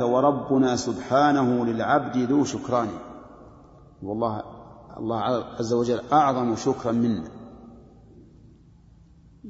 وربنا 0.00 0.76
سبحانه 0.76 1.64
للعبد 1.66 2.16
ذو 2.16 2.44
شكران. 2.44 2.88
والله 4.02 4.42
الله 4.98 5.20
عز 5.58 5.72
وجل 5.72 6.00
أعظم 6.12 6.56
شكرا 6.56 6.92
منا. 6.92 7.28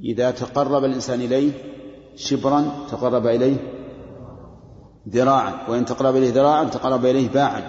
إذا 0.04 0.30
تقرب 0.30 0.84
الإنسان 0.84 1.20
إليه 1.20 1.52
شبرا 2.16 2.64
تقرب 2.90 3.26
إليه 3.26 3.56
ذراعا. 5.08 5.52
وإن 5.68 5.84
تقرب 5.84 6.16
إليه 6.16 6.32
ذراعا 6.32 6.64
تقرب 6.64 7.04
إليه 7.04 7.28
باعا. 7.28 7.62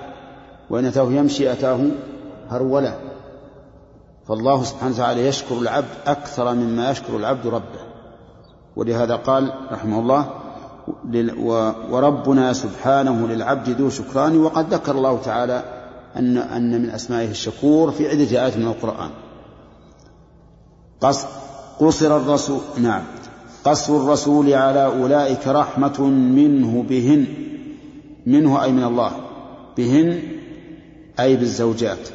وإن 0.70 0.86
أتاه 0.86 1.12
يمشي 1.12 1.52
أتاه 1.52 1.80
هرولا 2.48 2.94
فالله 4.28 4.64
سبحانه 4.64 4.94
وتعالى 4.94 5.28
يشكر 5.28 5.58
العبد 5.58 5.88
أكثر 6.06 6.54
مما 6.54 6.92
يشكر 6.92 7.18
العبد 7.18 7.48
ربه. 7.48 7.86
ولهذا 8.76 9.16
قال 9.16 9.54
رحمه 9.72 10.00
الله 10.00 10.45
وربنا 11.90 12.54
سبحانه 12.54 13.28
للعبد 13.28 13.70
ذو 13.70 13.90
شكران 13.90 14.38
وقد 14.38 14.74
ذكر 14.74 14.92
الله 14.92 15.22
تعالى 15.22 15.64
أن 16.16 16.38
أن 16.38 16.82
من 16.82 16.90
أسمائه 16.90 17.32
الشكور 17.32 17.92
في 17.92 18.08
عدة 18.08 18.44
آيات 18.44 18.58
من 18.58 18.68
القرآن. 18.68 19.10
قصر 21.80 22.18
الرسول 22.18 22.60
نعم. 22.78 23.04
قصر 23.66 23.98
الرسول 23.98 24.54
على 24.54 24.86
أولئك 24.86 25.48
رحمة 25.48 26.02
منه 26.06 26.84
بهن. 26.90 27.26
منه 28.26 28.64
أي 28.64 28.72
من 28.72 28.84
الله. 28.84 29.12
بهن 29.78 30.22
أي 31.20 31.36
بالزوجات. 31.36 32.10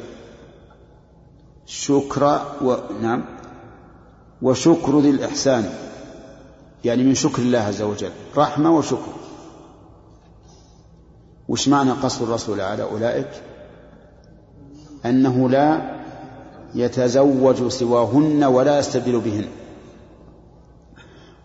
شكر 1.65 2.41
و... 2.61 2.75
نعم. 3.01 3.23
وشكر 4.41 4.99
ذي 4.99 5.09
الإحسان. 5.09 5.69
يعني 6.85 7.03
من 7.03 7.15
شكر 7.15 7.41
الله 7.41 7.59
عز 7.59 7.81
وجل. 7.81 8.11
رحمة 8.37 8.77
وشكر. 8.77 9.13
وش 11.49 11.67
معنى 11.67 11.91
قصر 11.91 12.23
الرسول 12.23 12.61
على 12.61 12.83
أولئك؟ 12.83 13.29
أنه 15.05 15.49
لا 15.49 15.81
يتزوج 16.75 17.67
سواهن 17.67 18.43
ولا 18.43 18.79
يستبدل 18.79 19.19
بهن. 19.19 19.45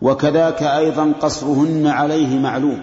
وكذاك 0.02 0.62
أيضا 0.62 1.12
قصرهن 1.20 1.86
عليه 1.86 2.39
معلوم. 2.39 2.80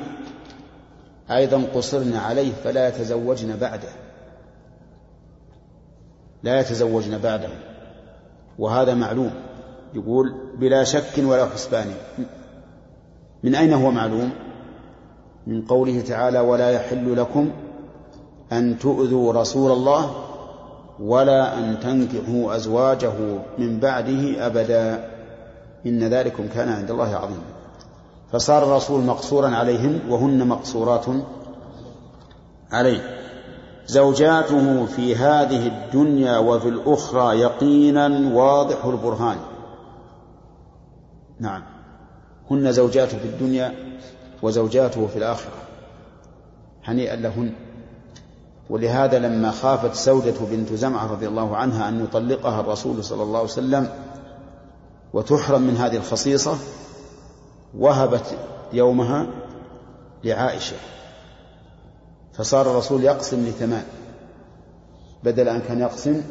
أيضا 1.32 1.64
قصرن 1.76 2.16
عليه 2.16 2.52
فلا 2.64 2.88
يتزوجن 2.88 3.58
بعده. 3.58 3.90
لا 6.44 6.60
يتزوجن 6.60 7.18
بعده. 7.18 7.50
وهذا 8.60 8.94
معلوم. 8.94 9.32
يقول 9.94 10.36
بلا 10.58 10.84
شك 10.84 11.14
ولا 11.18 11.46
حسبان 11.46 11.94
من 13.44 13.56
أين 13.56 13.74
هو 13.74 13.92
معلوم؟ 13.92 14.30
من 15.48 15.62
قوله 15.62 16.02
تعالى 16.02 16.40
ولا 16.40 16.70
يحل 16.70 17.18
لكم 17.18 17.50
أن 18.52 18.80
تؤذوا 18.80 19.34
رسول 19.34 19.72
الله 19.72 20.12
ولا 21.00 21.58
أن 21.58 21.80
تنكحوا 21.80 22.56
أزواجه 22.56 23.14
من 23.58 23.80
بعده 23.80 24.48
أبدا. 24.48 25.10
إن 25.86 26.04
ذلكم 26.04 26.48
كان 26.48 26.70
عند 26.70 26.92
الله 26.92 27.16
عظيما. 27.16 27.44
فصار 28.32 28.64
الرسول 28.64 29.04
مقصورا 29.04 29.50
عليهن 29.50 30.00
وهن 30.10 30.48
مقصورات 30.48 31.06
عليه. 32.72 33.20
زوجاته 33.88 34.86
في 34.86 35.16
هذه 35.16 35.68
الدنيا 35.68 36.38
وفي 36.38 36.70
الأخرى 36.70 37.40
يقينا 37.40 38.32
واضح 38.34 38.86
البرهان. 38.86 39.38
نعم. 41.40 41.73
هن 42.54 42.72
زوجاته 42.72 43.18
في 43.18 43.26
الدنيا 43.26 43.74
وزوجاته 44.42 45.08
في 45.08 45.18
الآخرة. 45.18 45.54
هنيئا 46.84 47.16
لهن. 47.16 47.54
ولهذا 48.70 49.20
لما 49.20 49.52
خافت 49.52 49.96
سودة 49.96 50.36
بنت 50.52 50.74
زمعة 50.74 51.12
رضي 51.12 51.28
الله 51.28 51.58
عنها 51.58 51.90
أن 51.90 52.04
يطلقها 52.04 52.60
الرسول 52.62 53.04
صلى 53.04 53.24
الله 53.24 53.38
عليه 53.40 53.50
وسلم 53.50 53.90
وتحرم 55.14 55.62
من 55.62 55.78
هذه 55.78 55.98
الخصيصة 55.98 56.58
وهبت 57.78 58.38
يومها 58.74 59.28
لعائشة. 60.24 60.76
فصار 62.34 62.72
الرسول 62.72 63.04
يقسم 63.04 63.46
لثمان. 63.46 63.86
بدل 65.24 65.48
أن 65.48 65.62
كان 65.62 65.80
يقسم 65.80 66.22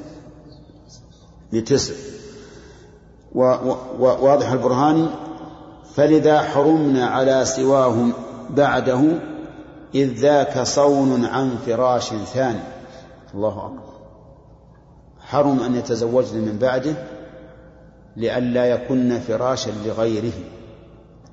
لتسع. 1.52 1.94
وواضح 3.34 4.52
البرهاني 4.52 5.08
فلذا 5.94 6.40
حرمنا 6.40 7.06
على 7.06 7.44
سواهم 7.44 8.12
بعده 8.50 9.02
إذ 9.94 10.12
ذاك 10.14 10.62
صون 10.62 11.24
عن 11.24 11.56
فراش 11.66 12.08
ثاني. 12.08 12.60
الله 13.34 13.66
أكبر. 13.66 13.92
حرم 15.20 15.60
أن 15.60 15.74
يتزوجن 15.74 16.38
من 16.38 16.58
بعده 16.58 16.94
لئلا 18.16 18.66
يكن 18.66 19.20
فراشا 19.20 19.70
لغيره. 19.86 20.32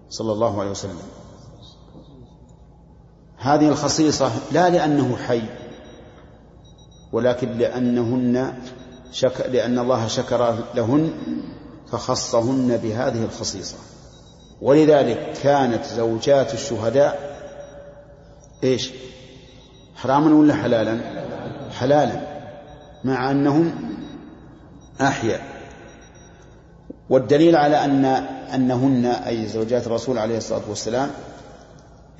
صلى 0.09 0.31
الله 0.31 0.59
عليه 0.59 0.71
وسلم. 0.71 0.99
هذه 3.37 3.67
الخصيصة 3.67 4.31
لا 4.51 4.69
لأنه 4.69 5.15
حي 5.15 5.41
ولكن 7.11 7.57
لأنهن 7.57 8.53
شك... 9.11 9.41
لأن 9.51 9.79
الله 9.79 10.07
شكر 10.07 10.55
لهن 10.75 11.09
فخصهن 11.91 12.77
بهذه 12.83 13.23
الخصيصة. 13.23 13.77
ولذلك 14.61 15.33
كانت 15.43 15.85
زوجات 15.85 16.53
الشهداء 16.53 17.39
إيش؟ 18.63 18.91
حراما 19.95 20.35
ولا 20.35 20.53
حلالا؟ 20.53 20.99
حلالا 21.79 22.21
مع 23.03 23.31
أنهم 23.31 23.73
أحياء. 25.01 25.41
والدليل 27.09 27.55
على 27.55 27.85
أن 27.85 28.05
أنهن 28.55 29.05
أي 29.05 29.47
زوجات 29.47 29.87
الرسول 29.87 30.17
عليه 30.17 30.37
الصلاة 30.37 30.61
والسلام 30.69 31.09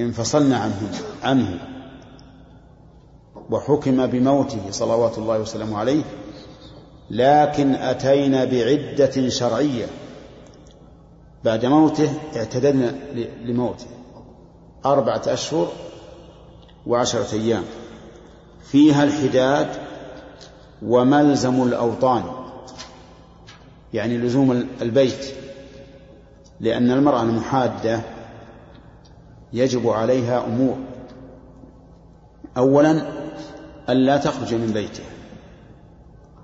انفصلن 0.02 0.54
عنه 0.54 0.90
عنه. 1.24 1.60
وحكم 3.50 4.08
بموته 4.08 4.72
صلوات 4.72 5.18
الله 5.18 5.40
وسلامه 5.40 5.78
عليه 5.78 6.04
لكن 7.10 7.76
أتينا 7.76 8.46
بعدة 8.46 9.30
شرعية. 9.30 9.86
بعد 11.44 11.66
موته 11.66 12.14
اعتددنا 12.36 12.96
لموته. 13.44 13.86
أربعة 14.86 15.22
أشهر 15.28 15.68
وعشرة 16.88 17.34
أيام. 17.34 17.64
فيها 18.64 19.04
الحداد 19.04 19.68
وملزم 20.82 21.64
الأوطان. 21.64 22.24
يعني 23.94 24.18
لزوم 24.18 24.68
البيت. 24.82 25.34
لأن 26.60 26.92
المرأة 26.92 27.22
المحادة 27.22 28.02
يجب 29.54 29.90
عليها 29.90 30.46
أمور. 30.46 30.78
أولا 32.58 33.02
ألا 33.90 34.18
تخرج 34.18 34.54
من 34.54 34.72
بيته 34.74 35.04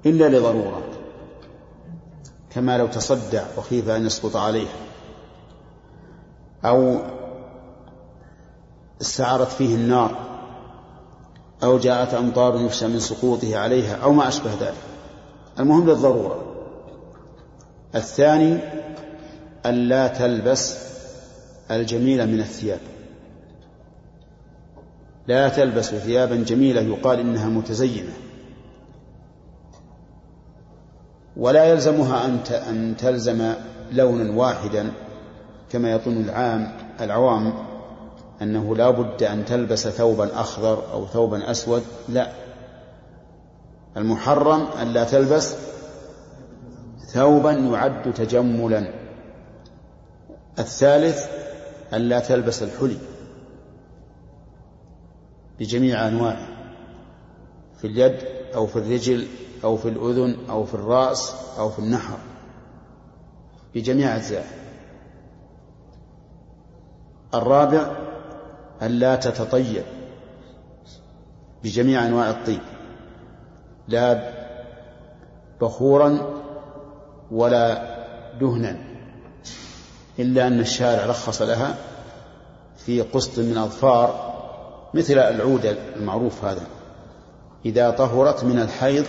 إلا 0.06 0.38
لضرورة. 0.38 0.82
كما 2.50 2.78
لو 2.78 2.88
تصدع 2.88 3.44
وخيف 3.58 3.90
أن 3.90 4.06
يسقط 4.06 4.36
عليها. 4.36 4.85
أو 6.68 7.00
استعارت 9.02 9.48
فيه 9.48 9.76
النار 9.76 10.18
أو 11.64 11.78
جاءت 11.78 12.14
أمطار 12.14 12.62
يخشى 12.62 12.88
من 12.88 13.00
سقوطه 13.00 13.58
عليها 13.58 13.96
أو 13.96 14.12
ما 14.14 14.28
أشبه 14.28 14.52
ذلك. 14.62 14.84
المهم 15.60 15.90
للضرورة. 15.90 16.46
الثاني 17.96 18.58
ألا 19.66 20.08
تلبس 20.08 20.78
الجميل 21.72 22.28
من 22.28 22.40
الثياب. 22.40 22.80
لا 25.28 25.50
تلبس 25.50 25.86
ثيابا 25.86 26.36
جميلة 26.36 26.82
يقال 26.82 27.20
إنها 27.20 27.50
متزينة. 27.50 28.14
ولا 31.38 31.66
يلزمها 31.66 32.26
أن 32.70 32.96
تلزم 32.98 33.54
لونا 33.92 34.38
واحدا. 34.38 34.92
كما 35.76 35.92
يظن 35.92 36.18
العام 36.18 36.72
العوام 37.02 37.54
أنه 38.42 38.76
لا 38.76 38.90
بد 38.90 39.24
أن 39.24 39.46
تلبس 39.46 39.88
ثوبا 39.88 40.40
أخضر 40.40 40.92
أو 40.92 41.06
ثوبا 41.06 41.52
أسود 41.52 41.84
لا. 42.10 42.32
المحرم 43.98 44.62
أن 44.82 44.88
لا 44.88 45.04
تلبس 45.04 45.56
ثوبا 47.08 47.52
يعد 47.52 48.14
تجملا. 48.14 48.88
الثالث 50.60 51.28
أن 51.94 52.02
لا 52.02 52.20
تلبس 52.20 52.64
الحلي 52.64 52.98
بجميع 55.60 56.08
أنواعه 56.08 56.48
في 57.82 57.88
اليد 57.88 58.18
أو 58.56 58.68
في 58.68 58.76
الرجل 58.76 59.28
أو 59.64 59.78
في 59.78 59.90
الأذن 59.90 60.38
أو 60.50 60.64
في 60.66 60.74
الرأس 60.74 61.36
أو 61.58 61.70
في 61.70 61.80
النحر 61.80 62.18
بجميع 63.76 64.16
أجزائه. 64.16 64.65
الرابع 67.38 67.92
ألا 68.82 69.16
تتطيب 69.16 69.84
بجميع 71.64 72.06
أنواع 72.06 72.30
الطيب 72.30 72.62
لا 73.88 74.32
بخورا 75.62 76.42
ولا 77.32 77.96
دهنا 78.40 78.78
إلا 80.20 80.48
أن 80.48 80.60
الشارع 80.60 81.06
رخص 81.06 81.42
لها 81.42 81.76
في 82.86 83.02
قسط 83.02 83.40
من 83.40 83.58
أظفار 83.58 84.36
مثل 84.94 85.14
العود 85.20 85.78
المعروف 85.96 86.46
هذا. 86.46 86.62
إذا 87.66 87.90
طهرت 87.90 88.44
من 88.44 88.60
الحيض 88.60 89.06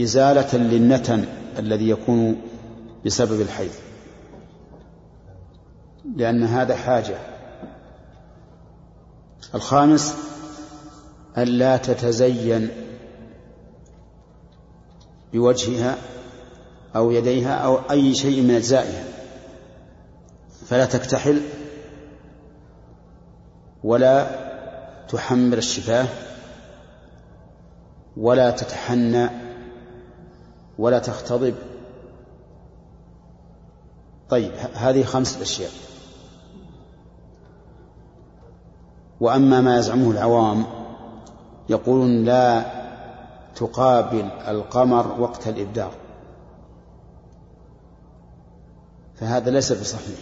إزالة 0.00 0.56
للنتن 0.56 1.24
الذي 1.58 1.90
يكون 1.90 2.40
بسبب 3.06 3.40
الحيض. 3.40 3.70
لأن 6.04 6.42
هذا 6.42 6.76
حاجة. 6.76 7.18
الخامس 9.54 10.14
ألا 11.38 11.76
تتزين 11.76 12.70
بوجهها 15.32 15.96
أو 16.96 17.10
يديها 17.10 17.54
أو 17.54 17.76
أي 17.90 18.14
شيء 18.14 18.42
من 18.42 18.54
أجزائها. 18.54 19.04
فلا 20.66 20.84
تكتحل 20.86 21.42
ولا 23.84 24.26
تحمر 25.08 25.58
الشفاه 25.58 26.06
ولا 28.16 28.50
تتحنى 28.50 29.30
ولا 30.78 30.98
تختضب. 30.98 31.54
طيب 34.28 34.52
هذه 34.74 35.04
خمسة 35.04 35.42
أشياء. 35.42 35.70
وأما 39.22 39.60
ما 39.60 39.78
يزعمه 39.78 40.10
العوام 40.10 40.64
يقولون 41.68 42.24
لا 42.24 42.64
تقابل 43.56 44.28
القمر 44.48 45.20
وقت 45.20 45.48
الإبدار 45.48 45.92
فهذا 49.14 49.50
ليس 49.50 49.72
بصحيح. 49.72 50.18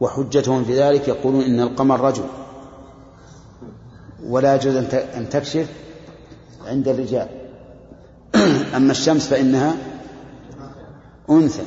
وحجتهم 0.00 0.64
في 0.64 0.80
ذلك 0.80 1.08
يقولون 1.08 1.42
إن 1.42 1.60
القمر 1.60 2.00
رجل 2.00 2.24
ولا 4.26 4.54
يجوز 4.54 4.76
أن 5.16 5.28
تكشف 5.28 5.68
عند 6.66 6.88
الرجال. 6.88 7.28
أما 8.76 8.92
الشمس 8.92 9.26
فإنها 9.26 9.76
أنثى 11.30 11.64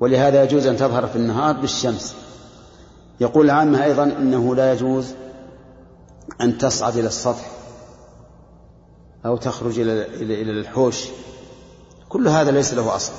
ولهذا 0.00 0.42
يجوز 0.42 0.66
أن 0.66 0.76
تظهر 0.76 1.06
في 1.06 1.16
النهار 1.16 1.56
بالشمس. 1.56 2.19
يقول 3.20 3.44
العامة 3.44 3.84
أيضا 3.84 4.04
إنه 4.04 4.54
لا 4.54 4.72
يجوز 4.72 5.14
أن 6.40 6.58
تصعد 6.58 6.96
إلى 6.96 7.08
السطح 7.08 7.50
أو 9.26 9.36
تخرج 9.36 9.78
إلى 9.78 10.06
إلى 10.42 10.60
الحوش. 10.60 11.08
كل 12.08 12.28
هذا 12.28 12.50
ليس 12.50 12.74
له 12.74 12.96
أصل. 12.96 13.12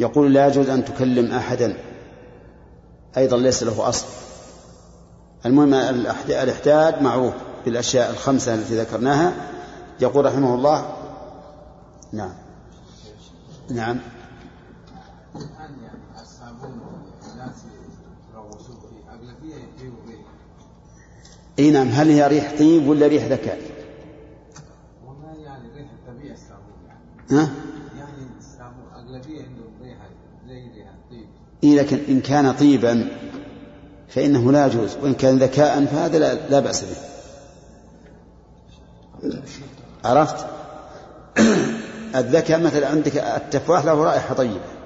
يقول 0.00 0.34
لا 0.34 0.46
يجوز 0.46 0.68
أن 0.68 0.84
تكلم 0.84 1.32
أحدا. 1.32 1.76
أيضا 3.16 3.36
ليس 3.36 3.62
له 3.62 3.88
أصل. 3.88 4.06
المهم 5.46 5.74
الإحداد 5.74 7.02
معروف 7.02 7.34
بالأشياء 7.64 8.10
الخمسة 8.10 8.54
التي 8.54 8.80
ذكرناها. 8.80 9.32
يقول 10.00 10.24
رحمه 10.24 10.54
الله 10.54 10.96
نعم. 12.12 12.34
نعم. 13.70 13.98
إي 21.58 21.70
نعم 21.70 21.88
هل 21.88 22.10
هي 22.10 22.26
ريح 22.28 22.54
طيب 22.58 22.88
ولا 22.88 23.06
ريح 23.06 23.24
ذكاء؟ 23.24 23.58
والله 25.06 25.44
يعني 25.44 25.68
ريح 25.76 25.86
الطبيعي 25.92 26.32
الصابون 26.32 26.74
يعني 26.88 27.00
ها؟ 27.30 27.50
يعني 27.98 28.26
الصابون 28.38 28.84
أغلبية 28.94 29.42
عندهم 29.42 29.72
ريحة 29.82 30.08
زي 30.48 30.68
ريح 30.76 30.88
الطيب 30.88 31.26
إي 31.64 31.76
لكن 31.76 31.98
إن 32.08 32.20
كان 32.20 32.52
طيبا 32.52 33.08
فإنه 34.08 34.52
لا 34.52 34.66
يجوز 34.66 34.96
وإن 35.02 35.14
كان 35.14 35.38
ذكاء 35.38 35.84
فهذا 35.84 36.18
لا, 36.18 36.48
لا 36.48 36.60
بأس 36.60 36.84
به 36.84 36.96
عرفت؟ 40.04 40.46
الذكاء 42.16 42.60
مثلا 42.60 42.88
عندك 42.88 43.16
التفاح 43.16 43.84
له 43.84 44.04
رائحة 44.04 44.34
طيبة 44.34 44.76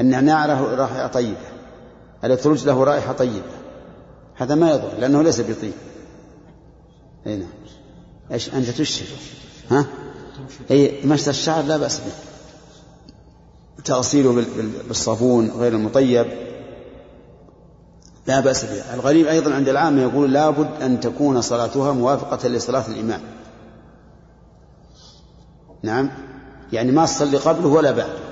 النعناع 0.00 0.46
له 0.46 0.74
رائحة 0.74 1.06
طيبة 1.06 1.36
الأتروج 2.24 2.66
له 2.66 2.84
رائحة 2.84 3.12
طيبة 3.12 3.57
هذا 4.38 4.54
ما 4.54 4.70
يضر 4.70 4.90
لأنه 4.98 5.22
ليس 5.22 5.40
بطيب. 5.40 5.72
أي 7.26 7.36
نعم. 7.36 7.48
إيش 8.32 8.54
أنت 8.54 8.68
تشهد 8.68 9.06
ها؟ 9.70 9.86
أي 10.70 11.00
مشط 11.04 11.28
الشعر 11.28 11.64
لا 11.64 11.76
بأس 11.76 11.98
به. 11.98 12.12
تغسيله 13.84 14.44
بالصابون 14.88 15.50
غير 15.50 15.72
المطيب 15.72 16.26
لا 18.26 18.40
بأس 18.40 18.64
به. 18.64 18.94
الغريب 18.94 19.26
أيضا 19.26 19.54
عند 19.54 19.68
العامة 19.68 20.02
يقول 20.02 20.32
لابد 20.32 20.82
أن 20.82 21.00
تكون 21.00 21.40
صلاتها 21.40 21.92
موافقة 21.92 22.48
لصلاة 22.48 22.88
الإمام. 22.88 23.20
نعم. 25.82 26.10
يعني 26.72 26.92
ما 26.92 27.04
تصلي 27.04 27.36
قبله 27.36 27.68
ولا 27.68 27.90
بعده 27.90 28.28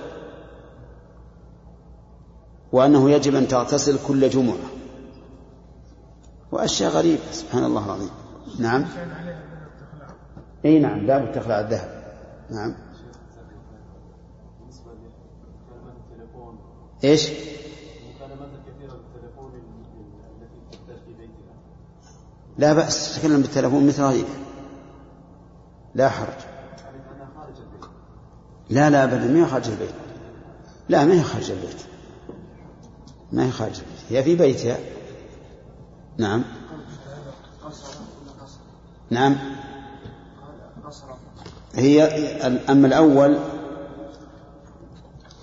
وأنه 2.73 3.11
يجب 3.11 3.35
أن 3.35 3.49
تغتسل 3.49 3.99
كل 4.07 4.31
جمعة. 4.31 4.76
وأشياء 6.53 6.91
غريبة. 6.91 7.33
سبحان 7.33 7.65
الله 7.65 7.85
العظيم. 7.85 8.11
نعم. 8.59 8.85
أي 10.65 10.79
نعم 10.79 11.07
لابد 11.07 11.33
تخلع 11.33 11.61
الذهب. 11.61 12.17
نعم. 12.51 12.75
إيش؟ 17.05 17.31
لا 22.59 22.73
بأس 22.73 23.17
تتكلم 23.17 23.41
بالتلفون 23.41 23.87
مثل 23.87 24.03
هذه 24.03 24.25
لا 25.95 26.09
حرج. 26.09 26.41
لا 28.71 28.91
لا 28.91 29.05
أبدا 29.05 29.27
ما 29.27 29.45
هي 29.45 29.47
خارج 29.47 29.69
البيت. 29.69 29.95
لا 30.89 31.05
ما 31.05 31.15
هي 31.15 31.23
خارج 31.23 31.51
البيت. 31.51 31.83
ما 33.33 33.47
هي 33.47 33.51
خارج 33.51 33.81
البيت. 33.81 34.19
هي 34.19 34.25
في 34.25 34.37
بيتها. 34.37 34.96
نعم. 36.19 36.43
نعم. 39.11 39.37
هي 41.75 42.03
أما 42.71 42.87
الأول 42.87 43.39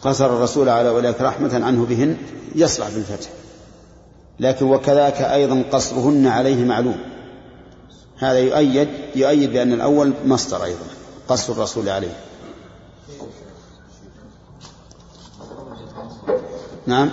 قصر 0.01 0.25
الرسول 0.25 0.69
على 0.69 0.89
أولئك 0.89 1.21
رحمة 1.21 1.65
عنه 1.65 1.85
بهن 1.85 2.17
يصلح 2.55 2.89
بالفتح. 2.89 3.29
لكن 4.39 4.65
وكذاك 4.65 5.21
أيضا 5.21 5.63
قصرهن 5.71 6.27
عليه 6.27 6.65
معلوم. 6.65 6.97
هذا 8.17 8.39
يؤيد 8.39 8.89
يؤيد 9.15 9.51
بأن 9.51 9.73
الأول 9.73 10.13
مصدر 10.25 10.63
أيضا 10.63 10.85
قصر 11.27 11.53
الرسول 11.53 11.89
عليه. 11.89 12.17
نعم. 16.87 17.11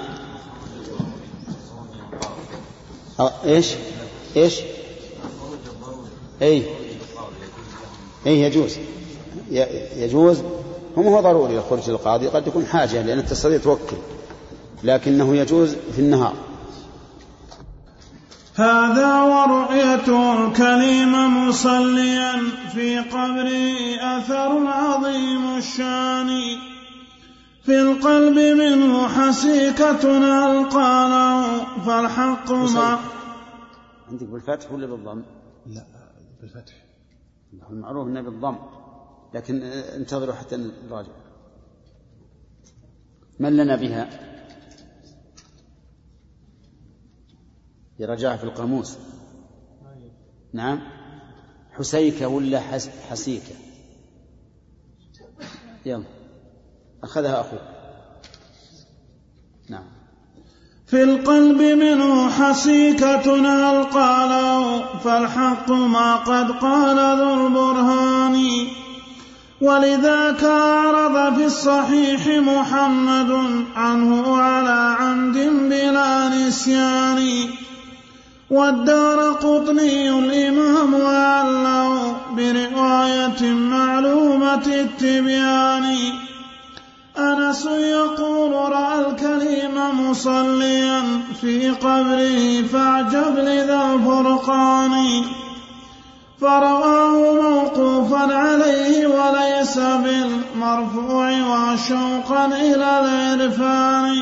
إيش؟ 3.45 3.75
إيش؟ 4.37 4.61
إي. 6.43 6.63
إي 8.27 8.41
يجوز. 8.41 8.77
يجوز. 9.97 10.43
هم 10.97 11.07
هو 11.07 11.21
ضروري 11.21 11.59
الخروج 11.59 11.91
للقاضي 11.91 12.29
قد 12.29 12.47
يكون 12.47 12.67
حاجة 12.67 13.03
لأن 13.03 13.27
تستطيع 13.27 13.59
توكل. 13.59 13.97
لكنه 14.85 15.37
يجوز 15.37 15.77
في 15.93 15.99
النهار. 15.99 16.35
هذا 18.55 19.23
ورؤية 19.23 20.35
الكريم 20.35 21.13
مصليا 21.49 22.43
في 22.75 22.99
قبره 22.99 23.77
أثر 24.19 24.67
عظيم 24.67 25.57
الشان. 25.59 26.70
في 27.71 27.81
القلب 27.81 28.39
منه 28.39 29.09
حسيكة 29.09 30.03
ألقى 30.51 31.09
له 31.09 31.65
فالحق 31.87 32.53
ما 32.53 32.99
عندك 34.09 34.27
بالفتح 34.27 34.73
ولا 34.73 34.87
بالضم؟ 34.87 35.23
لا 35.67 35.87
بالفتح. 36.41 36.75
المعروف 37.71 38.09
إنه 38.09 38.21
بالضم 38.21 38.57
لكن 39.35 39.63
انتظروا 39.63 40.35
حتى 40.35 40.57
نراجع 40.89 41.13
من 43.39 43.57
لنا 43.57 43.77
بها؟ 43.77 44.09
يرجعها 47.99 48.37
في 48.37 48.45
القاموس. 48.45 48.99
نعم. 50.53 50.81
حسيكة 51.73 52.29
ولا 52.29 52.61
حسيكة 53.11 53.55
يلا. 55.87 56.20
أخذها 57.05 57.41
أخوك 57.41 57.61
نعم. 59.69 59.85
في 60.87 61.03
القلب 61.03 61.63
منه 61.63 62.31
حسيكة 62.31 63.37
هل 63.37 63.85
قاله 63.85 64.85
فالحق 65.05 65.71
ما 65.71 66.17
قد 66.17 66.51
قال 66.51 67.19
ذو 67.19 67.47
البرهان. 67.47 68.67
ولذاك 69.61 70.45
أعرض 70.45 71.35
في 71.35 71.45
الصحيح 71.45 72.27
محمد 72.27 73.65
عنه 73.77 74.37
على 74.37 74.97
عمد 75.01 75.37
بلا 75.71 76.29
نسيان. 76.29 77.51
والدار 78.51 79.33
قطني 79.33 80.19
الإمام 80.19 80.95
أعله 80.95 82.17
برواية 82.37 83.53
معلومة 83.53 84.67
التبيان. 84.67 85.97
أنس 87.19 87.67
يقول 87.67 88.53
رأى 88.53 89.01
الكريم 89.01 89.77
مصليا 90.11 91.03
في 91.41 91.71
قبره 91.71 92.63
فاعجب 92.63 93.39
لذا 93.39 93.83
الفرقان 93.95 95.25
فرواه 96.41 97.35
موقوفا 97.43 98.35
عليه 98.35 99.07
وليس 99.07 99.79
بالمرفوع 99.79 101.31
وشوقا 101.31 102.47
إلى 102.47 103.01
العرفان. 103.01 104.15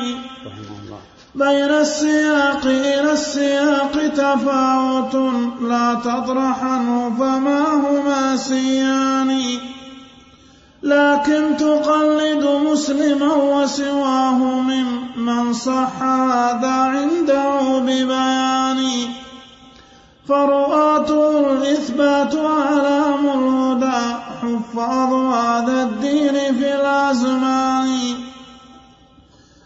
بين 1.35 1.71
السياق 1.71 2.65
إلى 2.65 3.11
السياق 3.11 3.91
تفاوت 4.15 5.15
لا 5.61 5.93
تطرحنه 5.93 7.15
فما 7.19 7.63
هما 7.73 8.37
سيان. 8.37 9.31
لكن 10.89 11.57
تقلد 11.57 12.43
مسلما 12.71 13.33
وسواه 13.33 14.37
ممن 14.37 15.53
صح 15.53 16.01
هذا 16.01 16.67
عنده 16.67 17.79
ببيان. 17.79 18.81
فرؤاته 20.27 21.53
الإثبات 21.53 22.35
أعلام 22.35 23.23
الهدى 23.25 24.01
حفاظ 24.41 25.13
هذا 25.13 25.83
الدين 25.83 26.33
في 26.33 26.75
الأزمان. 26.75 27.89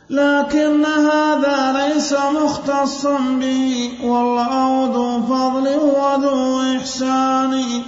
لكن 0.09 0.85
هذا 0.85 1.59
ليس 1.79 2.13
مختصا 2.13 3.17
به 3.41 3.91
والله 4.03 4.91
ذو 4.93 5.21
فضل 5.21 5.67
وذو 5.67 6.61
إحسان. 6.77 7.83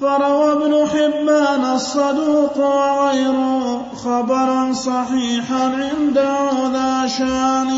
فروى 0.00 0.52
ابن 0.52 0.88
حبان 0.88 1.64
الصدوق 1.74 2.56
وغيره 2.58 3.86
خبرا 4.04 4.72
صحيحا 4.72 5.64
عنده 5.64 6.68
ذا 6.72 7.06
شان 7.06 7.70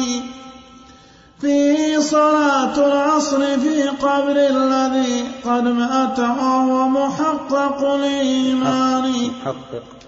فيه 1.41 1.99
صلاة 1.99 2.77
العصر 2.79 3.59
في 3.59 3.89
قبر 3.89 4.37
الذي 4.37 5.25
قد 5.45 5.65
مات 5.65 6.19
وهو 6.19 6.89
محقق 6.89 7.85
الإيمان 7.85 9.11
محقق. 9.11 10.02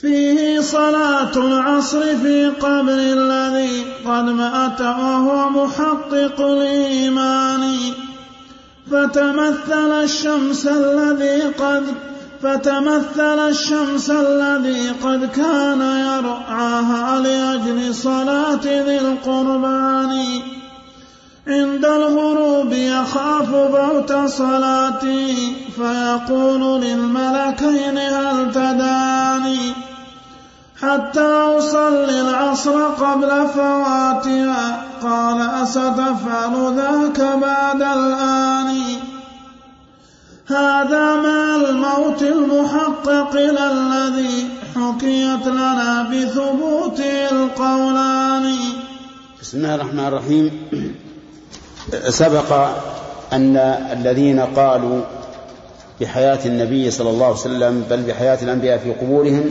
فيه 0.00 0.60
صلاة 0.60 1.36
العصر 1.36 2.00
في 2.00 2.46
قبر 2.46 2.98
الذي 2.98 3.84
قد 4.06 4.24
مأت 4.24 4.80
وهو 4.80 5.50
محقق 5.50 6.40
الإيمان 6.40 7.74
فتمثل 8.90 10.02
الشمس 10.02 10.66
الذي 10.66 11.42
قد 11.42 11.84
فتمثل 12.42 13.48
الشمس 13.48 14.10
الذي 14.10 14.90
قد 14.90 15.30
كان 15.36 15.80
يرعاها 15.80 17.20
لأجل 17.20 17.94
صلاة 17.94 18.64
ذي 18.64 18.98
القربان. 18.98 20.40
عند 21.48 21.84
الغروب 21.84 22.72
يخاف 22.72 23.50
فوت 23.50 24.12
صلاتي 24.12 25.34
فيقول 25.76 26.80
للملكين 26.80 27.98
هل 27.98 28.52
تداني؟ 28.52 29.87
حتى 30.82 31.30
أصلي 31.58 32.20
العصر 32.20 32.84
قبل 32.86 33.48
فواتها. 33.48 34.84
قال 35.02 35.62
أستفعل 35.62 36.76
ذاك 36.76 37.20
بعد 37.20 37.82
الآن. 37.82 38.76
هذا 40.46 41.14
مع 41.14 41.56
الموت 41.56 42.22
المحقق 42.22 43.34
الذي 43.34 44.48
حكيت 44.76 45.46
لنا 45.46 46.02
بثبوته 46.02 47.30
القولان. 47.30 48.56
بسم 49.42 49.58
الله 49.58 49.74
الرحمن 49.74 50.06
الرحيم. 50.06 50.50
سبق 52.08 52.68
أن 53.32 53.56
الذين 53.92 54.40
قالوا 54.40 55.00
بحياة 56.00 56.38
النبي 56.46 56.90
صلى 56.90 57.10
الله 57.10 57.26
عليه 57.26 57.36
وسلم 57.36 57.84
بل 57.90 58.02
بحياة 58.02 58.38
الأنبياء 58.42 58.78
في 58.78 58.92
قبورهم 58.92 59.50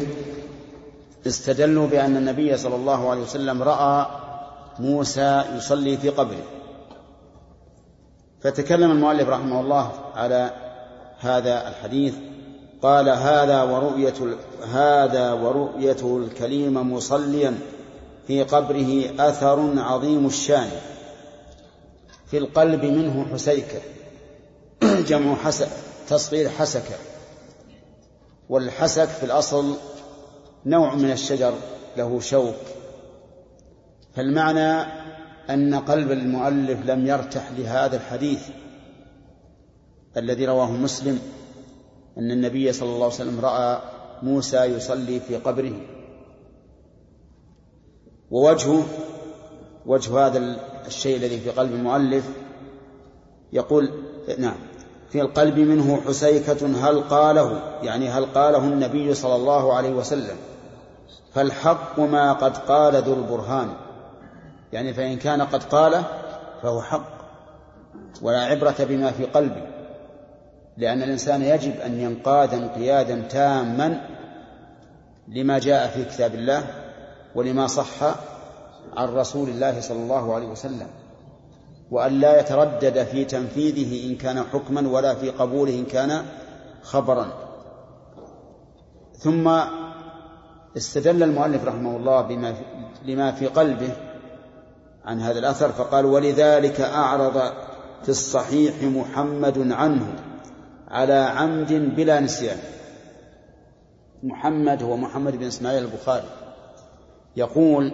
استدلوا 1.27 1.87
بأن 1.87 2.17
النبي 2.17 2.57
صلى 2.57 2.75
الله 2.75 3.09
عليه 3.09 3.21
وسلم 3.21 3.63
رأى 3.63 4.05
موسى 4.79 5.43
يصلي 5.57 5.97
في 5.97 6.09
قبره. 6.09 6.43
فتكلم 8.41 8.91
المؤلف 8.91 9.29
رحمه 9.29 9.61
الله 9.61 9.91
على 10.15 10.51
هذا 11.19 11.69
الحديث 11.69 12.13
قال 12.81 13.09
هذا 13.09 13.63
ورؤية 13.63 14.13
هذا 14.73 15.33
ورؤيته 15.33 16.17
الكليم 16.17 16.93
مصليا 16.93 17.59
في 18.27 18.43
قبره 18.43 19.03
أثر 19.19 19.79
عظيم 19.79 20.25
الشأن. 20.25 20.69
في 22.31 22.37
القلب 22.37 22.85
منه 22.85 23.25
حسيكة 23.33 23.79
جمع 24.83 25.35
حسك 25.35 25.69
تصغير 26.09 26.49
حسكة 26.49 26.95
والحسك 28.49 29.05
في 29.07 29.23
الأصل 29.25 29.75
نوع 30.67 30.95
من 30.95 31.11
الشجر 31.11 31.53
له 31.97 32.19
شوك 32.19 32.55
فالمعنى 34.15 34.87
أن 35.49 35.75
قلب 35.75 36.11
المؤلف 36.11 36.85
لم 36.85 37.07
يرتح 37.07 37.51
لهذا 37.57 37.95
الحديث. 37.95 38.47
الذي 40.17 40.45
رواه 40.45 40.71
مسلم 40.71 41.19
أن 42.17 42.31
النبي 42.31 42.73
صلى 42.73 42.89
الله 42.89 43.05
عليه 43.05 43.15
وسلم 43.15 43.39
رأى 43.39 43.81
موسى 44.23 44.57
يصلي 44.57 45.19
في 45.19 45.35
قبره. 45.35 45.73
ووجهه 48.31 48.83
وجه 49.85 50.27
هذا 50.27 50.59
الشيء 50.87 51.17
الذي 51.17 51.39
في 51.39 51.49
قلب 51.49 51.71
المؤلف 51.71 52.29
يقول 53.53 53.91
نعم 54.37 54.57
في 55.09 55.21
القلب 55.21 55.59
منه 55.59 56.01
حسيكة 56.07 56.89
هل 56.89 57.01
قاله 57.01 57.61
يعني 57.83 58.09
هل 58.09 58.25
قاله 58.25 58.63
النبي 58.63 59.13
صلى 59.13 59.35
الله 59.35 59.73
عليه 59.73 59.91
وسلم. 59.91 60.35
فالحق 61.37 61.99
ما 61.99 62.33
قد 62.33 62.57
قال 62.57 62.95
ذو 62.95 63.13
البرهان. 63.13 63.73
يعني 64.73 64.93
فإن 64.93 65.17
كان 65.17 65.41
قد 65.41 65.63
قاله 65.63 66.03
فهو 66.61 66.81
حق 66.81 67.09
ولا 68.21 68.41
عبرة 68.41 68.75
بما 68.79 69.11
في 69.11 69.25
قلبه. 69.25 69.61
لأن 70.77 71.03
الإنسان 71.03 71.41
يجب 71.41 71.79
أن 71.79 71.99
ينقاد 71.99 72.53
انقيادا 72.53 73.21
تاما 73.21 74.07
لما 75.27 75.59
جاء 75.59 75.87
في 75.87 76.05
كتاب 76.05 76.35
الله 76.35 76.63
ولما 77.35 77.67
صح 77.67 78.03
عن 78.97 79.07
رسول 79.07 79.49
الله 79.49 79.81
صلى 79.81 79.97
الله 79.97 80.35
عليه 80.35 80.47
وسلم 80.47 80.87
وأن 81.91 82.19
لا 82.19 82.39
يتردد 82.39 83.03
في 83.03 83.25
تنفيذه 83.25 84.11
إن 84.11 84.15
كان 84.15 84.43
حكما 84.43 84.89
ولا 84.89 85.15
في 85.15 85.29
قبوله 85.29 85.73
إن 85.73 85.85
كان 85.85 86.25
خبرا. 86.81 87.27
ثم 89.13 89.49
استدل 90.77 91.23
المؤلف 91.23 91.65
رحمه 91.65 91.97
الله 91.97 92.21
بما 92.21 92.53
في 92.53 92.63
لما 93.05 93.31
في 93.31 93.47
قلبه 93.47 93.91
عن 95.05 95.21
هذا 95.21 95.39
الأثر 95.39 95.71
فقال 95.71 96.05
ولذلك 96.05 96.81
أعرض 96.81 97.53
في 98.03 98.09
الصحيح 98.09 98.83
محمد 98.83 99.71
عنه 99.71 100.15
على 100.87 101.13
عمد 101.13 101.73
بلا 101.95 102.19
نسيان. 102.19 102.57
محمد 104.23 104.83
هو 104.83 104.97
محمد 104.97 105.35
بن 105.35 105.43
إسماعيل 105.43 105.83
البخاري. 105.83 106.29
يقول 107.35 107.91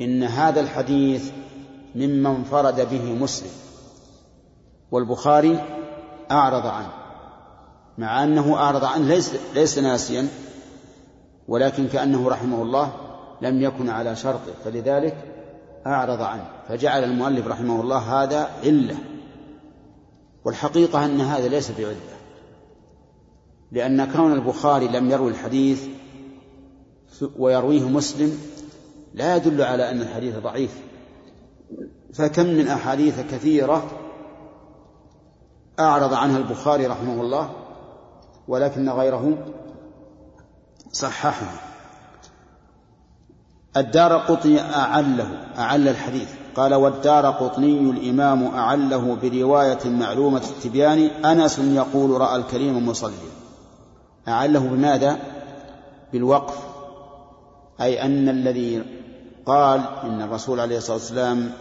إن 0.00 0.22
هذا 0.22 0.60
الحديث 0.60 1.30
مما 1.94 2.30
انفرد 2.30 2.88
به 2.90 3.14
مسلم. 3.14 3.50
والبخاري 4.90 5.58
أعرض 6.30 6.66
عنه 6.66 6.92
مع 7.98 8.24
أنه 8.24 8.56
أعرض 8.56 8.84
عنه 8.84 9.08
ليس, 9.08 9.32
ليس 9.54 9.78
ناسيا. 9.78 10.28
ولكن 11.48 11.88
كأنه 11.88 12.28
رحمه 12.28 12.62
الله 12.62 12.92
لم 13.42 13.62
يكن 13.62 13.88
على 13.88 14.16
شرطه 14.16 14.52
فلذلك 14.64 15.16
أعرض 15.86 16.22
عنه 16.22 16.44
فجعل 16.68 17.04
المؤلف 17.04 17.46
رحمه 17.46 17.80
الله 17.80 18.22
هذا 18.22 18.50
علة. 18.64 18.96
والحقيقة 20.44 21.04
أن 21.04 21.20
هذا 21.20 21.48
ليس 21.48 21.70
بعلة 21.78 21.96
لأن 23.72 24.12
كون 24.12 24.32
البخاري 24.32 24.88
لم 24.88 25.10
يروي 25.10 25.30
الحديث 25.30 25.86
ويرويه 27.36 27.88
مسلم 27.88 28.38
لا 29.14 29.36
يدل 29.36 29.62
على 29.62 29.90
أن 29.90 30.00
الحديث 30.00 30.38
ضعيف. 30.38 30.80
فكم 32.14 32.46
من 32.46 32.68
أحاديث 32.68 33.20
كثيرة 33.20 33.90
أعرض 35.80 36.14
عنها 36.14 36.38
البخاري 36.38 36.86
رحمه 36.86 37.20
الله 37.20 37.50
ولكن 38.48 38.88
غيره 38.88 39.38
صححه. 40.92 41.46
الدار 43.76 44.16
قطني 44.16 44.60
أعله 44.60 45.46
أعل 45.58 45.88
الحديث. 45.88 46.28
قال 46.56 46.74
والدار 46.74 47.30
قطني 47.30 47.78
الإمام 47.78 48.44
أعله 48.44 49.16
برواية 49.22 49.78
معلومة 49.84 50.42
التبيان. 50.50 50.98
أنس 51.24 51.58
يقول 51.58 52.20
رأى 52.20 52.36
الكريم 52.36 52.88
مصليا. 52.88 53.32
أعله 54.28 54.60
بماذا؟ 54.60 55.18
بالوقف. 56.12 56.58
أي 57.80 58.02
أن 58.02 58.28
الذي 58.28 58.84
قال 59.46 59.80
إن 60.04 60.22
الرسول 60.22 60.60
عليه 60.60 60.76
الصلاة 60.76 60.96
والسلام 60.96 61.52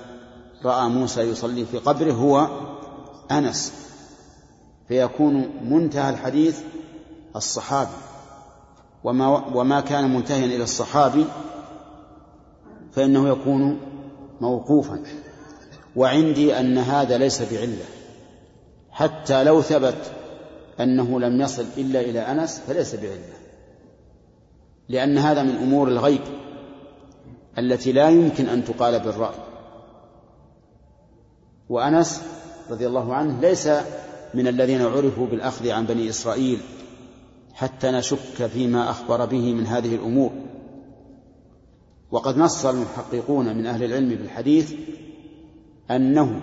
رأى 0.65 0.89
موسى 0.89 1.21
يصلي 1.21 1.65
في 1.65 1.77
قبره 1.77 2.13
هو 2.13 2.47
أنس. 3.31 3.73
فيكون 4.87 5.49
منتهى 5.63 6.09
الحديث 6.09 6.59
الصحابي. 7.35 8.10
وما 9.03 9.27
وما 9.55 9.79
كان 9.79 10.13
منتهيا 10.13 10.45
إلى 10.45 10.63
الصحابي 10.63 11.25
فإنه 12.91 13.29
يكون 13.29 13.79
موقوفا. 14.41 15.03
وعندي 15.95 16.59
أن 16.59 16.77
هذا 16.77 17.17
ليس 17.17 17.41
بعلة. 17.53 17.85
حتى 18.91 19.43
لو 19.43 19.61
ثبت 19.61 20.11
أنه 20.79 21.19
لم 21.19 21.41
يصل 21.41 21.65
إلا 21.77 22.01
إلى 22.01 22.19
أنس 22.19 22.59
فليس 22.59 22.95
بعلة. 22.95 23.33
لأن 24.89 25.17
هذا 25.17 25.43
من 25.43 25.55
أمور 25.55 25.87
الغيب 25.87 26.21
التي 27.57 27.91
لا 27.91 28.09
يمكن 28.09 28.49
أن 28.49 28.65
تقال 28.65 28.99
بالرأي. 28.99 29.35
وأنس 31.69 32.21
رضي 32.69 32.87
الله 32.87 33.13
عنه 33.13 33.39
ليس 33.41 33.69
من 34.33 34.47
الذين 34.47 34.81
عرفوا 34.81 35.27
بالأخذ 35.27 35.69
عن 35.69 35.85
بني 35.85 36.09
إسرائيل 36.09 36.59
حتى 37.53 37.91
نشك 37.91 38.47
فيما 38.53 38.89
أخبر 38.89 39.25
به 39.25 39.53
من 39.53 39.67
هذه 39.67 39.95
الأمور. 39.95 40.31
وقد 42.11 42.37
نص 42.37 42.65
المحققون 42.65 43.57
من 43.57 43.65
أهل 43.65 43.83
العلم 43.83 44.09
بالحديث 44.09 44.73
أنه 45.91 46.41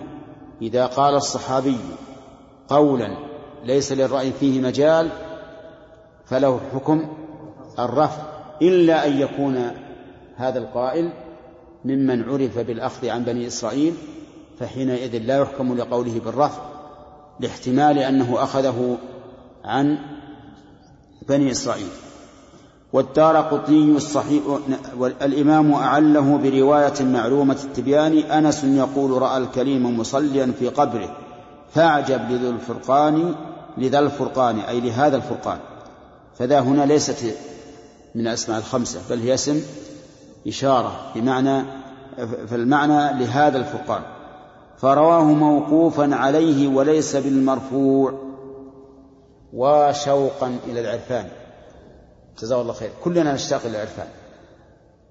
إذا 0.61 0.85
قال 0.85 1.15
الصحابي 1.15 1.77
قولا 2.67 3.17
ليس 3.63 3.91
للرأي 3.91 4.31
فيه 4.31 4.61
مجال 4.61 5.09
فله 6.25 6.59
حكم 6.73 7.07
الرفع 7.79 8.23
إلا 8.61 9.07
أن 9.07 9.17
يكون 9.17 9.71
هذا 10.35 10.59
القائل 10.59 11.11
ممن 11.85 12.23
عرف 12.23 12.59
بالأخذ 12.59 13.09
عن 13.09 13.23
بني 13.23 13.47
إسرائيل 13.47 13.93
فحينئذ 14.59 15.17
لا 15.17 15.37
يحكم 15.37 15.77
لقوله 15.77 16.19
بالرفع 16.19 16.61
لاحتمال 17.39 17.97
أنه 17.97 18.43
أخذه 18.43 18.97
عن 19.65 19.97
بني 21.29 21.51
إسرائيل. 21.51 21.87
والدار 22.93 23.37
قطني 23.37 23.97
الصحيح 23.97 24.43
الإمام 25.21 25.73
أعله 25.73 26.37
برواية 26.37 26.93
معلومة 27.01 27.57
التبيان 27.63 28.17
أنس 28.17 28.63
يقول 28.63 29.21
رأى 29.21 29.37
الكريم 29.37 29.99
مصليا 29.99 30.53
في 30.59 30.67
قبره 30.67 31.15
فأعجب 31.73 32.31
لذو 32.31 32.49
الفرقان 32.49 33.35
لذا 33.77 33.99
الفرقان 33.99 34.59
أي 34.59 34.79
لهذا 34.79 35.17
الفرقان. 35.17 35.57
فذا 36.39 36.59
هنا 36.59 36.83
ليست 36.85 37.35
من 38.15 38.27
الأسماء 38.27 38.59
الخمسة 38.59 38.99
بل 39.09 39.19
هي 39.19 39.33
اسم 39.33 39.61
إشارة 40.47 40.91
بمعنى 41.15 41.63
فالمعنى 42.47 43.19
لهذا 43.19 43.57
الفرقان. 43.57 44.01
فرواه 44.77 45.23
موقوفا 45.23 46.15
عليه 46.15 46.67
وليس 46.67 47.15
بالمرفوع. 47.15 48.28
وشوقا 49.53 50.57
إلى 50.67 50.79
العرفان. 50.79 51.27
جزاه 52.41 52.61
الله 52.61 52.73
خير. 52.73 52.89
كلنا 53.03 53.33
نشتاق 53.33 53.61
إلى 53.65 53.75
العرفان. 53.75 54.07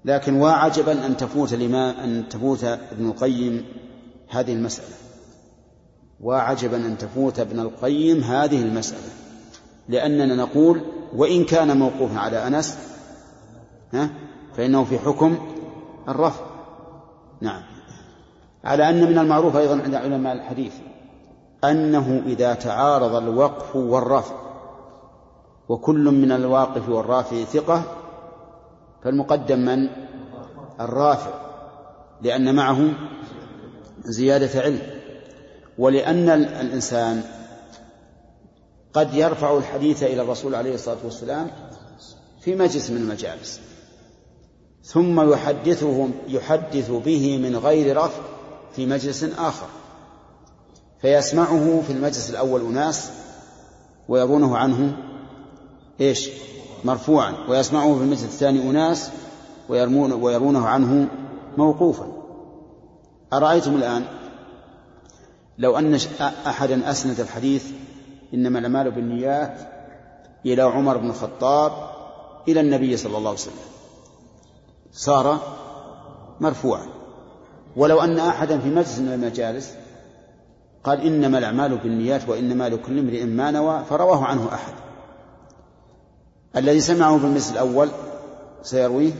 لكن 0.05 0.41
وعجبا 0.41 1.05
أن 1.05 1.17
تفوت 1.17 1.53
الإمام 1.53 1.95
أن 1.95 2.29
تفوت 2.29 2.63
ابن 2.63 3.05
القيم 3.09 3.65
هذه 4.29 4.53
المسألة. 4.53 4.95
وعجبا 6.21 6.77
أن 6.77 6.97
تفوت 6.97 7.39
ابن 7.39 7.59
القيم 7.59 8.23
هذه 8.23 8.61
المسألة. 8.61 9.09
لأننا 9.89 10.35
نقول 10.35 10.81
وإن 11.15 11.45
كان 11.45 11.77
موقوفا 11.77 12.19
على 12.19 12.47
أنس 12.47 12.77
ها 13.93 14.09
فإنه 14.57 14.83
في 14.83 14.99
حكم 14.99 15.37
الرفع 16.07 16.45
نعم. 17.41 17.61
على 18.63 18.89
أن 18.89 19.11
من 19.11 19.17
المعروف 19.17 19.55
أيضا 19.55 19.81
عند 19.81 19.95
علماء 19.95 20.33
الحديث. 20.33 20.73
أنه 21.63 22.23
إذا 22.25 22.53
تعارض 22.53 23.15
الوقف 23.15 23.75
والرفع 23.75 24.35
وكل 25.69 26.03
من 26.03 26.31
الواقف 26.31 26.89
والرافع 26.89 27.43
ثقة 27.43 27.83
فالمقدم 29.03 29.59
من؟ 29.59 29.89
الرافع 30.79 31.31
لأن 32.21 32.55
معه 32.55 32.93
زيادة 34.03 34.61
علم. 34.61 34.81
ولأن 35.77 36.29
الإنسان 36.29 37.23
قد 38.93 39.13
يرفع 39.13 39.57
الحديث 39.57 40.03
إلى 40.03 40.21
الرسول 40.21 40.55
عليه 40.55 40.73
الصلاة 40.73 40.97
والسلام 41.03 41.51
في 42.41 42.55
مجلس 42.55 42.89
من 42.89 42.97
المجالس 42.97 43.59
ثم 44.83 45.31
يحدثهم 45.31 46.11
يحدث 46.27 46.91
به 46.91 47.37
من 47.37 47.55
غير 47.55 47.97
رفع 47.97 48.21
في 48.75 48.85
مجلس 48.85 49.23
آخر. 49.23 49.67
فيسمعه 51.01 51.81
في 51.87 51.93
المجلس 51.93 52.29
الأول 52.29 52.61
أناس 52.61 53.11
ويرونه 54.09 54.57
عنه 54.57 54.97
إيش؟ 56.01 56.29
مرفوعا. 56.83 57.33
ويسمعه 57.49 57.95
في 57.95 58.01
المجلس 58.01 58.23
الثاني 58.23 58.69
أناس 58.69 59.09
ويرمون 59.69 60.11
ويرونه 60.11 60.67
عنه 60.67 61.07
موقوفا. 61.57 62.07
أرأيتم 63.33 63.75
الآن؟ 63.75 64.05
لو 65.57 65.77
أن 65.77 65.99
أحدا 66.47 66.91
أسند 66.91 67.19
الحديث 67.19 67.65
إنما 68.33 68.59
الأعمال 68.59 68.91
بالنيات 68.91 69.57
إلى 70.45 70.61
عمر 70.61 70.97
بن 70.97 71.09
الخطاب 71.09 71.71
إلى 72.47 72.59
النبي 72.59 72.97
صلى 72.97 73.17
الله 73.17 73.29
عليه 73.29 73.39
وسلم. 73.39 73.53
صار 74.91 75.39
مرفوعا. 76.39 76.85
ولو 77.75 78.01
أن 78.01 78.19
أحدا 78.19 78.59
في 78.59 78.69
مجلس 78.69 78.99
من 78.99 79.13
المجالس 79.13 79.73
قال 80.83 81.01
إنما 81.01 81.37
الأعمال 81.37 81.77
بالنيات 81.77 82.29
وإنما 82.29 82.69
لكل 82.69 82.99
امرئ 82.99 83.25
ما 83.25 83.51
نوى 83.51 83.83
فرواه 83.89 84.25
عنه 84.25 84.53
أحد. 84.53 84.73
الذي 86.55 86.79
سمعه 86.79 87.17
في 87.17 87.25
المجلس 87.25 87.51
الأول 87.51 87.89
سيرويه 88.63 89.11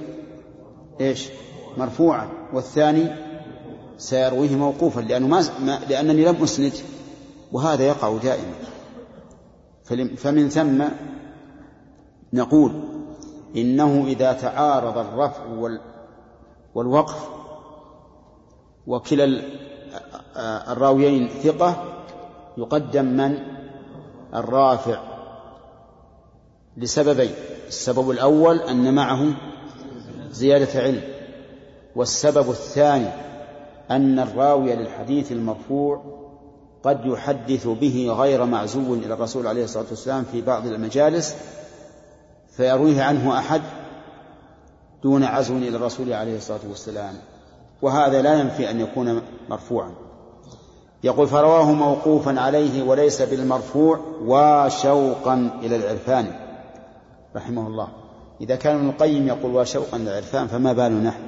إيش؟ 1.02 1.30
مرفوعا. 1.78 2.30
والثاني 2.54 3.08
سيرويه 3.98 4.56
موقوفا 4.56 5.02
لأنه 5.02 5.28
ما 5.28 5.80
لأنني 5.90 6.26
لم 6.26 6.44
أسند 6.44 6.74
وهذا 7.52 7.84
يقع 7.84 8.18
دائما. 8.18 8.54
فمن 10.18 10.50
ثم 10.50 10.84
نقول 12.34 12.84
إنه 13.56 14.06
إذا 14.08 14.34
تعارض 14.34 14.98
الرفع 14.98 15.44
والوقف 16.76 17.30
وكلا 18.88 19.42
الراويين 20.72 21.28
ثقة 21.28 21.84
يقدم 22.58 23.06
من؟ 23.06 23.38
الرافع. 24.36 25.00
لسببين 26.78 27.32
السبب 27.68 28.10
الأول 28.10 28.60
أن 28.60 28.94
معه 28.94 29.34
زيادة 30.32 30.80
علم 30.80 31.02
والسبب 31.96 32.50
الثاني 32.50 33.10
أن 33.92 34.20
الراوي 34.20 34.76
للحديث 34.76 35.32
المرفوع 35.32 36.20
قد 36.84 37.06
يحدث 37.06 37.68
به 37.68 38.16
غير 38.20 38.46
معزو 38.46 38.94
إلى 38.94 39.14
الرسول 39.14 39.48
عليه 39.48 39.64
الصلاة 39.64 39.86
والسلام 39.90 40.24
في 40.32 40.42
بعض 40.42 40.68
المجالس 40.68 41.36
فيرويه 42.58 43.04
عنه 43.04 43.40
أحد 43.40 43.62
دون 45.04 45.24
عزو 45.24 45.58
إلى 45.58 45.78
الرسول 45.78 46.14
عليه 46.14 46.38
الصلاة 46.38 46.60
والسلام. 46.70 47.14
وهذا 47.82 48.22
لا 48.22 48.40
ينفي 48.40 48.70
أن 48.72 48.80
يكون 48.80 49.22
مرفوعا. 49.50 49.92
يقول 51.04 51.28
فرواه 51.28 51.72
موقوفا 51.72 52.40
عليه 52.40 52.84
وليس 52.84 53.22
بالمرفوع 53.22 54.00
وشوقا 54.26 55.60
إلى 55.62 55.76
العرفان. 55.76 56.32
رحمه 57.36 57.68
الله. 57.68 57.88
إذا 58.42 58.56
كان 58.56 58.76
ابن 58.76 58.90
القيم 58.90 59.28
يقول 59.28 59.56
وشوقا 59.56 59.98
إلى 59.98 60.10
العرفان 60.10 60.48
فما 60.48 60.74
بال 60.74 61.04
نحن؟ 61.04 61.22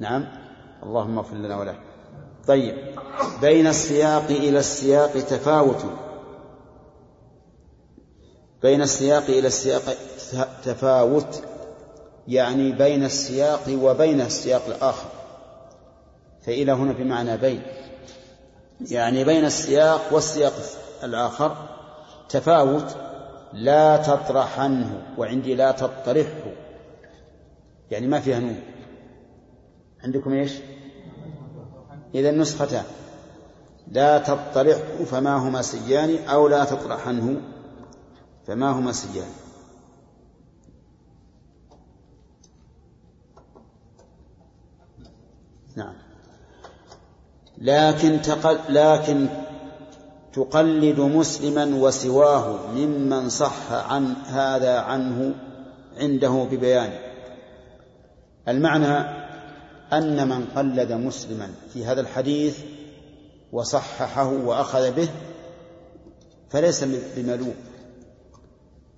نعم. 0.00 0.24
اللهم 0.82 1.18
اغفر 1.18 1.36
لنا 1.36 1.60
وله. 1.60 1.74
طيب. 2.46 2.74
بين 3.40 3.66
السياق 3.66 4.24
إلى 4.30 4.58
السياق 4.58 5.12
تفاوت. 5.12 5.84
بين 8.62 8.82
السياق 8.82 9.24
إلى 9.28 9.46
السياق 9.46 9.82
تفاوت 10.64 11.42
يعني 12.28 12.72
بين 12.72 13.04
السياق 13.04 13.62
وبين 13.82 14.20
السياق 14.20 14.62
الآخر. 14.66 15.15
فإلى 16.46 16.72
هنا 16.72 16.92
بمعنى 16.92 17.36
بين. 17.36 17.62
يعني 18.80 19.24
بين 19.24 19.44
السياق 19.44 20.12
والسياق 20.12 20.52
الآخر 21.04 21.68
تفاوت 22.28 22.96
لا 23.52 23.96
تطرحنه 23.96 25.14
وعندي 25.18 25.54
لا 25.54 25.72
تطرحه. 25.72 26.52
يعني 27.90 28.06
ما 28.06 28.20
فيها 28.20 28.40
نون. 28.40 28.60
عندكم 30.04 30.32
إيش؟ 30.32 30.52
إذا 32.14 32.30
النسختان 32.30 32.84
لا 33.88 34.18
تطرحه 34.18 35.04
فما 35.04 35.36
هما 35.36 35.62
سيان 35.62 36.28
أو 36.28 36.48
لا 36.48 36.64
تطرحنه 36.64 37.40
فما 38.46 38.70
هما 38.70 38.92
سيان. 38.92 39.30
نعم. 45.76 46.05
لكن 47.58 48.22
تقل 48.22 48.58
لكن 48.68 49.26
تقلد 50.32 51.00
مسلما 51.00 51.64
وسواه 51.64 52.66
ممن 52.74 53.28
صح 53.28 53.72
عن 53.72 54.14
هذا 54.26 54.78
عنه 54.78 55.34
عنده 55.98 56.46
ببيان. 56.50 56.90
المعنى 58.48 59.26
أن 59.92 60.28
من 60.28 60.44
قلد 60.56 60.92
مسلما 60.92 61.50
في 61.72 61.84
هذا 61.84 62.00
الحديث 62.00 62.58
وصححه 63.52 64.32
وأخذ 64.32 64.90
به 64.90 65.08
فليس 66.50 66.84
بملوم. 67.16 67.54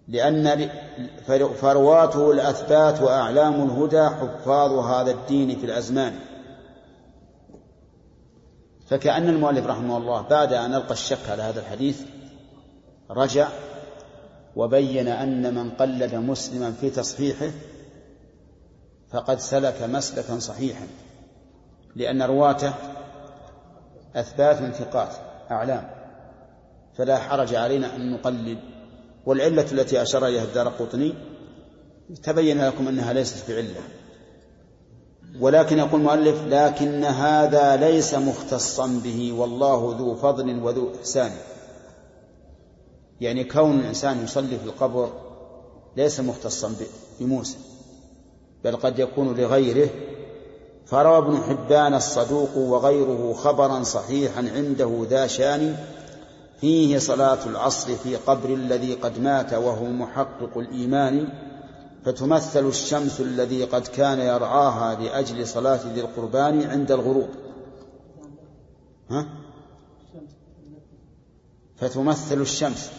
لأن 0.08 0.70
فرواته 1.60 2.32
الأثبات 2.32 3.02
وأعلام 3.02 3.54
الهدى 3.54 4.08
حفاظ 4.08 4.72
هذا 4.72 5.10
الدين 5.10 5.58
في 5.58 5.66
الأزمان. 5.66 6.12
فكأن 8.88 9.28
المؤلف 9.28 9.66
رحمه 9.66 9.96
الله 9.96 10.22
بعد 10.22 10.52
أن 10.52 10.74
ألقى 10.74 10.92
الشك 10.92 11.28
على 11.30 11.42
هذا 11.42 11.60
الحديث 11.60 12.00
رجع 13.10 13.48
وبين 14.56 15.08
أن 15.08 15.54
من 15.54 15.70
قلد 15.70 16.14
مسلما 16.14 16.72
في 16.72 16.90
تصحيحه 16.90 17.50
فقد 19.10 19.40
سلك 19.40 19.82
مسلكا 19.82 20.38
صحيحا 20.38 20.86
لأن 21.96 22.22
رواته 22.22 22.72
أثبات 24.16 24.74
ثقات 24.74 25.12
أعلام 25.50 25.90
فلا 26.96 27.18
حرج 27.18 27.54
علينا 27.54 27.96
أن 27.96 28.12
نقلد. 28.12 28.58
والعلة 29.26 29.72
التي 29.72 30.02
أشار 30.02 30.26
إليها 30.26 30.44
الدار 30.44 30.68
قطني 30.68 31.14
تبين 32.22 32.66
لكم 32.66 32.88
أنها 32.88 33.12
ليست 33.12 33.50
بعلة. 33.50 33.80
ولكن 35.40 35.78
يقول 35.78 36.00
المؤلف 36.00 36.44
لكن 36.46 37.04
هذا 37.04 37.76
ليس 37.76 38.14
مختصا 38.14 39.00
به 39.04 39.32
والله 39.32 39.96
ذو 39.98 40.14
فضل 40.14 40.62
وذو 40.62 40.92
إحسان. 41.00 41.30
يعني 43.20 43.44
كون 43.44 43.78
الإنسان 43.78 44.24
يصلي 44.24 44.58
في 44.58 44.64
القبر 44.64 45.12
ليس 45.96 46.20
مختصا 46.20 46.74
بموسى. 47.20 47.56
بل 48.64 48.76
قد 48.76 48.98
يكون 48.98 49.36
لغيره. 49.36 49.88
فروى 50.86 51.18
ابن 51.18 51.36
حبان 51.36 51.94
الصدوق 51.94 52.56
وغيره 52.56 53.32
خبرا 53.32 53.82
صحيحا 53.82 54.50
عنده 54.54 55.06
ذا 55.10 55.26
شان 55.26 55.76
فيه 56.60 56.98
صلاة 56.98 57.46
العصر 57.46 57.94
في 57.94 58.16
قبر 58.16 58.54
الذي 58.54 58.94
قد 58.94 59.20
مات 59.20 59.52
وهو 59.52 59.84
محقق 59.84 60.58
الإيمان. 60.58 61.28
فتمثل 62.08 62.66
الشمس 62.66 63.20
الذي 63.20 63.64
قد 63.64 63.86
كان 63.86 64.20
يرعاها 64.20 65.00
لأجل 65.00 65.46
صلاة 65.46 65.80
ذي 65.94 66.00
القربان 66.00 66.70
عند 66.70 66.92
الغروب. 66.92 67.28
ها؟ 69.10 69.26
فتمثل 71.76 72.40
الشمس. 72.40 72.90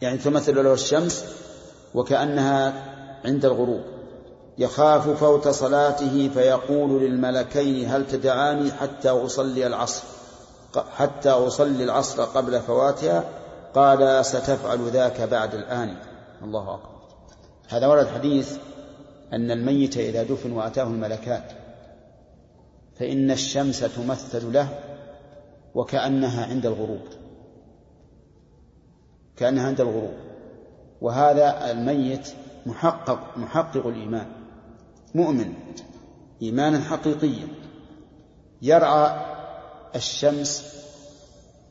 يعني 0.00 0.18
تمثل 0.18 0.64
له 0.64 0.72
الشمس 0.72 1.24
وكأنها 1.94 2.84
عند 3.24 3.44
الغروب. 3.44 3.82
يخاف 4.58 5.08
فوت 5.08 5.48
صلاته 5.48 6.30
فيقول 6.34 7.02
للملكين 7.02 7.88
هل 7.88 8.06
تدعاني 8.06 8.72
حتى 8.72 9.08
أصلي 9.08 9.66
العصر؟ 9.66 10.02
حتى 10.96 11.30
أصلي 11.30 11.84
العصر 11.84 12.24
قبل 12.24 12.60
فواتها؟ 12.60 13.24
قال 13.74 14.26
ستفعل 14.26 14.90
ذاك 14.90 15.20
بعد 15.20 15.54
الآن. 15.54 15.96
الله 16.42 16.74
أكبر. 16.74 16.97
هذا 17.68 17.86
ورد 17.86 18.06
حديث 18.06 18.56
أن 19.32 19.50
الميت 19.50 19.96
إذا 19.96 20.22
دفن 20.22 20.52
وأتاه 20.52 20.82
الملكان 20.82 21.42
فإن 22.98 23.30
الشمس 23.30 23.80
تمثل 23.80 24.52
له 24.52 24.68
وكأنها 25.74 26.46
عند 26.46 26.66
الغروب 26.66 27.02
كأنها 29.38 29.66
عند 29.66 29.80
الغروب. 29.80 30.14
وهذا 31.00 31.70
الميت 31.70 32.28
محقق 32.66 33.38
محقق 33.38 33.86
الإيمان 33.86 34.26
مؤمن 35.14 35.54
إيمانا 36.42 36.80
حقيقيا. 36.80 37.48
يرعى 38.62 39.20
الشمس 39.96 40.74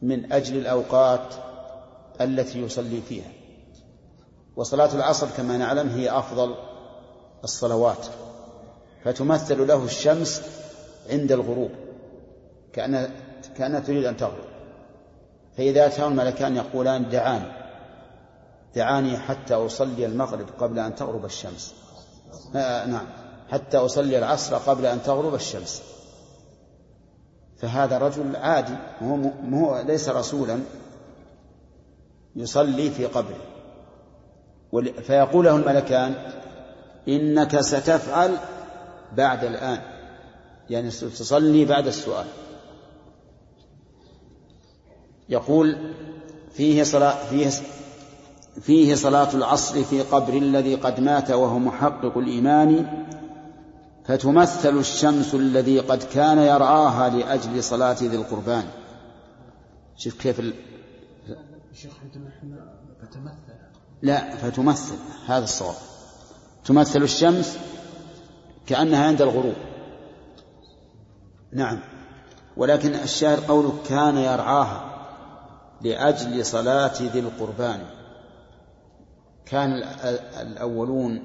من 0.01 0.31
أجل 0.33 0.57
الأوقات 0.57 1.33
التي 2.21 2.61
يصلي 2.61 3.01
فيها. 3.01 3.31
وصلاة 4.57 4.95
العصر 4.95 5.27
كما 5.37 5.57
نعلم 5.57 5.89
هي 5.89 6.09
أفضل 6.09 6.55
الصلوات 7.43 8.07
فتمثل 9.03 9.67
له 9.67 9.83
الشمس 9.83 10.41
عند 11.09 11.31
الغروب 11.31 11.71
كأن 12.73 13.09
كأنها 13.57 13.79
تريد 13.79 14.05
أن 14.05 14.17
تغرب. 14.17 14.47
فإذا 15.57 15.85
أتاه 15.85 16.07
الملكان 16.07 16.55
يقولان 16.55 17.09
دعاني 17.09 17.51
دعاني 18.75 19.17
حتى 19.17 19.53
أصلي 19.53 20.05
المغرب 20.05 20.45
قبل 20.59 20.79
أن 20.79 20.95
تغرب 20.95 21.25
الشمس. 21.25 21.73
آه 22.55 22.85
نعم 22.85 23.05
حتى 23.49 23.77
أصلي 23.77 24.17
العصر 24.17 24.55
قبل 24.55 24.85
أن 24.85 25.03
تغرب 25.03 25.35
الشمس. 25.35 25.81
فهذا 27.57 27.97
رجل 27.97 28.35
عادي 28.35 28.75
هو 29.53 29.83
ليس 29.87 30.09
رسولا 30.09 30.59
يصلي 32.35 32.91
في 32.91 33.05
قبره. 33.05 33.56
فيقول 34.85 35.45
له 35.45 35.55
الملكان 35.55 36.15
إنك 37.07 37.61
ستفعل 37.61 38.31
بعد 39.17 39.43
الآن. 39.43 39.79
يعني 40.69 40.89
تصلي 40.89 41.65
بعد 41.65 41.87
السؤال. 41.87 42.25
يقول 45.29 45.93
فيه 46.53 46.83
صلاة 46.83 47.25
فيه 47.29 47.49
فيه 48.61 48.95
صلاة 48.95 49.33
العصر 49.33 49.83
في 49.83 50.01
قبر 50.01 50.33
الذي 50.33 50.75
قد 50.75 50.99
مات 50.99 51.31
وهو 51.31 51.59
محقق 51.59 52.17
الإيمان 52.17 52.85
فتمثل 54.05 54.77
الشمس 54.77 55.35
الذي 55.35 55.79
قد 55.79 56.03
كان 56.03 56.37
يرعاها 56.37 57.09
لأجل 57.09 57.63
صلاة 57.63 57.97
ذي 58.01 58.15
القربان. 58.15 58.63
شوف 59.97 60.21
كيف 60.21 60.39
ال... 60.39 60.53
فتمثل 63.01 63.46
لا 64.01 64.35
فتمثل 64.35 64.95
هذا 65.27 65.43
الصواب. 65.43 65.75
تمثل 66.65 67.03
الشمس 67.03 67.57
كأنها 68.67 69.05
عند 69.07 69.21
الغروب. 69.21 69.55
نعم. 71.51 71.79
ولكن 72.57 72.93
الشاهد 72.93 73.47
قوله 73.47 73.73
كان 73.89 74.17
يرعاها 74.17 75.07
لأجل 75.81 76.45
صلاة 76.45 76.93
ذي 77.01 77.19
القربان. 77.19 77.85
كان 79.45 79.73
الأولون 80.41 81.23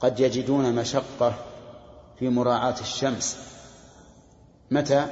قد 0.00 0.20
يجدون 0.20 0.74
مشقة 0.74 1.34
في 2.18 2.28
مراعاة 2.28 2.80
الشمس. 2.80 3.38
متى؟ 4.70 5.06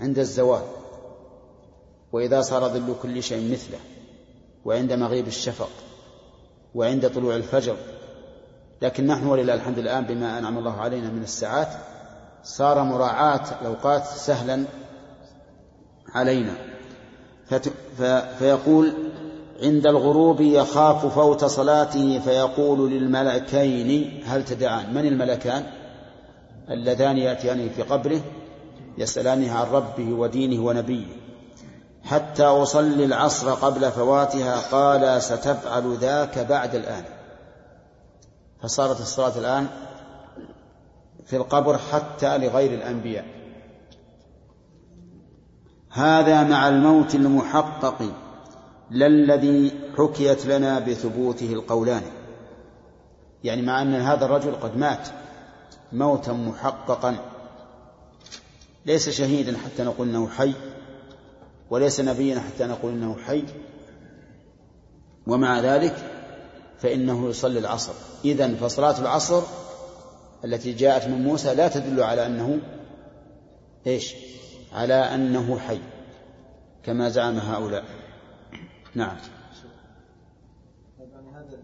عند 0.00 0.18
الزوال. 0.18 0.62
وإذا 2.12 2.40
صار 2.40 2.68
ظل 2.68 2.94
كل 3.02 3.22
شيء 3.22 3.52
مثله. 3.52 3.78
وعند 4.64 4.92
مغيب 4.92 5.26
الشفق 5.26 5.70
وعند 6.74 7.10
طلوع 7.10 7.36
الفجر. 7.36 7.76
لكن 8.82 9.06
نحن 9.06 9.26
ولله 9.26 9.54
الحمد 9.54 9.78
الآن 9.78 10.04
بما 10.04 10.38
أنعم 10.38 10.58
الله 10.58 10.80
علينا 10.80 11.10
من 11.10 11.22
الساعات 11.22 11.68
صار 12.42 12.82
مراعاة 12.82 13.60
الأوقات 13.60 14.04
سهلا 14.06 14.64
علينا. 16.14 16.54
فت... 17.46 17.68
ف... 17.98 18.02
فيقول 18.38 18.92
عند 19.62 19.86
الغروب 19.86 20.40
يخاف 20.40 21.06
فوت 21.06 21.44
صلاته 21.44 22.18
فيقول 22.18 22.90
للملكين 22.90 24.20
هل 24.26 24.44
تدعان؟ 24.44 24.94
من 24.94 25.06
الملكان؟ 25.06 25.66
اللذان 26.70 27.18
يأتيان 27.18 27.68
في 27.68 27.82
قبره 27.82 28.20
يسألانه 28.98 29.52
عن 29.52 29.66
ربه 29.66 30.12
ودينه 30.12 30.64
ونبيه. 30.64 31.23
حتى 32.04 32.44
أصلي 32.44 33.04
العصر 33.04 33.50
قبل 33.50 33.90
فواتها 33.90 34.56
قال 34.72 35.22
ستفعل 35.22 35.96
ذاك 35.96 36.38
بعد 36.38 36.74
الآن. 36.74 37.04
فصارت 38.62 39.00
الصلاة 39.00 39.38
الآن 39.38 39.66
في 41.26 41.36
القبر 41.36 41.78
حتى 41.78 42.38
لغير 42.38 42.74
الأنبياء. 42.74 43.24
هذا 45.90 46.42
مع 46.42 46.68
الموت 46.68 47.14
المحقق 47.14 48.02
لا 48.90 49.06
الذي 49.06 49.72
حكيت 49.98 50.46
لنا 50.46 50.78
بثبوته 50.78 51.52
القولان. 51.52 52.02
يعني 53.44 53.62
مع 53.62 53.82
أن 53.82 53.94
هذا 53.94 54.24
الرجل 54.24 54.54
قد 54.54 54.76
مات 54.76 55.08
موتا 55.92 56.32
محققا. 56.32 57.16
ليس 58.86 59.08
شهيدا 59.08 59.56
حتى 59.58 59.82
نقول 59.84 60.08
إنه 60.08 60.28
حي. 60.28 60.52
وليس 61.70 62.00
نبيا 62.00 62.40
حتى 62.40 62.64
نقول 62.64 62.92
إنه 62.92 63.16
حي. 63.16 63.44
ومع 65.26 65.60
ذلك 65.60 65.96
فإنه 66.78 67.28
يصلي 67.28 67.58
العصر. 67.58 67.92
اذا 68.24 68.54
فصلاة 68.54 69.00
العصر 69.00 69.42
التي 70.44 70.72
جاءت 70.72 71.08
من 71.08 71.24
موسى 71.24 71.54
لا 71.54 71.68
تدل 71.68 72.02
على 72.02 72.26
أنه 72.26 72.60
إيش؟ 73.86 74.14
على 74.72 74.94
أنه 74.94 75.58
حي. 75.58 75.80
كما 76.82 77.08
زعم 77.08 77.38
هؤلاء. 77.38 77.84
نعم. 78.94 79.16
يعني 80.98 81.30
هذا 81.30 81.58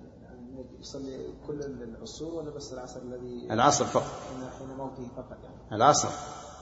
يصلي 0.81 1.27
كل 1.47 1.61
العصور 1.63 2.35
ولا 2.35 2.51
بس 2.51 2.73
العصر 2.73 3.01
الذي 3.03 3.49
العصر 3.51 3.85
فقط. 3.85 4.13
حين 4.59 4.77
موته 4.77 5.09
فقط 5.17 5.39
يعني؟ 5.45 5.77
العصر. 5.77 6.09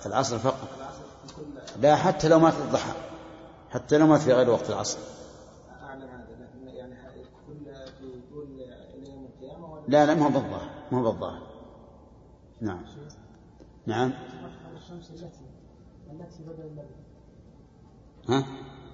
العصر 0.07 0.38
فقط. 0.38 0.68
العصر 0.79 1.03
لا 1.81 1.96
حتى 1.96 2.29
لو 2.29 2.38
مات 2.38 2.55
الضحى. 2.55 2.92
حتى 3.70 3.98
لو 3.98 4.07
مات 4.07 4.20
في 4.20 4.33
غير 4.33 4.50
وقت 4.50 4.70
العصر. 4.70 4.98
أعلم 5.83 6.02
هذا 6.02 6.72
يعني 6.72 6.94
كل 7.46 7.68
إلى 8.94 9.11
يوم 9.11 9.24
القيامة 9.24 9.72
ولا 9.72 9.83
لا 9.88 10.07
لا 10.07 10.14
ما 10.14 10.26
هو 10.26 10.31
بالظاهر 10.31 10.70
ما 10.92 10.98
هو 10.98 11.12
بالظاهر. 11.12 11.42
نعم. 12.61 12.85
نعم. 13.87 14.12
الشمس 14.76 15.11
التي 15.11 15.44
التي 16.11 16.42
بدل 16.42 16.85
ها؟ 18.28 18.44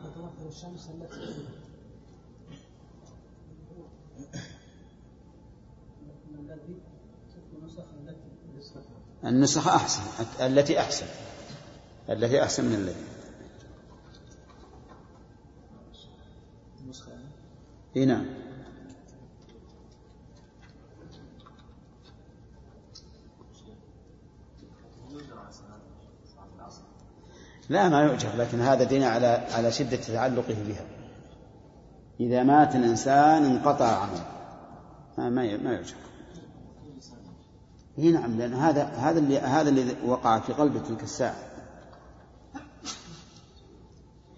تتمثل 0.04 0.48
الشمس 0.48 0.90
التي 0.90 1.44
النسخ 9.24 9.68
أحسن 9.68 10.02
التي 10.40 10.80
أحسن 10.80 11.06
التي 12.08 12.42
أحسن 12.42 12.64
من 12.64 12.74
الذي 12.74 13.04
النسخه 16.80 17.12
يعني 17.12 17.28
إي 17.96 18.04
نعم. 18.04 18.26
لا 27.68 27.88
ما 27.88 28.02
يعجب 28.02 28.28
لكن 28.36 28.60
هذا 28.60 28.84
دين 28.84 29.02
على 29.02 29.26
على 29.26 29.72
شدة 29.72 29.96
تعلقه 29.96 30.56
بها. 30.66 30.86
إذا 32.20 32.42
مات 32.42 32.76
الإنسان 32.76 33.44
انقطع 33.44 33.86
عمله 33.86 34.26
ما 35.18 35.30
ما 35.56 35.72
يعجب. 35.72 35.96
إي 37.98 38.10
نعم 38.10 38.38
لأن 38.38 38.54
هذا 38.54 38.84
هذا 38.84 39.18
اللي 39.18 39.38
هذا 39.38 39.68
اللي 39.68 39.96
وقع 40.06 40.38
في 40.38 40.52
قلبه 40.52 40.80
تلك 40.80 41.02
الساعة. 41.02 41.36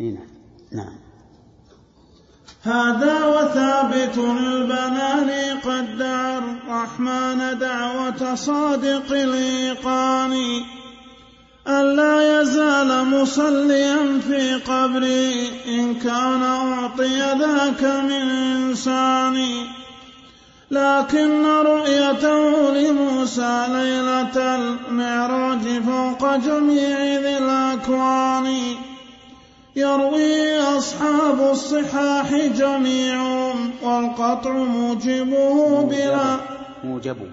إي 0.01 0.11
نعم. 0.11 0.29
نعم. 0.73 1.06
هذا 2.67 3.25
وثابت 3.25 4.19
البنان 4.19 5.31
قد 5.65 5.99
دعا 5.99 6.39
الرحمن 6.39 7.59
دعوة 7.59 8.35
صادق 8.35 9.13
الإيقان 9.13 10.63
ألا 11.69 12.41
يزال 12.41 13.05
مصليا 13.05 14.21
في 14.29 14.55
قبري 14.55 15.51
إن 15.69 15.95
كان 15.95 16.43
أعطي 16.43 17.19
ذاك 17.19 17.83
من 17.83 18.31
إنسان 18.31 19.47
لكن 20.71 21.47
رؤيته 21.47 22.71
لموسى 22.75 23.67
ليلة 23.69 24.57
المعراج 24.57 25.83
فوق 25.87 26.37
جميع 26.37 26.99
ذي 26.99 27.39
الأكوان. 27.39 28.77
يروي 29.77 30.59
أصحاب 30.59 31.51
الصحاح 31.51 32.35
جميعهم 32.35 33.71
والقطع 33.83 34.53
موجبه 34.53 35.83
بلا. 35.83 36.37
موجبه. 36.85 37.29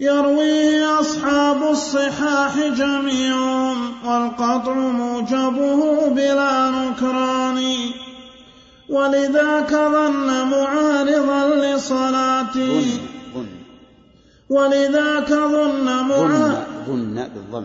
يروي 0.00 0.84
أصحاب 0.84 1.62
الصحاح 1.62 2.58
جميعهم 2.58 4.06
والقطع 4.06 4.74
موجبه 4.74 6.08
بلا 6.08 6.70
نكران. 6.70 7.62
ولذاك 8.88 9.70
ظن 9.70 10.48
معارضا 10.48 11.54
لصلاته. 11.54 13.15
ولذاك 14.50 15.28
ظن 15.28 15.84
معارضا 15.84 16.66
ظن 16.86 17.14
ظن 17.14 17.28
بالضم. 17.34 17.64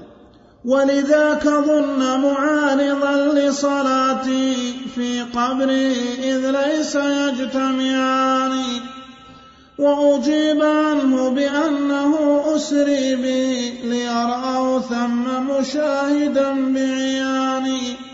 ولذاك 0.65 1.44
ظن 1.44 2.00
معارضا 2.00 3.34
لصلاتي 3.34 4.56
في 4.96 5.22
قبري 5.22 5.94
إذ 6.24 6.52
ليس 6.52 6.96
يجتمعان. 6.96 8.63
وأجيب 9.80 10.63
عنه 10.63 11.30
بأنه 11.30 12.44
أسري 12.56 13.15
بي 13.15 13.72
ليرأه 13.84 14.80
ثم 14.80 15.24
مشاهدا 15.50 16.74
بعياني. 16.74 18.11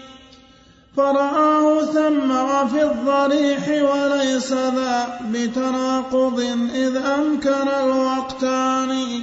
فرآه 0.98 1.86
ثم 1.86 2.32
وفي 2.32 2.84
الضريح 2.84 3.68
وليس 3.68 4.54
ذا 4.54 5.20
بتناقض 5.32 6.40
إذ 6.74 6.98
أمكن 6.98 7.68
الوقتان. 7.68 9.22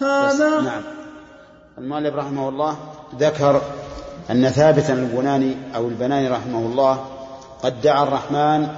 هذا 0.00 0.60
نعم. 0.60 0.82
المؤلف 1.78 2.14
رحمه 2.14 2.48
الله 2.48 2.76
ذكر 3.18 3.62
أن 4.30 4.48
ثابتا 4.48 4.92
البناني 4.92 5.56
أو 5.74 5.88
البناني 5.88 6.28
رحمه 6.28 6.58
الله 6.58 7.04
قد 7.62 7.80
دعا 7.80 8.02
الرحمن 8.02 8.68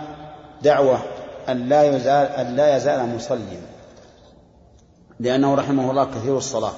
دعوة 0.63 0.99
أن 1.49 1.69
لا 1.69 1.97
يزال 1.97 2.27
أن 2.27 2.57
لا 2.57 2.77
يزال 2.77 3.15
مصليا 3.17 3.61
لأنه 5.21 5.55
رحمه 5.55 5.91
الله 5.91 6.05
كثير 6.05 6.37
الصلاة 6.37 6.73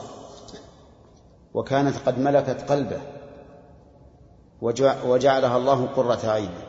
وكانت 1.55 1.97
قد 2.07 2.19
ملكت 2.19 2.71
قلبه. 2.71 3.18
وجعلها 4.61 5.57
الله 5.57 5.87
قرة 5.87 6.21
عينه 6.25 6.63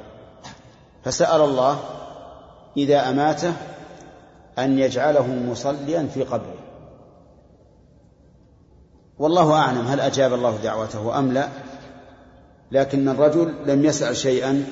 فسأل 1.03 1.41
الله 1.41 1.79
إذا 2.77 3.09
أماته 3.09 3.53
أن 4.59 4.79
يجعله 4.79 5.27
مصليا 5.27 6.09
في 6.13 6.23
قبره. 6.23 6.59
والله 9.19 9.53
أعلم 9.53 9.87
هل 9.87 9.99
أجاب 9.99 10.33
الله 10.33 10.57
دعوته 10.63 11.19
أم 11.19 11.31
لا 11.31 11.47
لكن 12.71 13.09
الرجل 13.09 13.53
لم 13.65 13.85
يسأل 13.85 14.17
شيئا 14.17 14.65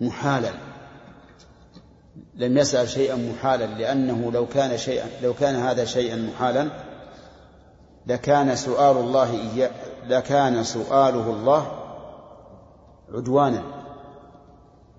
محالا. 0.00 0.50
لم 2.34 2.58
يسأل 2.58 2.88
شيئا 2.88 3.16
محالا 3.16 3.64
لأنه 3.64 4.32
لو 4.32 4.46
كان 4.46 4.78
شيئا 4.78 5.06
لو 5.22 5.34
كان 5.34 5.56
هذا 5.56 5.84
شيئا 5.84 6.16
محالا 6.16 6.68
لكان 8.06 8.56
سؤال 8.56 8.96
الله 8.96 9.30
إياه 9.30 9.70
لكان 10.08 10.64
سؤاله 10.64 11.30
الله 11.30 11.87
عدوانا 13.14 13.62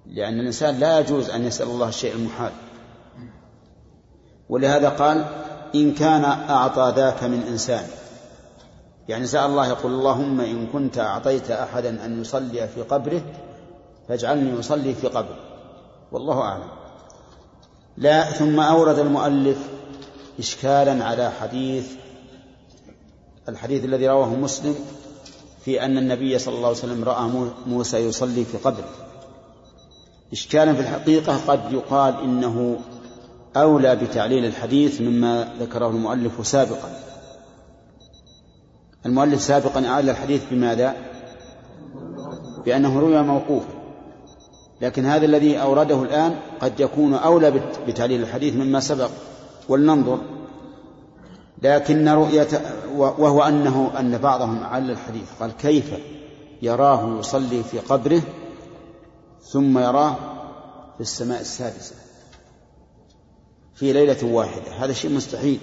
لأن 0.06 0.40
الإنسان 0.40 0.80
لا 0.80 1.00
يجوز 1.00 1.30
أن 1.30 1.44
يسأل 1.44 1.68
الله 1.68 1.88
الشيء 1.90 2.16
المحال. 2.16 2.52
ولهذا 4.50 4.90
قال 4.90 5.26
إن 5.76 5.94
كان 5.94 6.24
أعطى 6.26 6.94
ذاك 6.96 7.24
من 7.24 7.42
إنسان. 7.42 7.88
يعني 9.08 9.28
سأل 9.28 9.46
الله 9.46 9.68
يقول 9.68 9.92
اللهم 9.92 10.42
إن 10.42 10.68
كنت 10.68 11.00
أعطيت 11.00 11.52
أحدا 11.52 12.06
أن 12.06 12.22
يصلي 12.22 12.68
في 12.68 12.82
قبره 12.82 13.22
فاجعلني 14.08 14.60
أصلي 14.60 14.94
في 14.94 15.08
قبره. 15.08 15.40
والله 16.12 16.42
أعلم. 16.42 16.70
لا 17.98 18.24
ثم 18.24 18.60
أورد 18.60 19.00
المؤلف 19.00 19.70
إشكالا 20.40 21.06
على 21.06 21.32
حديث 21.32 21.92
الحديث 23.50 23.86
الذي 23.86 24.08
رواه 24.08 24.30
مسلم 24.30 24.76
في 25.70 25.86
أن 25.86 25.98
النبي 25.98 26.40
صلى 26.40 26.56
الله 26.56 26.68
عليه 26.68 26.78
وسلم 26.78 27.04
رأى 27.04 27.24
مو- 27.28 27.50
موسى 27.68 27.98
يصلي 27.98 28.46
في 28.46 28.58
قبره 28.58 28.90
إشكالا 30.34 30.74
في 30.74 30.80
الحقيقة 30.82 31.38
قد 31.48 31.60
يقال 31.72 32.14
إنه 32.24 32.80
أولى 33.58 33.96
بتعليل 33.96 34.46
الحديث 34.46 35.02
مما 35.02 35.54
ذكره 35.60 35.88
المؤلف 35.88 36.48
سابقا. 36.48 36.90
المؤلف 39.06 39.42
سابقا 39.42 39.88
أعل 39.88 40.10
الحديث 40.10 40.42
بماذا؟ 40.52 40.96
بأنه 42.66 43.00
روي 43.00 43.22
موقوفا 43.22 43.74
لكن 44.82 45.06
هذا 45.06 45.26
الذي 45.26 45.62
أورده 45.62 46.04
الآن 46.04 46.36
قد 46.62 46.80
يكون 46.80 47.14
أولى 47.14 47.62
بتعليل 47.88 48.22
الحديث 48.22 48.56
مما 48.56 48.80
سبق. 48.80 49.10
ولننظر. 49.70 50.20
لكن 51.64 52.10
رؤية 52.10 52.48
وهو 52.96 53.44
أنه 53.44 53.92
أن 54.00 54.18
بعضهم 54.18 54.64
أعل 54.64 54.92
الحديث. 54.92 55.30
قال 55.40 55.52
كيف 55.58 55.94
يراه 56.62 57.20
يصلي 57.20 57.64
في 57.64 57.80
قبره 57.80 58.22
ثم 59.42 59.80
يراه 59.80 60.16
في 60.96 61.02
السماء 61.02 61.42
السادسة 61.42 61.96
في 63.76 63.94
ليلة 63.94 64.34
واحدة. 64.34 64.72
هذا 64.72 64.94
شيء 64.94 65.12
مستحيل. 65.16 65.60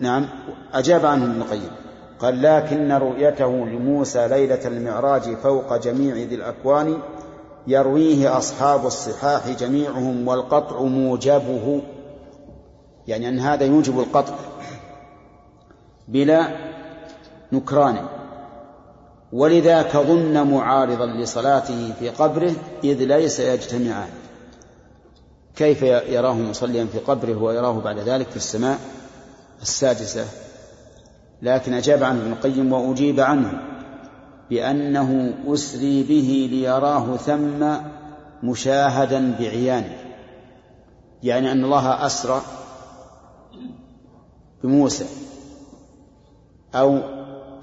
نعم 0.00 0.28
أجاب 0.72 1.06
عنه 1.06 1.24
ابن 1.24 1.40
القيم. 1.40 1.70
قال 2.18 2.42
لكن 2.42 2.92
رؤيته 2.92 3.66
لموسى 3.66 4.28
ليلة 4.28 4.66
المعراج 4.66 5.36
فوق 5.36 5.76
جميع 5.76 6.14
ذي 6.14 6.34
الأكوان 6.34 6.98
يرويه 7.66 8.38
أصحاب 8.38 8.86
الصحاح 8.86 9.48
جميعهم 9.48 10.28
والقطع 10.28 10.82
موجبه. 10.82 11.82
يعني 13.06 13.28
أن 13.28 13.38
هذا 13.38 13.64
يوجب 13.64 14.00
القطع. 14.00 14.34
بلا 16.08 16.46
نكران. 17.52 18.06
ولذاك 19.32 19.96
ظن 19.96 20.50
معارضا 20.50 21.06
لصلاته 21.06 21.92
في 21.98 22.08
قبره 22.08 22.52
إذ 22.84 23.04
ليس 23.04 23.40
يجتمعان. 23.40 24.08
كيف 25.56 25.82
يراه 25.82 26.34
مصليا 26.34 26.84
في 26.84 26.98
قبره 26.98 27.42
ويراه 27.42 27.80
بعد 27.80 27.98
ذلك 27.98 28.28
في 28.28 28.36
السماء 28.36 28.78
السادسة. 29.62 30.24
لكن 31.42 31.72
أجاب 31.74 32.02
عنه 32.02 32.22
ابن 32.22 32.32
القيم 32.32 32.72
وأجيب 32.72 33.20
عنه 33.20 33.52
بأنه 34.50 35.34
أسري 35.46 36.02
به 36.02 36.48
ليراه 36.52 37.16
ثم 37.16 37.74
مشاهدا 38.42 39.34
بعيانه. 39.40 39.96
يعني 41.22 41.52
أن 41.52 41.64
الله 41.64 42.06
أسرى 42.06 42.42
بموسى. 44.62 45.06
أو 46.74 46.98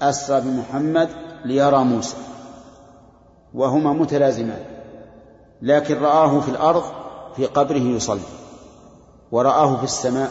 أسرى 0.02 0.40
بمحمد 0.40 1.08
ليرى 1.44 1.84
موسى 1.84 2.16
وهما 3.54 3.92
متلازمان 3.92 4.64
لكن 5.62 5.98
رآه 5.98 6.40
في 6.40 6.48
الأرض 6.48 6.82
في 7.36 7.46
قبره 7.46 7.78
يصلي 7.78 8.20
ورآه 9.32 9.76
في 9.76 9.84
السماء 9.84 10.30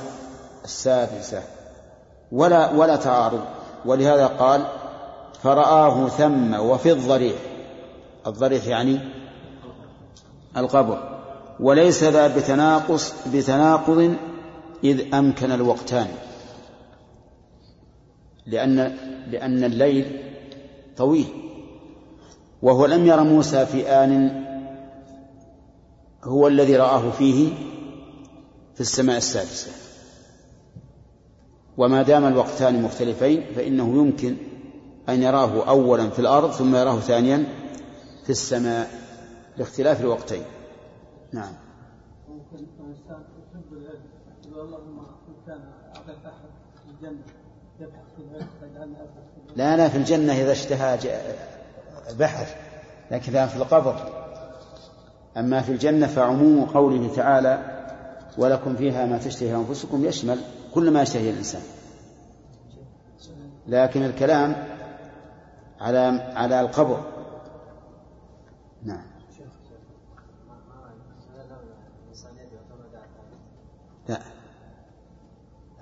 السادسة 0.64 1.44
ولا 2.32 2.72
ولا 2.72 2.96
تعارض. 2.96 3.42
ولهذا 3.86 4.28
قال 4.28 4.66
فرآه 5.44 6.08
ثم 6.08 6.54
وفي 6.54 6.92
الضريح. 6.92 7.36
الضريح 8.28 8.68
يعني 8.68 9.00
القبر. 10.58 11.20
وليس 11.60 12.04
ذا 12.04 12.28
بتناقص 12.28 13.14
بتناقض 13.34 14.16
إذ 14.84 15.16
أمكن 15.16 15.52
الوقتان. 15.52 16.08
لأن 18.46 18.98
لأن 19.32 19.64
الليل 19.64 20.22
طويل. 20.98 21.28
وهو 22.62 22.86
لم 22.86 23.06
ير 23.06 23.24
موسى 23.24 23.66
في 23.66 23.88
آن 23.88 24.44
هو 26.24 26.48
الذي 26.48 26.76
رآه 26.76 27.12
فيه 27.12 27.54
في 28.76 28.82
السماء 28.82 29.18
السادسة. 29.18 29.72
وما 31.78 32.02
دام 32.02 32.26
الوقتان 32.26 32.84
مختلفين 32.84 33.44
فإنه 33.56 33.98
يمكن 33.98 34.38
أن 35.10 35.24
يراه 35.24 35.70
أولا 35.70 36.10
في 36.10 36.20
الأرض 36.20 36.52
ثم 36.52 36.76
يراه 36.76 37.00
ثانيا 37.00 37.46
في 38.24 38.30
السماء 38.30 38.90
لاختلاف 39.58 40.02
الوقتين. 40.02 40.44
نعم. 41.34 41.54
ممكن 42.30 42.66
اللهم 44.46 45.00
الجنة. 46.90 47.41
لا 49.56 49.78
لا 49.78 49.90
في 49.90 49.98
الجنة 49.98 50.34
إذا 50.34 50.52
اشتهى 50.52 51.00
بحث 52.20 52.56
لكن 53.12 53.48
في 53.48 53.56
القبر. 53.56 54.22
أما 55.38 55.62
في 55.62 55.72
الجنة 55.72 56.08
فعموم 56.08 56.66
قوله 56.66 57.16
تعالى 57.16 57.82
ولكم 58.38 58.76
فيها 58.76 59.06
ما 59.06 59.18
تشتهي 59.18 59.56
أنفسكم 59.56 60.06
يشمل 60.06 60.40
كل 60.74 60.92
ما 60.92 61.02
يشتهي 61.02 61.30
الإنسان. 61.30 61.62
لكن 63.68 64.04
الكلام 64.04 64.56
على 65.80 66.32
على 66.36 66.62
القبر. 66.62 67.04
نعم. 68.84 69.12
لا. 74.10 74.20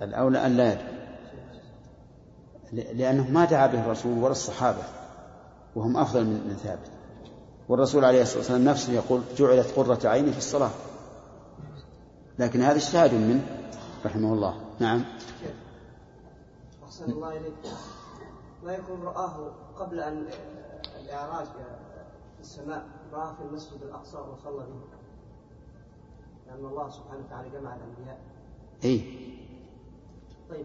الأولى 0.02 0.46
أن 0.46 0.56
لا 0.56 0.72
يدعو 0.72 0.99
لأنه 2.72 3.30
ما 3.30 3.44
دعا 3.44 3.66
به 3.66 3.80
الرسول 3.80 4.18
ولا 4.18 4.32
الصحابة 4.32 4.82
وهم 5.76 5.96
أفضل 5.96 6.24
من 6.24 6.56
ثابت. 6.62 6.90
والرسول 7.68 8.04
عليه 8.04 8.22
الصلاة 8.22 8.38
والسلام 8.38 8.64
نفسه 8.64 8.92
يقول 8.92 9.20
جعلت 9.36 9.72
قرة 9.76 10.08
عيني 10.08 10.32
في 10.32 10.38
الصلاة. 10.38 10.70
لكن 12.38 12.60
هذا 12.60 12.76
اجتهاد 12.76 13.14
منه 13.14 13.46
رحمه 14.06 14.32
الله. 14.32 14.60
نعم. 14.78 15.04
أحسن 16.84 17.10
الله 17.10 17.36
إليك. 17.36 17.54
لا 18.64 18.72
يكون 18.72 19.02
رآه 19.02 19.52
قبل 19.76 20.00
أن 20.00 20.26
الإعراج 21.04 21.46
في 22.34 22.40
السماء 22.40 22.84
رآه 23.12 23.34
في 23.34 23.42
المسجد 23.42 23.82
الأقصى 23.82 24.16
وصلى 24.16 24.66
به. 24.66 24.80
لأن 26.46 26.64
الله 26.64 26.90
سبحانه 26.90 27.24
وتعالى 27.26 27.48
جمع 27.48 27.76
الأنبياء. 27.76 28.18
إيه. 28.84 29.30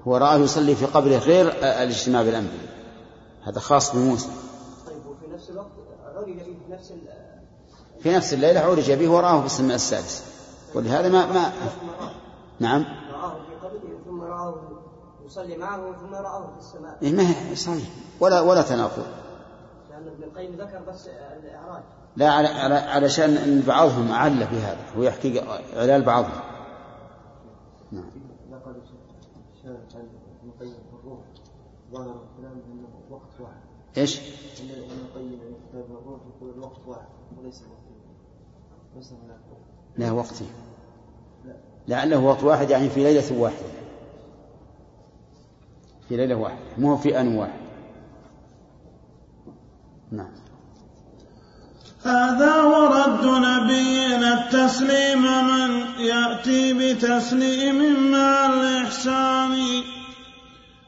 هو 0.08 0.17
رآه 0.17 0.38
يصلي 0.38 0.76
في 0.76 0.86
قبره 0.86 1.17
غير 1.17 1.48
الاجتماع 1.48 2.24
بالأنبياء 2.24 2.76
هذا 3.43 3.60
خاص 3.60 3.95
بموسى. 3.95 4.30
طيب 4.88 5.06
وفي 5.06 5.34
نفس 5.34 5.50
الوقت 5.50 5.71
عرج 6.15 6.26
به 6.26 6.43
في 6.43 6.74
نفس 6.74 6.93
في 8.00 8.15
نفس 8.15 8.34
الليلة 8.34 8.60
عرج 8.60 8.91
به 8.91 9.12
ورآه 9.12 9.39
في 9.39 9.45
السماء 9.45 9.76
السادسة. 9.76 10.24
ولهذا 10.76 11.10
ما 11.10 11.26
ما 11.26 11.52
نعم. 12.60 12.86
رآه 13.13 13.34
في 13.34 13.67
قبره 13.67 14.00
ثم 14.06 14.21
رآه 14.21 14.56
يصلي 15.26 15.58
معه 15.58 15.78
ثم 15.78 16.13
رآه 16.13 16.48
في 16.54 16.60
السماء. 16.60 16.98
إيه 17.02 17.13
ما 17.13 17.30
هي 17.30 17.56
صحيح. 17.56 17.88
ولا 18.19 18.41
ولا 18.41 18.62
تناقض. 18.62 19.06
لأن 19.89 20.08
ابن 20.08 20.24
القيم 20.24 20.56
ذكر 20.56 20.82
بس 20.88 21.08
الإعراج. 21.08 21.84
لا 22.15 22.32
على 22.32 22.76
علشان 22.76 23.38
إن 23.38 23.62
بعضهم 23.67 24.12
أعل 24.12 24.39
بهذا. 24.39 24.78
هو 24.98 25.04
يحكي 25.04 25.41
علال 25.76 26.02
بعضهم 26.02 26.39
نعم 27.91 28.12
نقل 28.52 28.76
عن 29.71 30.08
ابن 30.41 30.49
القيم 30.49 30.73
في 30.73 30.95
الروح. 31.04 31.19
ظاهر 31.91 32.23
الكلام 32.23 32.62
أنه 32.71 32.88
وقت 33.10 33.39
واحد. 33.39 33.62
إيش؟ 33.97 34.19
إن 34.62 34.69
ابن 34.69 34.91
القيم 34.91 35.39
في 35.39 35.69
كتاب 35.69 35.86
الروح 35.91 36.21
يقول 36.36 36.54
الوقت 36.54 36.88
واحد 36.88 37.08
وليس 37.38 37.62
وقتين 37.62 37.95
ليس 38.95 39.13
هناك 39.13 39.39
وقت 39.51 39.97
لا 39.97 40.12
وقتي. 40.12 40.45
لعله 41.88 42.19
وقت 42.19 42.43
واحد 42.43 42.69
يعني 42.69 42.89
في 42.89 43.04
ليلة 43.04 43.41
واحدة. 43.41 43.67
في 46.10 46.17
ليلة 46.17 46.36
واحدة. 46.36 46.60
مو 46.78 46.97
في 46.97 47.21
آن 47.21 47.38
واحد. 47.38 47.60
نعم. 50.12 50.32
هذا 52.06 52.62
ورد 52.62 53.26
نبينا 53.26 54.34
التسليم 54.34 55.22
من 55.22 55.86
يأتي 56.00 56.74
بتسليم 56.74 58.12
مع 58.12 58.46
الإحسان. 58.46 59.82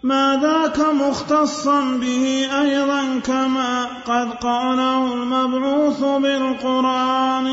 ما 0.04 0.40
ذاك 0.42 0.80
مختصا 0.80 1.82
به 1.82 2.50
أيضا 2.62 3.20
كما 3.26 3.86
قد 4.08 4.32
قاله 4.32 5.14
المبعوث 5.14 6.00
بالقرآن. 6.00 7.50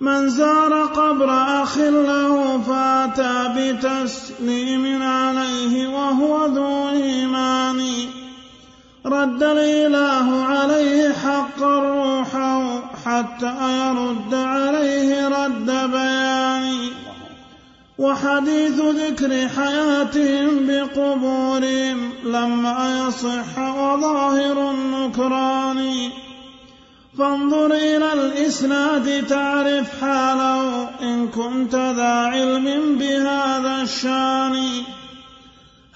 من 0.00 0.28
زار 0.28 0.84
قبر 0.84 1.30
أخ 1.62 1.78
له 1.78 2.58
فأتى 2.58 3.54
بتسليم 3.56 5.02
عليه 5.02 5.88
وهو 5.88 6.46
ذو 6.46 6.88
إيمان. 6.88 7.84
رد 9.06 9.42
الإله 9.42 10.44
عليه 10.44 11.12
حقا 11.12 11.78
روحه 11.80 12.80
حتى 13.04 13.54
يرد 13.78 14.34
عليه 14.34 15.28
رد 15.28 15.90
بيان. 15.90 16.74
وحديث 17.98 18.80
ذكر 18.80 19.48
حياتهم 19.48 20.66
بقبورهم 20.66 22.12
لما 22.24 23.06
يصح 23.08 23.58
وظاهر 23.58 24.70
النكران. 24.70 26.10
فانظر 27.18 27.66
إلى 27.66 28.12
الإسناد 28.12 29.26
تعرف 29.26 30.00
حاله 30.00 30.88
إن 31.02 31.28
كنت 31.28 31.74
ذا 31.74 32.30
علم 32.32 32.98
بهذا 32.98 33.82
الشان. 33.82 34.82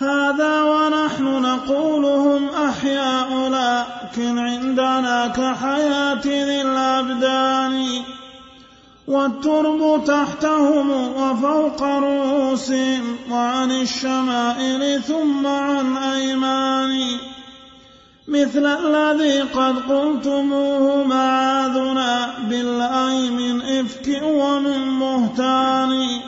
هذا 0.01 0.62
ونحن 0.62 1.24
نقولهم 1.24 2.49
أحياء 2.49 3.49
لكن 3.49 4.38
عندنا 4.38 5.26
كحياة 5.26 6.20
ذي 6.24 6.62
الأبدان 6.62 8.03
والترب 9.09 10.05
تحتهم 10.07 10.90
وفوق 10.90 11.82
رؤوسهم 11.82 13.16
وعن 13.30 13.70
الشمائل 13.70 15.03
ثم 15.03 15.46
عن 15.46 15.96
أيمان. 15.96 17.18
مثل 18.28 18.66
الذي 18.66 19.40
قد 19.40 19.78
قلتموه 19.78 21.05
معاذنا 21.05 22.34
بالله 22.49 23.30
من 23.30 23.62
إفك 23.62 24.22
ومن 24.22 24.99
بهتان 24.99 26.20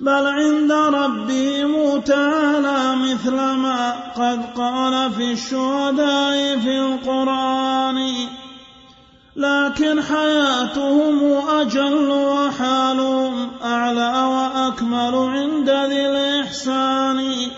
بل 0.00 0.26
عند 0.26 0.72
ربهم 0.72 2.00
تعالى 2.00 2.96
مثل 2.96 3.34
ما 3.34 3.94
قد 4.16 4.42
قال 4.56 5.12
في 5.12 5.32
الشهداء 5.32 6.58
في 6.58 6.78
القرآن. 6.78 8.12
لكن 9.36 10.02
حياتهم 10.02 11.32
أجل 11.48 12.10
وحالهم 12.10 13.50
أعلى 13.64 14.22
وأكمل 14.22 15.14
عند 15.14 15.70
ذي 15.70 16.06
الإحسان. 16.06 17.50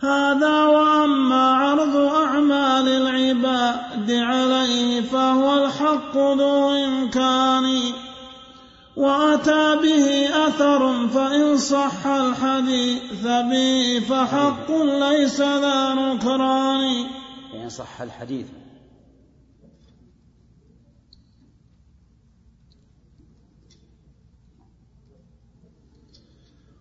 هذا 0.00 0.62
وأما 0.62 1.54
عرض 1.54 1.96
أعمال 1.96 2.88
العباد 2.88 4.10
عليه 4.10 5.00
فهو 5.00 5.64
الحق 5.64 6.16
ذو 6.16 6.70
إمكان. 6.70 8.07
وأتى 8.98 9.76
به 9.82 10.28
أثر 10.46 11.08
فإن 11.08 11.56
صح 11.56 12.06
الحديث 12.06 13.22
به 13.22 14.00
فحق 14.08 14.70
ليس 14.82 15.40
ذا 15.40 15.94
نكران. 15.94 17.06
فإن 17.52 17.68
صح 17.68 18.00
الحديث. 18.00 18.46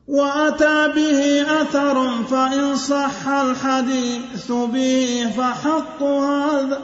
وأتى 0.08 0.88
به 0.96 1.42
أثر 1.62 2.24
فإن 2.24 2.76
صح 2.76 3.28
الحديث 3.28 4.52
به 4.52 5.32
فحق 5.38 6.04
هذا 6.04 6.82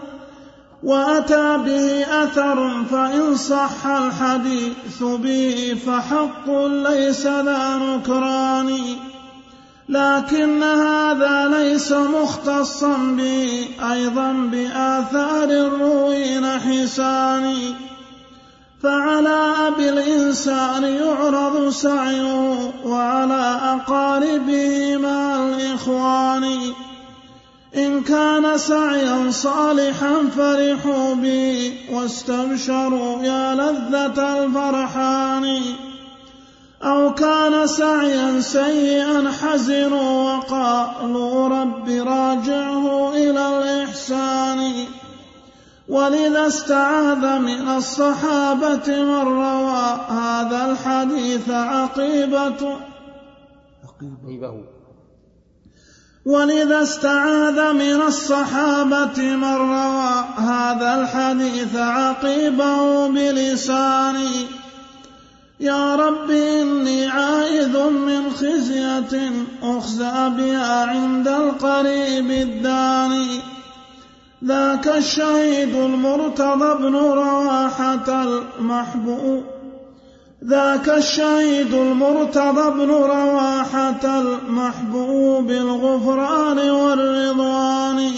وأتى 0.83 1.57
به 1.57 2.05
أثر 2.23 2.83
فإن 2.91 3.35
صح 3.35 3.85
الحديث 3.87 5.03
به 5.03 5.77
فحق 5.85 6.49
ليس 6.65 7.27
ذا 7.27 7.77
نكران 7.77 8.79
لكن 9.89 10.63
هذا 10.63 11.47
ليس 11.47 11.91
مختصا 11.91 12.97
به 12.97 13.67
أيضا 13.91 14.31
بآثار 14.31 15.49
الروين 15.49 16.45
حسان 16.45 17.55
فعلى 18.83 19.53
أبي 19.67 19.89
الإنسان 19.89 20.83
يعرض 20.83 21.69
سعيه 21.69 22.71
وعلى 22.85 23.59
أقاربه 23.63 24.97
مع 24.97 25.43
الإخوان. 25.43 26.73
إن 27.75 28.03
كان 28.03 28.57
سعيا 28.57 29.31
صالحا 29.31 30.29
فرحوا 30.37 31.13
به 31.13 31.73
واستبشروا 31.91 33.23
يا 33.23 33.55
لذة 33.55 34.43
الفرحان. 34.43 35.61
أو 36.83 37.13
كان 37.13 37.67
سعيا 37.67 38.41
سيئا 38.41 39.31
حزنوا 39.31 40.37
وقالوا 40.37 41.47
رب 41.47 41.89
راجعه 41.89 43.13
إلى 43.15 43.59
الإحسان. 43.59 44.73
ولذا 45.89 46.47
استعاذ 46.47 47.39
من 47.39 47.67
الصحابة 47.67 48.87
من 48.87 49.27
روى 49.27 49.99
هذا 50.09 50.71
الحديث 50.71 51.49
عقيبة. 51.49 52.77
عقيبة. 53.83 54.72
ولذا 56.25 56.83
استعاذ 56.83 57.73
من 57.73 58.01
الصحابة 58.01 59.21
من 59.35 59.55
روى 59.55 60.25
هذا 60.37 60.95
الحديث 60.95 61.75
عقيبه 61.75 63.07
بلساني. 63.07 64.47
يا 65.59 65.95
رب 65.95 66.31
إني 66.31 67.07
عائذ 67.07 67.89
من 67.89 68.31
خزية 68.31 69.31
أخزى 69.63 70.29
بها 70.37 70.85
عند 70.85 71.27
القريب 71.27 72.31
الداني. 72.31 73.39
ذاك 74.45 74.87
الشهيد 74.87 75.75
المرتضى 75.75 76.77
بن 76.77 76.95
رواحة 76.95 78.23
المحبوب. 78.23 79.52
ذاك 80.47 80.89
الشهيد 80.89 81.73
المرتضى 81.73 82.69
بن 82.71 82.91
رواحة 82.91 84.19
المحبوب 84.19 85.51
الغفران 85.51 86.69
والرضوان. 86.69 88.11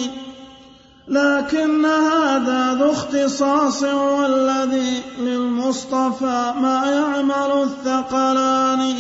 لكن 1.08 1.86
هذا 1.86 2.74
ذو 2.74 2.92
اختصاص 2.92 3.84
والذي 3.84 5.02
للمصطفى 5.20 6.54
ما 6.62 6.84
يعمل 6.86 7.64
الثقلان. 7.64 8.96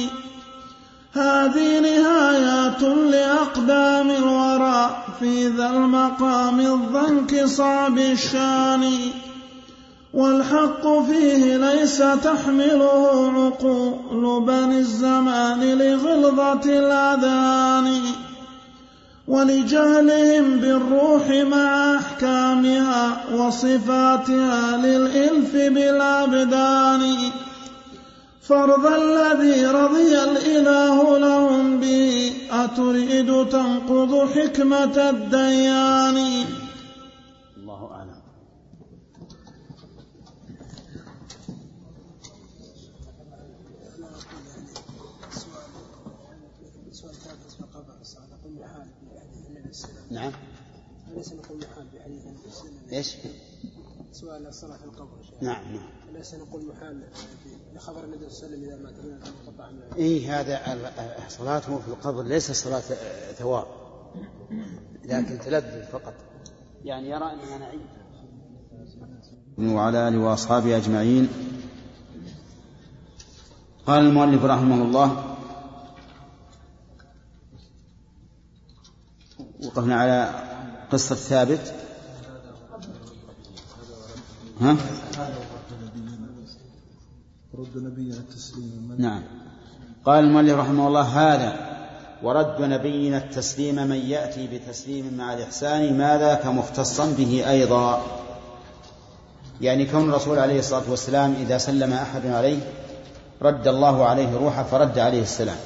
هذه 1.14 1.80
نهايات 1.80 2.82
لأقدام 2.82 4.12
الورى 4.12 5.04
في 5.20 5.48
ذا 5.48 5.70
المقام 5.70 6.60
الضنك 6.60 7.46
صعب 7.46 7.98
الشان. 7.98 8.92
والحق 10.16 10.88
فيه 11.08 11.58
ليس 11.58 11.98
تحمله 11.98 13.32
عقول 13.36 14.44
بني 14.46 14.78
الزمان 14.80 15.78
لغلظة 15.78 16.62
الأذان 16.66 18.02
ولجهلهم 19.28 20.60
بالروح 20.60 21.28
مع 21.30 21.96
أحكامها 21.96 23.26
وصفاتها 23.36 24.78
للإلف 24.78 25.54
بالأبدان. 25.56 27.32
فرض 28.42 28.86
الذي 28.86 29.66
رضي 29.66 30.24
الإله 30.24 31.18
لهم 31.18 31.80
به 31.80 32.34
أتريد 32.52 33.50
تنقض 33.50 34.30
حكمة 34.36 35.10
الديان 35.10 36.18
الله 37.58 37.92
أعلم 37.92 38.26
نعم. 50.16 50.32
أليس 51.14 51.34
نقول 51.34 51.58
محال 51.58 51.88
بحديث 51.94 52.22
إيش؟ 52.94 53.16
سؤال 54.12 54.48
الصلاة 54.48 54.78
في 54.78 54.84
القبر 54.84 55.18
نعم 55.42 55.74
نعم. 55.74 55.90
أليس 56.10 56.36
نقول 56.36 56.66
محال 56.66 57.04
لخبر 57.74 58.04
النبي 58.04 58.30
صلى 58.30 58.48
الله 58.48 58.58
عليه 58.58 58.58
وسلم 58.58 58.64
إذا 58.64 58.76
مات 58.84 59.06
من 59.06 59.20
قطع 59.48 59.70
اي 59.98 60.28
هذا 60.28 60.62
صلاته 61.30 61.80
في 61.80 61.88
القبر 61.88 62.24
ليس 62.24 62.52
صلاة 62.52 62.84
ثواب. 63.34 63.66
لكن 65.06 65.40
تلذذ 65.40 65.84
فقط. 65.84 66.14
يعني 66.84 67.10
يرى 67.10 67.34
أنها 67.34 67.58
نعيم. 67.58 67.86
وعلى 69.76 70.08
آله 70.08 70.20
وأصحابه 70.20 70.78
أجمعين. 70.78 71.30
قال 73.88 74.06
المؤلف 74.06 74.44
رحمه 74.44 74.84
الله 74.84 75.35
وقفنا 79.66 79.96
على 79.96 80.30
قصة 80.92 81.16
ثابت. 81.16 81.74
ها؟ 84.62 84.78
رد 87.60 87.78
نبينا 87.84 88.18
التسليم 88.18 88.96
نعم. 88.98 89.24
قال 90.06 90.24
المؤلف 90.24 90.54
رحمه 90.54 90.88
الله 90.88 91.02
هذا 91.02 91.76
ورد 92.24 92.62
نبينا 92.62 93.18
التسليم 93.18 93.76
من 93.76 93.96
يأتي 93.96 94.48
بتسليم 94.48 95.14
مع 95.18 95.34
الإحسان 95.34 95.98
ما 95.98 96.18
ذاك 96.18 96.46
مختصا 96.46 97.06
به 97.18 97.50
أيضا؟ 97.50 98.02
يعني 99.62 99.86
كون 99.86 100.10
الرسول 100.10 100.40
عليه 100.40 100.60
الصلاة 100.60 100.90
والسلام 100.90 101.34
إذا 101.34 101.58
سلم 101.58 101.94
أحد 101.94 102.26
عليه 102.26 102.60
رد 103.42 103.68
الله 103.68 104.06
عليه 104.06 104.38
روحه 104.38 104.64
فرد 104.64 105.00
عليه 105.00 105.22
السلام. 105.22 105.58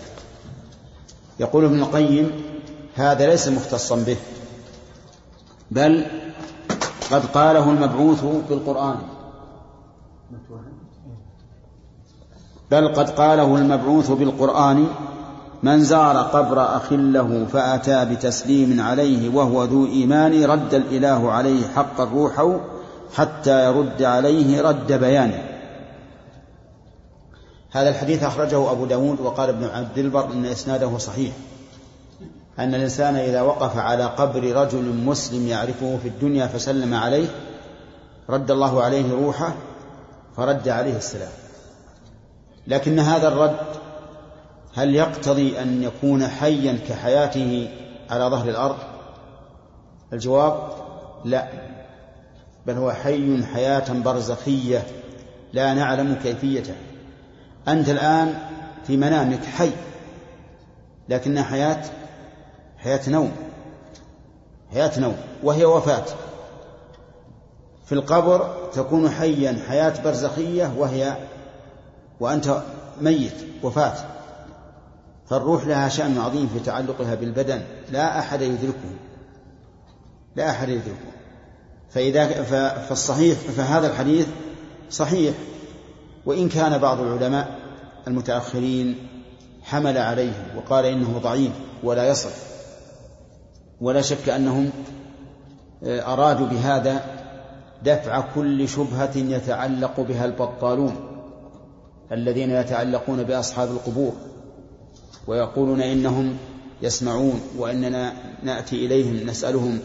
يقول 1.39 1.66
ابن 1.66 1.80
القيم 1.80 2.49
هذا 2.96 3.28
ليس 3.28 3.48
مختصا 3.48 3.96
به 3.96 4.18
بل 5.72 6.06
قد 7.12 7.26
قاله 7.26 7.70
المبعوث 7.70 8.26
بالقرآن 8.50 8.98
بل 12.72 12.94
قد 12.94 13.10
قاله 13.10 13.56
المبعوث 13.56 14.12
بالقرآن 14.12 14.88
من 15.64 15.84
زار 15.84 16.18
قبر 16.18 16.76
أخ 16.76 16.94
له 16.94 17.46
فأتى 17.54 18.06
بتسليم 18.06 18.82
عليه 18.82 19.36
وهو 19.36 19.64
ذو 19.64 19.86
إيمان 19.86 20.44
رد 20.46 20.74
الإله 20.74 21.32
عليه 21.32 21.68
حق 21.68 22.02
الروح 22.02 22.60
حتى 23.14 23.66
يرد 23.66 24.04
عليه 24.04 24.62
رد 24.62 24.94
بيانه. 24.94 25.44
هذا 27.72 27.90
الحديث 27.90 28.24
أخرجه 28.24 28.72
أبو 28.72 28.86
داود 28.86 29.20
وقال 29.20 29.50
ابن 29.50 29.66
عبد 29.66 29.98
البر 29.98 30.34
إن 30.34 30.46
إسناده 30.46 30.98
صحيح. 30.98 31.34
أن 32.60 32.76
الإنسان 32.76 33.16
إذا 33.16 33.41
وقف 33.41 33.78
على 33.78 34.05
قبر 34.05 34.55
رجل 34.55 34.95
مسلم 35.05 35.47
يعرفه 35.47 35.97
في 35.97 36.07
الدنيا 36.07 36.47
فسلم 36.47 36.93
عليه 36.93 37.28
رد 38.30 38.51
الله 38.51 38.84
عليه 38.84 39.14
روحه 39.14 39.53
فرد 40.38 40.68
عليه 40.70 40.97
السلام. 40.97 41.32
لكن 42.68 42.99
هذا 42.99 43.28
الرد 43.28 43.60
هل 44.76 44.95
يقتضي 44.95 45.62
أن 45.62 45.84
يكون 45.84 46.28
حيا 46.28 46.80
كحياته 46.89 47.70
على 48.10 48.26
ظهر 48.26 48.49
الأرض؟ 48.49 48.78
الجواب 50.14 50.70
لا 51.26 51.47
بل 52.66 52.74
هو 52.74 52.91
حي 52.91 53.43
حياة 53.53 53.93
برزخية 53.93 54.84
لا 55.53 55.74
نعلم 55.74 56.16
كيفيته. 56.24 56.76
أنت 57.68 57.89
الآن 57.89 58.34
في 58.88 58.97
منامك 58.97 59.45
حي 59.45 59.72
لكنها 61.10 61.43
حياة 61.43 61.82
حياة 62.84 63.10
نوم 63.10 63.32
حياة 64.72 65.00
نوم 65.00 65.16
وهي 65.44 65.66
وفاة. 65.66 66.06
في 67.86 67.92
القبر 67.92 68.70
تكون 68.74 69.10
حيا 69.10 69.64
حياة 69.68 70.04
برزخية 70.04 70.74
وهي 70.78 71.18
وأنت 72.20 72.62
ميت 73.02 73.46
وفاة. 73.64 73.96
فالروح 75.30 75.68
لها 75.68 75.90
شأن 75.90 76.18
عظيم 76.18 76.48
في 76.48 76.60
تعلقها 76.60 77.16
بالبدن 77.16 77.62
لا 77.92 78.20
أحد 78.20 78.42
يدركه. 78.42 78.90
لا 80.36 80.50
أحد 80.50 80.70
يدركه. 80.70 81.10
فإذا 81.90 82.44
فالصحيح 82.90 83.38
فهذا 83.38 83.88
الحديث 83.88 84.28
صحيح. 84.90 85.36
وإن 86.26 86.50
كان 86.50 86.78
بعض 86.78 87.00
العلماء 87.00 87.60
المتأخرين 88.08 89.08
حمل 89.64 89.98
عليه 89.98 90.54
وقال 90.58 90.86
إنه 90.86 91.20
ضعيف 91.24 91.52
ولا 91.84 92.08
يصح. 92.08 92.49
ولا 93.82 94.02
شك 94.02 94.30
أنهم 94.30 94.70
آه، 95.84 96.14
أرادوا 96.14 96.48
بهذا 96.48 97.02
دفع 97.84 98.22
كل 98.36 98.70
شبهة 98.70 99.12
يتعلق 99.16 100.00
بها 100.00 100.26
البطالون 100.26 100.96
الذين 102.12 102.52
يتعلقون 102.52 103.24
بأصحاب 103.24 103.70
القبور 103.72 104.14
ويقولون 105.28 105.82
إنهم 105.82 106.38
يسمعون 106.82 107.42
وإننا 107.58 108.14
نأتي 108.44 108.86
إليهم 108.86 109.30
نسألهم 109.30 109.80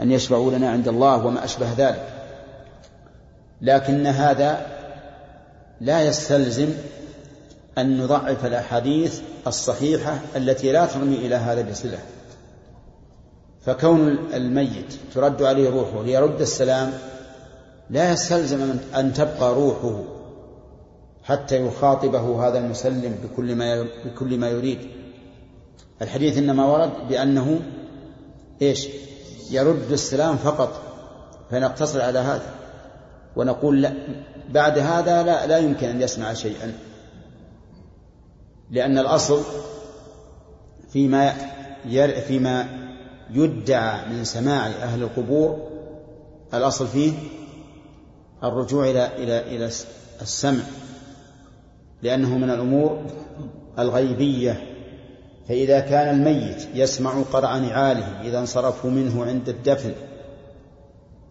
أن 0.00 0.12
يشفعوا 0.12 0.50
لنا 0.50 0.70
عند 0.70 0.88
الله 0.88 1.26
وما 1.26 1.44
أشبه 1.44 1.72
ذلك. 1.76 2.08
لكن 3.62 4.06
هذا 4.06 4.66
لا 5.80 6.02
يستلزم 6.02 6.68
أن 7.78 7.98
نضعف 7.98 8.46
الأحاديث 8.46 9.20
الصحيحة 9.46 10.18
التي 10.36 10.72
لا 10.72 10.86
ترمي 10.86 11.16
إلى 11.16 11.34
هذا 11.34 11.70
بصلة 11.70 11.98
فكون 13.66 14.18
الميت 14.34 14.94
ترد 15.14 15.42
عليه 15.42 15.70
روحه 15.70 16.02
ليرد 16.02 16.40
السلام 16.40 16.92
لا 17.90 18.12
يستلزم 18.12 18.78
أن 18.96 19.12
تبقى 19.12 19.54
روحه 19.54 20.02
حتى 21.24 21.66
يخاطبه 21.66 22.48
هذا 22.48 22.58
المسلم 22.58 23.18
بكل 23.24 23.54
ما 23.54 23.86
بكل 24.04 24.38
ما 24.38 24.48
يريد. 24.48 24.78
الحديث 26.02 26.38
إنما 26.38 26.66
ورد 26.66 26.90
بأنه 27.08 27.60
إيش؟ 28.62 28.88
يرد 29.50 29.92
السلام 29.92 30.36
فقط 30.36 30.82
فنقتصر 31.50 32.00
على 32.02 32.18
هذا. 32.18 32.54
ونقول 33.36 33.82
لا 33.82 33.92
بعد 34.50 34.78
هذا 34.78 35.22
لا 35.22 35.46
لا 35.46 35.58
يمكن 35.58 35.88
أن 35.88 36.02
يسمع 36.02 36.32
شيئا. 36.32 36.72
لأن 38.70 38.98
الأصل 38.98 39.42
فيما 40.92 41.34
فيما 42.26 42.85
يدعى 43.30 44.08
من 44.08 44.24
سماع 44.24 44.66
أهل 44.66 45.02
القبور 45.02 45.68
الأصل 46.54 46.86
فيه 46.86 47.12
الرجوع 48.44 48.90
إلى 48.90 49.16
إلى 49.16 49.56
إلى 49.56 49.70
السمع 50.22 50.64
لأنه 52.02 52.38
من 52.38 52.50
الأمور 52.50 53.02
الغيبية 53.78 54.76
فإذا 55.48 55.80
كان 55.80 56.14
الميت 56.14 56.68
يسمع 56.74 57.22
قرع 57.32 57.58
نعاله 57.58 58.20
إذا 58.22 58.38
انصرفوا 58.38 58.90
منه 58.90 59.24
عند 59.24 59.48
الدفن 59.48 59.92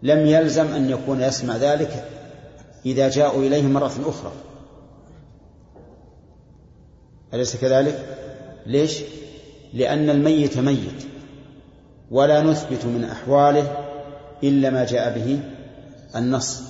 لم 0.04 0.26
يلزم 0.26 0.68
أن 0.68 0.90
يكون 0.90 1.22
يسمع 1.22 1.58
ذلك 1.58 2.06
إذا 2.86 3.10
جاءوا 3.10 3.44
إليه 3.44 3.64
مرة 3.64 3.94
أخرى 4.06 4.32
أليس 7.34 7.56
كذلك؟ 7.56 8.06
ليش؟ 8.66 9.02
لأن 9.74 10.10
الميت 10.10 10.58
ميت 10.58 11.15
ولا 12.12 12.42
نثبت 12.42 12.86
من 12.86 13.04
أحواله 13.04 13.78
إلا 14.44 14.70
ما 14.70 14.86
جاء 14.86 15.16
به 15.16 15.40
النص. 16.16 16.62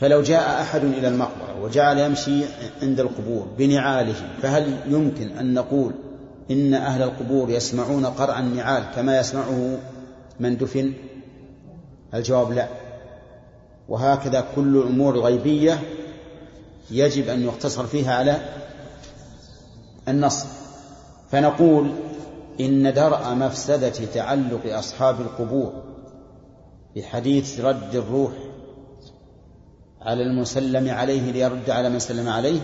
فلو 0.00 0.22
جاء 0.22 0.62
أحد 0.62 0.84
إلى 0.84 1.08
المقبرة 1.08 1.62
وجعل 1.62 1.98
يمشي 1.98 2.44
عند 2.82 3.00
القبور 3.00 3.46
بنعاله 3.58 4.14
فهل 4.42 4.76
يمكن 4.86 5.28
أن 5.28 5.54
نقول 5.54 5.92
إن 6.50 6.74
أهل 6.74 7.02
القبور 7.02 7.50
يسمعون 7.50 8.06
قرع 8.06 8.38
النعال 8.38 8.84
كما 8.96 9.18
يسمعه 9.18 9.78
من 10.40 10.56
دفن؟ 10.56 10.92
الجواب 12.14 12.52
لا. 12.52 12.68
وهكذا 13.88 14.44
كل 14.56 14.76
الأمور 14.76 15.14
الغيبية 15.14 15.78
يجب 16.90 17.28
أن 17.28 17.44
يقتصر 17.44 17.86
فيها 17.86 18.14
على 18.14 18.40
النص. 20.08 20.44
فنقول 21.30 21.90
إن 22.60 22.94
درء 22.94 23.34
مفسدة 23.34 24.06
تعلق 24.14 24.76
أصحاب 24.76 25.20
القبور 25.20 25.72
بحديث 26.96 27.60
رد 27.60 27.94
الروح 27.94 28.32
على 30.00 30.22
المسلم 30.22 30.88
عليه 30.88 31.32
ليرد 31.32 31.70
على 31.70 31.88
من 31.88 31.98
سلم 31.98 32.28
عليه 32.28 32.60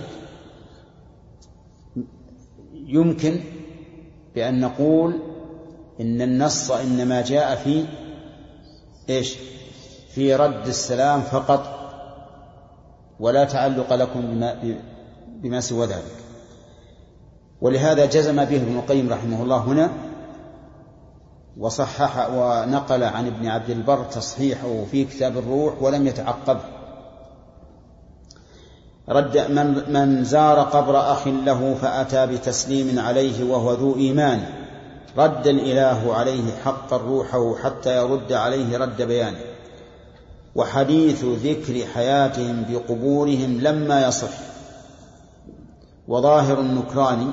يمكن 2.74 3.40
بأن 4.34 4.60
نقول 4.60 5.20
إن 6.00 6.22
النص 6.22 6.70
إنما 6.70 7.22
جاء 7.22 7.56
في 7.56 7.84
إيش؟ 9.08 9.36
في 10.14 10.34
رد 10.34 10.66
السلام 10.66 11.20
فقط 11.20 11.78
ولا 13.20 13.44
تعلق 13.44 13.94
لكم 13.94 14.20
بما, 14.20 14.76
بما 15.26 15.60
سوى 15.60 15.86
ذلك. 15.86 16.31
ولهذا 17.62 18.06
جزم 18.06 18.36
به 18.36 18.56
ابن 18.56 18.76
القيم 18.78 19.12
رحمه 19.12 19.42
الله 19.42 19.56
هنا 19.56 19.90
وصحح 21.58 22.30
ونقل 22.30 23.02
عن 23.02 23.26
ابن 23.26 23.46
عبد 23.46 23.70
البر 23.70 24.04
تصحيحه 24.04 24.84
في 24.90 25.04
كتاب 25.04 25.38
الروح 25.38 25.82
ولم 25.82 26.06
يتعقبه 26.06 26.60
رد 29.08 29.38
من, 29.38 29.92
من 29.92 30.24
زار 30.24 30.60
قبر 30.60 31.12
أخ 31.12 31.28
له 31.28 31.74
فأتى 31.74 32.26
بتسليم 32.26 32.98
عليه 32.98 33.44
وهو 33.50 33.72
ذو 33.72 33.96
إيمان. 33.96 34.42
رد 35.18 35.46
الإله 35.46 36.14
عليه 36.14 36.52
حق 36.64 36.94
روحه 36.94 37.54
حتى 37.56 37.96
يرد 37.96 38.32
عليه 38.32 38.78
رد 38.78 39.02
بيانه 39.02 39.40
وحديث 40.54 41.24
ذكر 41.24 41.86
حياتهم 41.94 42.64
بقبورهم 42.70 43.60
لما 43.60 44.06
يصح. 44.06 44.52
وظاهر 46.08 46.60
النكران 46.60 47.32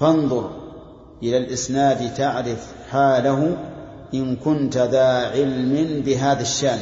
فانظر 0.00 0.50
إلى 1.22 1.36
الإسناد 1.36 2.14
تعرف 2.14 2.72
حاله 2.90 3.56
إن 4.14 4.36
كنت 4.36 4.76
ذا 4.76 5.06
علم 5.06 6.02
بهذا 6.02 6.42
الشأن. 6.42 6.80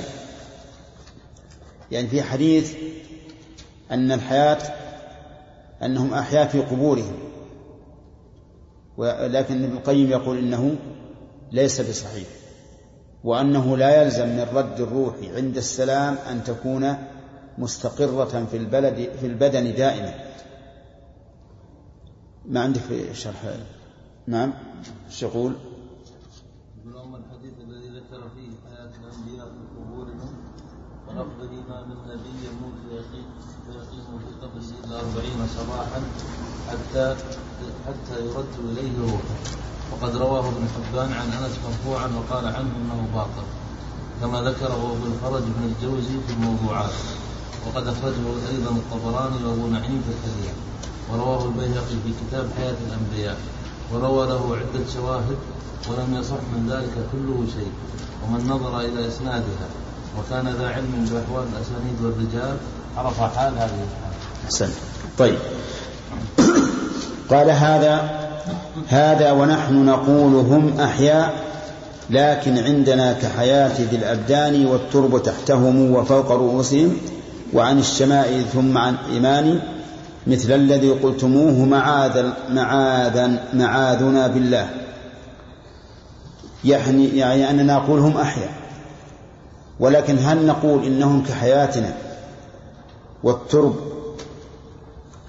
يعني 1.91 2.09
في 2.09 2.23
حديث 2.23 2.75
أن 3.91 4.13
الحياة 4.13 4.59
أنهم 5.83 6.15
أحياء 6.15 6.47
في 6.47 6.61
قبورهم 6.61 7.17
ولكن 8.97 9.65
ابن 9.65 9.77
القيم 9.77 10.11
يقول 10.11 10.39
إنه 10.39 10.77
ليس 11.53 11.81
بصحيح 11.81 12.29
وأنه 13.25 13.77
لا 13.77 14.03
يلزم 14.03 14.29
من 14.29 14.47
رد 14.55 14.81
الروح 14.81 15.15
عند 15.37 15.57
السلام 15.57 16.17
أن 16.31 16.45
تكون 16.45 16.95
مستقرة 17.59 18.47
في 18.51 18.57
البلد 18.57 19.09
في 19.21 19.27
البدن 19.27 19.75
دائما. 19.75 20.15
ما 22.49 22.61
عندك 22.61 22.81
في 22.81 23.15
شرح؟ 23.15 23.57
نعم. 24.27 24.53
إيش 25.09 25.23
يقول؟ 25.23 25.53
الحديث 27.47 27.55
الذي 27.69 27.89
ذكر 27.89 28.23
فيه 28.35 28.51
حياة 28.67 28.91
الأنبياء 29.01 29.47
في 29.47 29.63
قبورهم 29.77 30.33
لفظ 31.09 31.41
إيمان 31.41 31.91
النبي 31.93 32.35
يموت 32.47 32.77
فيقيم 32.89 33.29
في 33.67 34.47
قبره 34.47 34.85
إلى 34.85 35.01
أربعين 35.01 35.47
صباحا 35.57 36.01
حتى 36.69 37.17
حتى 37.87 38.27
يرد 38.27 38.55
إليه 38.71 39.01
روحه. 39.01 39.37
وقد 39.93 40.17
رواه 40.17 40.49
ابن 40.49 40.69
حبان 40.69 41.13
عن 41.13 41.29
أنس 41.33 41.59
مرفوعا 41.65 42.07
وقال 42.07 42.47
عنه 42.47 42.77
أنه 42.77 43.09
باطل 43.15 43.47
كما 44.21 44.51
ذكره 44.51 44.93
أبو 44.93 45.07
الفرج 45.07 45.43
بن 45.43 45.65
الجوزي 45.65 46.21
في 46.27 46.33
الموضوعات. 46.33 46.95
وقد 47.67 47.87
أخرجه 47.87 48.49
أيضا 48.51 48.71
الطبراني 48.71 49.45
وأبو 49.45 49.67
نعيم 49.67 50.03
في 50.03 50.11
الحلية 50.11 50.76
ورواه 51.13 51.45
البيهقي 51.45 51.97
في 52.05 52.13
كتاب 52.21 52.47
حياة 52.57 52.75
الأنبياء 52.89 53.37
وروى 53.93 54.27
له 54.27 54.57
عدة 54.57 54.85
شواهد 54.95 55.37
ولم 55.89 56.21
يصح 56.21 56.41
من 56.55 56.69
ذلك 56.71 56.95
كله 57.13 57.47
شيء 57.57 57.73
ومن 58.25 58.47
نظر 58.49 58.81
إلى 58.81 59.09
إسنادها 59.09 59.69
وكان 60.19 60.49
ذا 60.49 60.69
علم 60.69 61.09
بأحوال 61.11 61.47
الأسانيد 61.53 62.03
والرجال 62.03 62.57
عرف 62.97 63.21
حال 63.21 63.53
هذه 63.55 63.65
الحال 63.65 64.13
أحسن. 64.45 64.71
طيب. 65.19 65.39
قال 67.31 67.51
هذا 67.51 68.27
هذا 68.89 69.33
ونحن 69.33 69.85
نقول 69.85 70.35
هم 70.35 70.81
أحياء 70.81 71.47
لكن 72.11 72.59
عندنا 72.59 73.13
كحياة 73.13 73.81
ذي 73.81 73.97
الأبدان 73.97 74.67
والترب 74.67 75.23
تحتهم 75.23 75.93
وفوق 75.93 76.33
رؤوسهم 76.33 76.97
وعن 77.55 77.79
الشمائل 77.79 78.45
ثم 78.53 78.79
عن 78.79 78.97
إيمان 79.13 79.61
مثل 80.27 80.53
الذي 80.53 80.91
قلتموه 80.91 81.65
معاذ 81.65 82.33
معاذ 82.51 83.37
معاذنا 83.55 84.27
بالله. 84.27 84.71
يعني 86.65 87.19
يعني 87.19 87.51
أننا 87.51 87.77
نقول 87.77 88.01
هم 88.01 88.17
أحياء. 88.17 88.51
ولكن 89.81 90.19
هل 90.19 90.47
نقول 90.47 90.85
إنهم 90.85 91.23
كحياتنا 91.23 91.95
والترب 93.23 93.77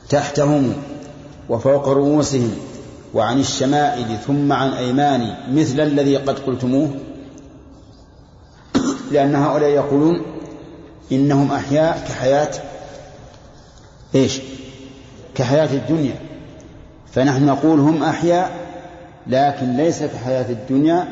تحتهم 0.10 0.74
وفوق 1.50 1.88
رؤوسهم 1.88 2.52
وعن 3.14 3.40
الشمائل 3.40 4.18
ثم 4.28 4.54
عن 4.54 4.70
أيمان 4.70 5.36
مثل 5.52 5.80
الذي 5.80 6.18
قد 6.18 6.40
قلتموه؟ 6.40 6.90
لأن 9.12 9.36
هؤلاء 9.36 9.70
يقولون 9.70 10.22
إنهم 11.12 11.52
أحياء 11.52 12.06
كحياة 12.08 12.52
إيش؟ 14.16 14.42
كحياة 15.38 15.74
الدنيا. 15.74 16.16
فنحن 17.12 17.46
نقول 17.46 17.80
هم 17.80 18.04
أحياء 18.04 18.52
لكن 19.28 19.78
ليس 19.78 20.04
كحياة 20.04 20.52
الدنيا. 20.52 21.08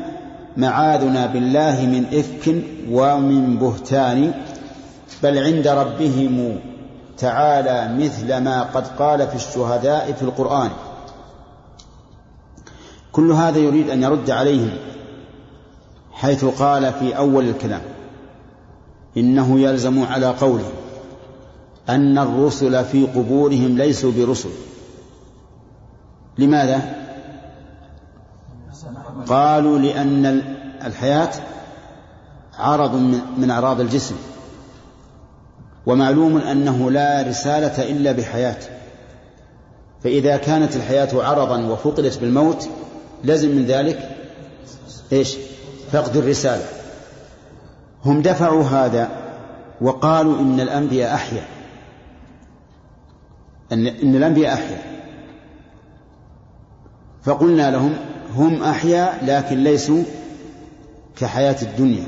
معاذنا 0.56 1.26
بالله 1.26 1.86
من 1.86 2.06
إفك 2.12 2.54
ومن 2.90 3.56
بهتان. 3.56 4.34
بل 5.22 5.38
عند 5.38 5.68
ربهم 5.68 6.60
تعالى 7.18 8.04
مثل 8.04 8.36
ما 8.36 8.62
قد 8.62 8.86
قال 8.86 9.28
في 9.28 9.34
الشهداء 9.34 10.12
في 10.12 10.22
القرآن. 10.22 10.70
كل 13.12 13.32
هذا 13.32 13.58
يريد 13.58 13.90
أن 13.90 14.02
يرد 14.02 14.30
عليهم 14.30 14.70
حيث 16.12 16.44
قال 16.44 16.92
في 16.92 17.16
أول 17.16 17.48
الكلام 17.48 17.82
إنه 19.16 19.60
يلزم 19.60 20.02
على 20.02 20.26
قوله 20.26 20.70
أن 21.88 22.18
الرسل 22.18 22.84
في 22.84 23.06
قبورهم 23.06 23.78
ليسوا 23.78 24.12
برسل. 24.12 24.50
لماذا؟ 26.38 27.06
قالوا 29.26 29.78
لأن 29.78 30.42
الحياة 30.84 31.30
عرض 32.58 32.94
من 33.38 33.50
أعراض 33.50 33.80
الجسم. 33.80 34.14
ومعلوم 35.86 36.38
أنه 36.38 36.90
لا 36.90 37.24
رسالة 37.28 37.90
إلا 37.90 38.12
بحياة. 38.12 38.58
فإذا 40.04 40.36
كانت 40.36 40.76
الحياة 40.76 41.22
عرضا 41.24 41.66
وفقدت 41.66 42.18
بالموت 42.18 42.68
لازم 43.24 43.56
من 43.56 43.66
ذلك 43.66 44.16
إيش؟ 45.12 45.36
فقد 45.92 46.16
الرسالة. 46.16 46.64
هم 48.04 48.22
دفعوا 48.22 48.64
هذا 48.64 49.08
وقالوا 49.80 50.38
إن 50.40 50.60
الأنبياء 50.60 51.14
أحيا 51.14 51.55
أن 53.72 53.86
إن 53.86 54.16
الأنبياء 54.16 54.54
أحيا 54.54 54.82
فقلنا 57.22 57.70
لهم 57.70 57.94
هم 58.34 58.62
أحيا 58.62 59.12
لكن 59.22 59.56
ليسوا 59.64 60.02
كحياة 61.16 61.56
الدنيا 61.62 62.06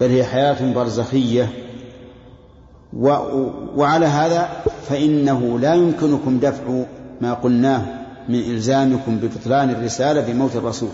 بل 0.00 0.10
هي 0.10 0.24
حياة 0.24 0.72
برزخية. 0.74 1.48
وعلى 3.76 4.06
هذا 4.06 4.48
فإنه 4.88 5.58
لا 5.58 5.74
يمكنكم 5.74 6.38
دفع 6.38 6.84
ما 7.20 7.34
قلناه 7.34 7.82
من 8.28 8.38
إلزامكم 8.38 9.16
ببطلان 9.16 9.70
الرسالة 9.70 10.32
بموت 10.32 10.56
الرسول. 10.56 10.90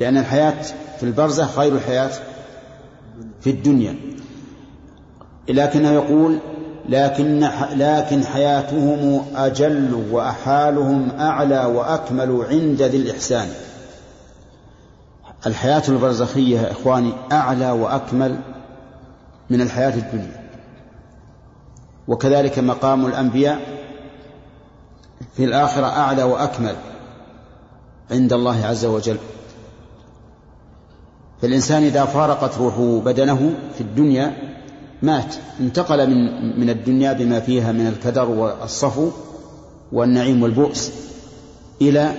لأن 0.00 0.16
الحياة 0.16 0.62
في 0.98 1.02
البرزخ 1.02 1.58
غير 1.58 1.74
الحياة 1.74 2.10
في 3.40 3.50
الدنيا. 3.50 3.96
لكنه 5.48 5.90
يقول 5.92 6.38
لكن 6.88 7.48
لكن 7.76 8.24
حياتهم 8.24 9.24
أجل 9.36 10.06
وأحالهم 10.10 11.10
أعلى 11.20 11.64
وأكمل 11.64 12.46
عند 12.50 12.82
ذي 12.82 12.96
الإحسان. 12.96 13.48
الحياة 15.46 15.82
البرزخية 15.88 16.60
يا 16.60 16.72
إخواني 16.72 17.12
أعلى 17.32 17.70
وأكمل 17.70 18.38
من 19.50 19.60
الحياة 19.60 19.94
الدنيا. 19.94 20.42
وكذلك 22.08 22.58
مقام 22.58 23.06
الأنبياء 23.06 23.60
في 25.36 25.44
الآخرة 25.44 25.86
أعلى 25.86 26.22
وأكمل 26.22 26.74
عند 28.10 28.32
الله 28.32 28.66
عز 28.66 28.84
وجل. 28.84 29.18
فالإنسان 31.42 31.82
إذا 31.82 32.04
فارقت 32.04 32.58
روحه 32.58 33.00
بدنه 33.00 33.54
في 33.74 33.80
الدنيا 33.80 34.51
مات 35.02 35.34
انتقل 35.60 36.10
من 36.10 36.60
من 36.60 36.70
الدنيا 36.70 37.12
بما 37.12 37.40
فيها 37.40 37.72
من 37.72 37.86
الكدر 37.86 38.30
والصفو 38.30 39.10
والنعيم 39.92 40.42
والبؤس 40.42 40.92
إلى 41.82 42.12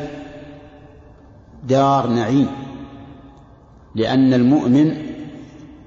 دار 1.67 2.07
نعيم 2.07 2.47
لأن 3.95 4.33
المؤمن 4.33 5.13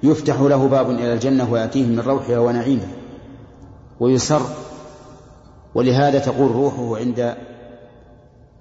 يفتح 0.03 0.41
له 0.41 0.69
باب 0.69 0.91
إلى 0.91 1.13
الجنة 1.13 1.53
ويأتيه 1.53 1.87
من 1.87 2.01
روحها 2.01 2.39
ونعيمها 2.39 2.89
ويسر. 4.01 4.43
ولهذا 5.75 6.19
تقول 6.19 6.51
روحه 6.51 6.97
عند 6.97 7.37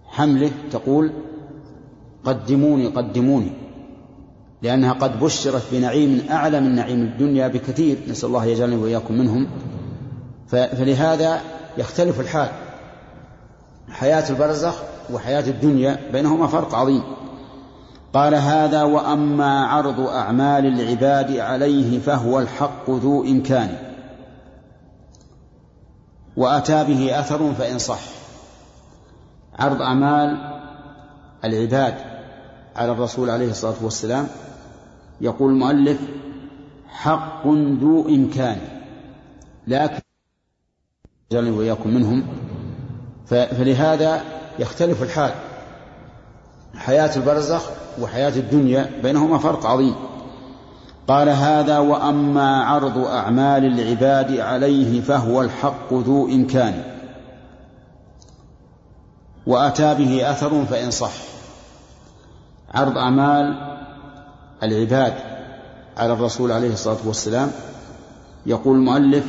حمله 0.05 0.51
تقول 0.71 1.11
قدموني 2.23 2.87
قدموني. 2.87 3.51
لأنها 4.65 4.93
قد 4.93 5.19
بشرت 5.19 5.63
بنعيم 5.71 6.25
أعلى 6.31 6.59
من 6.59 6.75
نعيم 6.75 7.01
الدنيا 7.01 7.47
بكثير. 7.47 7.97
نسأل 8.07 8.29
الله 8.29 8.45
يجعلني 8.45 8.75
وإياكم 8.75 9.13
منهم. 9.13 9.47
فلهذا 10.47 11.41
يختلف 11.77 12.19
الحال. 12.19 12.49
حياة 13.89 14.29
البرزخ 14.29 14.75
وحياة 15.13 15.49
الدنيا 15.49 15.99
بينهما 16.11 16.47
فرق 16.47 16.75
عظيم. 16.75 17.03
قال 18.13 18.35
هذا 18.35 18.83
وأما 18.83 19.65
عرض 19.67 19.99
أعمال 19.99 20.65
العباد 20.65 21.37
عليه 21.37 21.99
فهو 21.99 22.39
الحق 22.39 22.89
ذو 22.89 23.23
إمكان. 23.23 23.77
وأتى 26.37 26.83
به 26.83 27.19
أثر 27.19 27.53
فإن 27.53 27.79
صح. 27.79 28.01
عرض 29.59 29.81
أعمال 29.81 30.37
العباد 31.43 31.95
على 32.75 32.91
الرسول 32.91 33.29
عليه 33.29 33.49
الصلاة 33.49 33.75
والسلام 33.81 34.27
يقول 35.21 35.51
المؤلف 35.51 35.99
حق 36.89 37.47
ذو 37.47 38.07
إمكان. 38.09 38.57
لكن 39.67 39.99
جعلني 41.31 41.49
وإياكم 41.49 41.89
منهم. 41.89 42.27
فلهذا 43.27 44.21
يختلف 44.59 45.03
الحال. 45.03 45.31
حياة 46.75 47.15
البرزخ 47.15 47.69
وحياة 48.01 48.35
الدنيا 48.35 48.89
بينهما 49.03 49.37
فرق 49.37 49.65
عظيم. 49.65 49.95
قال 51.07 51.29
هذا 51.29 51.79
وأما 51.79 52.63
عرض 52.63 52.97
أعمال 52.97 53.65
العباد 53.65 54.39
عليه 54.39 55.01
فهو 55.01 55.41
الحق 55.41 55.93
ذو 55.93 56.27
إمكان. 56.27 56.83
وأتى 59.47 59.95
به 59.95 60.31
أثر 60.31 60.65
فإن 60.65 60.91
صح. 60.91 61.13
عرض 62.73 62.97
أعمال 62.97 63.74
العباد 64.65 65.13
على 65.97 66.13
الرسول 66.13 66.51
عليه 66.51 66.73
الصلاة 66.73 66.97
والسلام 67.05 67.51
يقول 68.45 68.75
المؤلف 68.75 69.25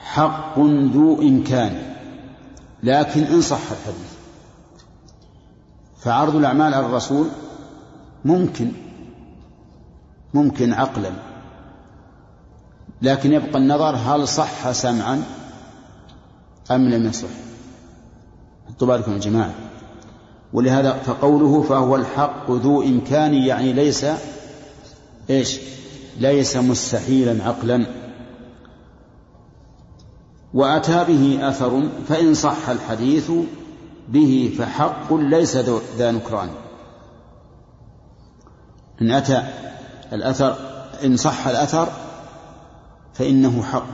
حق 0.00 0.58
ذو 0.58 1.22
إمكان 1.22 1.82
لكن 2.82 3.22
إن 3.22 3.40
صح 3.40 3.58
الحديث. 3.70 4.12
فعرض 6.00 6.36
الأعمال 6.36 6.74
على 6.74 6.86
الرسول 6.86 7.26
ممكن 8.24 8.72
ممكن 10.34 10.72
عقلا 10.72 11.10
لكن 13.02 13.32
يبقى 13.32 13.58
النظر 13.58 13.96
هل 13.96 14.28
صح 14.28 14.72
سمعا 14.72 15.22
أم 16.70 16.88
لم 16.88 17.06
يصح. 17.06 17.28
بالكم 18.80 19.12
يا 19.12 19.18
جماعة. 19.18 19.54
ولهذا 20.52 20.92
فقوله 20.92 21.62
فهو 21.62 21.96
الحق 21.96 22.50
ذو 22.50 22.82
إمكان 22.82 23.34
يعني 23.34 23.72
ليس 23.72 24.06
إيش؟ 25.30 25.60
ليس 26.18 26.56
مستحيلا 26.56 27.44
عقلا. 27.44 27.86
وأتى 30.54 31.04
به 31.04 31.48
أثر 31.48 31.88
فإن 32.08 32.34
صح 32.34 32.68
الحديث 32.68 33.30
به 34.08 34.54
فحق 34.58 35.14
ليس 35.14 35.56
ذا 35.96 36.10
نكران. 36.10 36.48
إن 39.02 39.10
أتى 39.10 39.42
الأثر 40.12 40.56
إن 41.04 41.16
صح 41.16 41.46
الأثر 41.46 41.88
فإنه 43.14 43.62
حق 43.62 43.86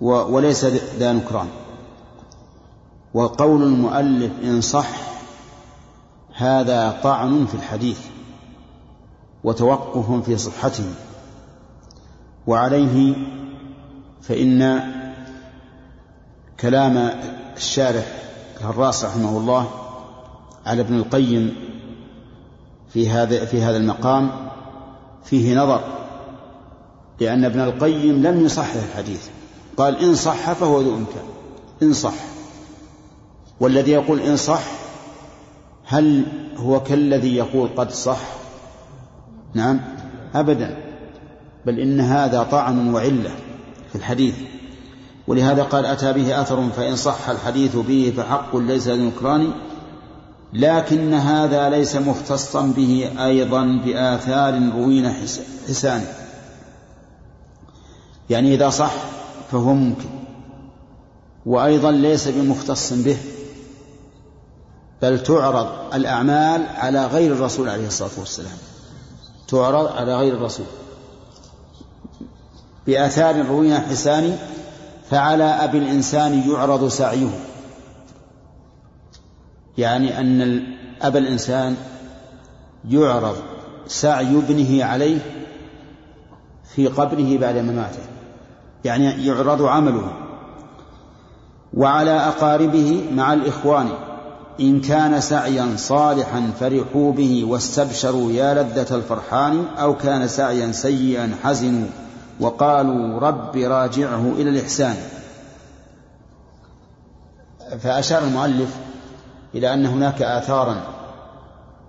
وليس 0.00 0.64
ذا 0.98 1.12
نكران. 1.12 1.48
وقول 3.14 3.62
المؤلف 3.62 4.32
إن 4.44 4.60
صح 4.60 4.88
هذا 6.34 7.00
طعن 7.02 7.46
في 7.46 7.54
الحديث. 7.54 8.13
وتوقف 9.44 10.24
في 10.24 10.36
صحته. 10.36 10.84
وعليه 12.46 13.14
فإن 14.22 14.80
كلام 16.60 16.96
الشارح 17.56 18.06
الراس 18.60 19.04
رحمه 19.04 19.38
الله 19.38 19.70
على 20.66 20.80
ابن 20.80 20.94
القيم 20.94 21.54
في 22.88 23.10
هذا 23.10 23.44
في 23.44 23.62
هذا 23.62 23.76
المقام 23.76 24.30
فيه 25.24 25.54
نظر 25.56 25.80
لأن 27.20 27.44
ابن 27.44 27.60
القيم 27.60 28.22
لم 28.22 28.44
يصحح 28.44 28.74
الحديث. 28.74 29.28
قال 29.76 29.96
إن 30.04 30.14
صح 30.14 30.52
فهو 30.52 30.80
ذو 30.80 30.94
إمكان. 30.94 31.24
إن 31.82 31.92
صح. 31.92 32.14
والذي 33.60 33.90
يقول 33.90 34.20
إن 34.20 34.36
صح 34.36 34.62
هل 35.84 36.26
هو 36.56 36.82
كالذي 36.82 37.36
يقول 37.36 37.68
قد 37.76 37.90
صح؟ 37.90 38.43
نعم 39.54 39.80
أبدا. 40.34 40.76
بل 41.66 41.80
إن 41.80 42.00
هذا 42.00 42.42
طعن 42.42 42.94
وعلة 42.94 43.30
في 43.88 43.94
الحديث. 43.94 44.34
ولهذا 45.26 45.62
قال 45.62 45.86
أتى 45.86 46.12
به 46.12 46.40
أثر 46.40 46.68
فإن 46.76 46.96
صح 46.96 47.28
الحديث 47.28 47.76
به 47.76 48.12
فحق 48.16 48.56
ليس 48.56 48.88
للنكران. 48.88 49.52
لكن 50.52 51.14
هذا 51.14 51.70
ليس 51.70 51.96
مختصا 51.96 52.72
به 52.76 53.10
أيضا 53.24 53.80
بآثار 53.84 54.70
روين 54.74 55.12
حسان. 55.68 56.04
يعني 58.30 58.54
إذا 58.54 58.70
صح 58.70 58.92
فهو 59.52 59.74
ممكن. 59.74 60.08
وأيضا 61.46 61.90
ليس 61.90 62.28
بمختص 62.28 62.92
به. 62.92 63.16
بل 65.02 65.22
تعرض 65.22 65.94
الأعمال 65.94 66.66
على 66.76 67.06
غير 67.06 67.32
الرسول 67.32 67.68
عليه 67.68 67.86
الصلاة 67.86 68.10
والسلام. 68.18 68.73
تعرض 69.48 69.86
على 69.86 70.16
غير 70.16 70.34
الرسول. 70.34 70.66
بآثار 72.86 73.46
رويها 73.46 73.78
حسان 73.78 74.38
فعلى 75.10 75.44
أبي 75.44 75.78
الإنسان 75.78 76.50
يعرض 76.50 76.88
سعيه. 76.88 77.40
يعني 79.78 80.20
أن 80.20 80.62
أبا 81.02 81.18
الإنسان 81.18 81.76
يعرض 82.88 83.36
سعي 83.86 84.36
ابنه 84.38 84.84
عليه 84.84 85.18
في 86.74 86.86
قبره 86.86 87.38
بعد 87.38 87.56
مماته. 87.56 88.02
يعني 88.84 89.26
يعرض 89.26 89.62
عمله. 89.62 90.12
وعلى 91.74 92.10
أقاربه 92.10 93.04
مع 93.12 93.32
الإخوان. 93.32 93.88
إن 94.60 94.80
كان 94.80 95.20
سعيا 95.20 95.74
صالحا 95.76 96.50
فرحوا 96.60 97.12
به 97.12 97.44
واستبشروا 97.44 98.32
يا 98.32 98.54
لذة 98.54 98.94
الفرحان 98.94 99.64
أو 99.78 99.96
كان 99.96 100.28
سعيا 100.28 100.72
سيئا 100.72 101.36
حزنوا 101.42 101.86
وقالوا 102.40 103.20
رب 103.20 103.56
راجعه 103.56 104.32
إلى 104.36 104.50
الإحسان. 104.50 104.96
فأشار 107.80 108.24
المؤلف 108.24 108.76
إلى 109.54 109.74
أن 109.74 109.86
هناك 109.86 110.22
آثارا 110.22 110.82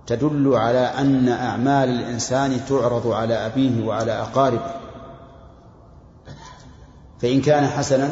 تدل 0.06 0.54
على 0.54 0.78
أن 0.78 1.28
أعمال 1.28 1.88
الإنسان 1.88 2.60
تعرض 2.68 3.06
على 3.06 3.34
أبيه 3.34 3.86
وعلى 3.86 4.12
أقاربه. 4.12 4.70
فإن 7.22 7.40
كان 7.40 7.66
حسنا 7.66 8.10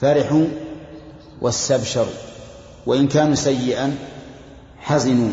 فرحوا 0.00 0.46
واستبشروا. 1.40 2.25
وإن 2.86 3.08
كانوا 3.08 3.34
سيئا 3.34 3.94
حزنوا. 4.78 5.32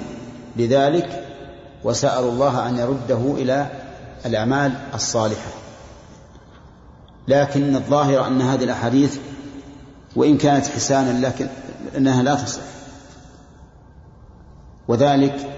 لذلك 0.58 1.26
وسألوا 1.84 2.32
الله 2.32 2.70
أن 2.70 2.78
يرده 2.78 3.42
إلى 3.42 3.72
الأعمال 4.26 4.72
الصالحة. 4.94 5.52
لكن 7.28 7.76
الظاهر 7.76 8.28
أن 8.28 8.42
هذه 8.42 8.64
الأحاديث 8.64 9.18
وإن 10.16 10.38
كانت 10.38 10.68
حسانا 10.68 11.26
لكن 11.28 11.48
أنها 11.98 12.24
لا 12.24 12.36
تصح. 12.36 12.62
وذلك 14.88 15.50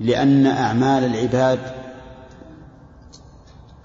لأن 0.00 0.46
أعمال 0.46 1.04
العباد 1.04 1.58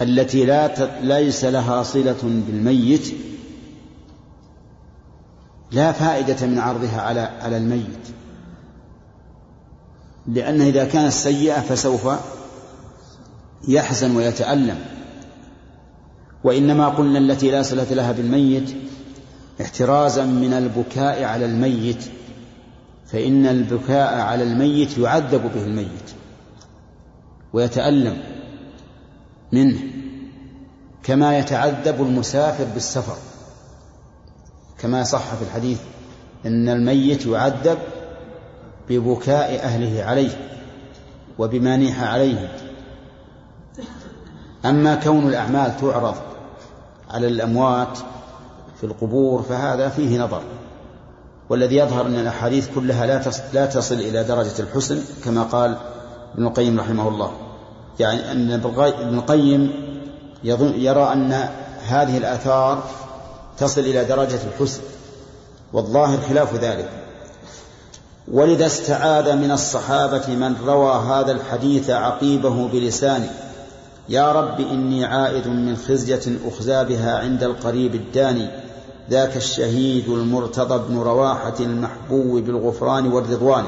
التي 0.02 0.46
لا 0.46 0.68
ليس 1.02 1.46
لها 1.46 1.84
صلة 1.84 2.16
بالميت 2.24 3.14
لا 5.74 5.92
فائدة 5.92 6.48
من 6.48 6.60
عرضها 6.60 7.02
على 7.02 7.20
على 7.20 7.58
الميت. 7.58 8.08
لأنه 10.28 10.64
إذا 10.64 10.86
كانت 10.86 11.12
سيئة 11.12 11.60
فسوف 11.60 12.10
يحزن 13.68 14.16
ويتألم. 14.16 14.80
وإنما 16.44 16.90
قلنا 16.90 17.20
التي 17.20 17.52
لا 17.52 17.62
صلة 17.62 17.94
لها 17.94 18.12
بالميت 18.12 18.76
احترازا 19.62 20.26
من 20.26 20.54
البكاء 20.54 21.24
على 21.24 21.46
الميت 21.46 22.06
فإن 23.06 23.46
البكاء 23.46 24.20
على 24.20 24.44
الميت 24.44 24.98
يعذب 24.98 25.52
به 25.56 25.64
الميت 25.64 26.10
ويتألم 27.54 28.18
منه 29.52 29.80
كما 31.04 31.40
يتعذب 31.40 32.02
المسافر 32.02 32.66
بالسفر. 32.74 33.18
كما 34.84 35.04
صح 35.04 35.36
في 35.36 35.42
الحديث 35.42 35.80
إن 36.46 36.70
الميت 36.70 37.26
يعذب 37.26 37.78
ببكاء 38.90 39.64
أهله 39.64 40.04
عليه 40.04 40.50
وبما 41.40 41.78
نيح 41.78 42.04
عليه. 42.04 42.52
أما 44.66 44.96
كون 44.96 45.28
الأعمال 45.28 45.78
تعرض 45.78 46.16
على 47.10 47.28
الأموات 47.28 47.98
في 48.78 48.84
القبور 48.84 49.42
فهذا 49.42 49.90
فيه 49.90 50.20
نظر 50.20 50.42
والذي 51.50 51.76
يظهر 51.76 52.06
أن 52.06 52.16
الأحاديث 52.16 52.70
كلها 52.76 53.06
لا 53.06 53.22
لا 53.54 53.66
تصل 53.66 53.96
إلى 53.96 54.24
درجة 54.24 54.60
الحسن 54.60 55.02
كما 55.26 55.44
قال 55.44 55.78
ابن 56.34 56.48
القيم 56.48 56.80
رحمه 56.80 57.08
الله. 57.08 57.32
يعني 58.00 58.32
أن 58.32 58.52
ابن 58.52 59.18
القيم 59.18 59.72
يرى 60.44 61.14
أن 61.14 61.50
هذه 61.88 62.18
الآثار 62.18 62.84
تصل 63.58 63.82
إلى 63.82 64.06
درجة 64.06 64.40
الحسن 64.54 64.82
والظاهر 65.74 66.20
خلاف 66.30 66.56
ذلك. 66.56 66.90
ولذا 68.32 68.66
استعاذ 68.66 69.36
من 69.36 69.52
الصحابة 69.52 70.28
من 70.28 70.56
روى 70.66 70.94
هذا 70.94 71.32
الحديث 71.32 71.90
عقيبه 71.90 72.68
بلسانه 72.68 73.32
يا 74.10 74.32
رب 74.32 74.60
إني 74.60 75.06
عائد 75.06 75.48
من 75.48 75.76
خزية 75.76 76.22
أخزى 76.46 76.84
بها 76.84 77.20
عند 77.20 77.44
القريب 77.44 77.96
الداني 77.96 78.48
ذاك 79.10 79.38
الشهيد 79.38 80.10
المرتضى 80.10 80.90
بن 80.90 80.98
رواحة 80.98 81.54
المحبوب 81.60 82.44
بالغفران 82.44 83.12
والرضوان. 83.12 83.66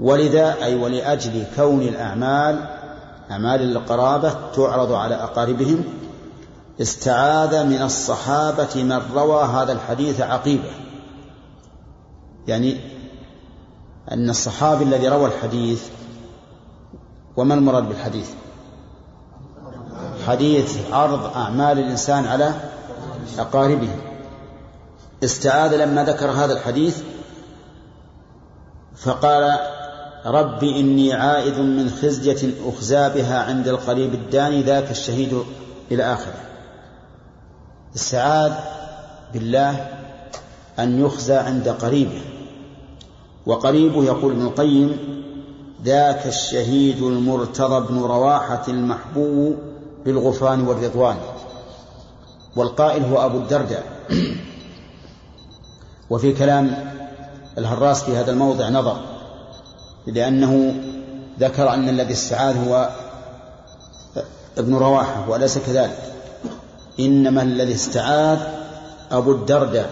ولذا 0.00 0.64
أي 0.64 0.74
ولأجل 0.74 1.44
كون 1.56 1.82
الأعمال 1.82 2.68
أعمال 3.30 3.76
القرابة 3.76 4.34
تعرض 4.56 4.92
على 4.92 5.14
أقاربهم 5.14 5.84
استعاذ 6.80 7.64
من 7.64 7.82
الصحابة 7.82 8.82
من 8.82 9.02
روى 9.14 9.44
هذا 9.44 9.72
الحديث 9.72 10.20
عقيبة. 10.20 10.70
يعني 12.46 12.80
أن 14.12 14.30
الصحابي 14.30 14.84
الذي 14.84 15.08
روى 15.08 15.26
الحديث 15.26 15.82
وما 17.36 17.54
المراد 17.54 17.88
بالحديث؟ 17.88 18.30
حديث 20.26 20.78
عرض 20.92 21.36
أعمال 21.36 21.78
الإنسان 21.78 22.26
على 22.26 22.54
أقاربه. 23.38 23.90
استعاذ 25.24 25.76
لما 25.76 26.04
ذكر 26.04 26.30
هذا 26.30 26.52
الحديث 26.52 27.02
فقال 28.96 29.58
رب 30.26 30.64
إني 30.64 31.12
عائذ 31.12 31.60
من 31.60 31.90
خزية 31.90 32.54
أخزى 32.66 33.08
بها 33.08 33.42
عند 33.42 33.68
القريب 33.68 34.14
الداني 34.14 34.62
ذاك 34.62 34.90
الشهيد 34.90 35.42
إلى 35.90 36.02
آخره. 36.02 36.47
استعاذ 37.96 38.52
بالله 39.32 39.86
أن 40.78 41.04
يخزى 41.06 41.34
عند 41.34 41.68
قريبه. 41.68 42.20
وقريبه 43.46 44.04
يقول 44.04 44.32
ابن 44.32 44.42
القيم 44.42 44.96
ذاك 45.84 46.26
الشهيد 46.26 47.02
المرتضى 47.02 47.86
بن 47.88 48.00
رواحة 48.00 48.62
المحبوب 48.68 49.56
بالغفران 50.04 50.68
والرضوان. 50.68 51.16
والقائل 52.56 53.04
هو 53.04 53.26
أبو 53.26 53.38
الدرداء. 53.38 53.84
وفي 56.10 56.32
كلام 56.32 56.92
الهراس 57.58 58.02
في 58.02 58.16
هذا 58.16 58.30
الموضع 58.30 58.68
نظر 58.68 59.00
لأنه 60.06 60.74
ذكر 61.40 61.74
أن 61.74 61.88
الذي 61.88 62.12
استعاذ 62.12 62.68
هو 62.68 62.88
ابن 64.58 64.74
رواحة 64.74 65.30
وليس 65.30 65.58
كذلك. 65.58 66.17
إنما 67.00 67.42
الذي 67.42 67.74
استعاذ 67.74 68.38
أبو 69.10 69.32
الدرداء 69.32 69.90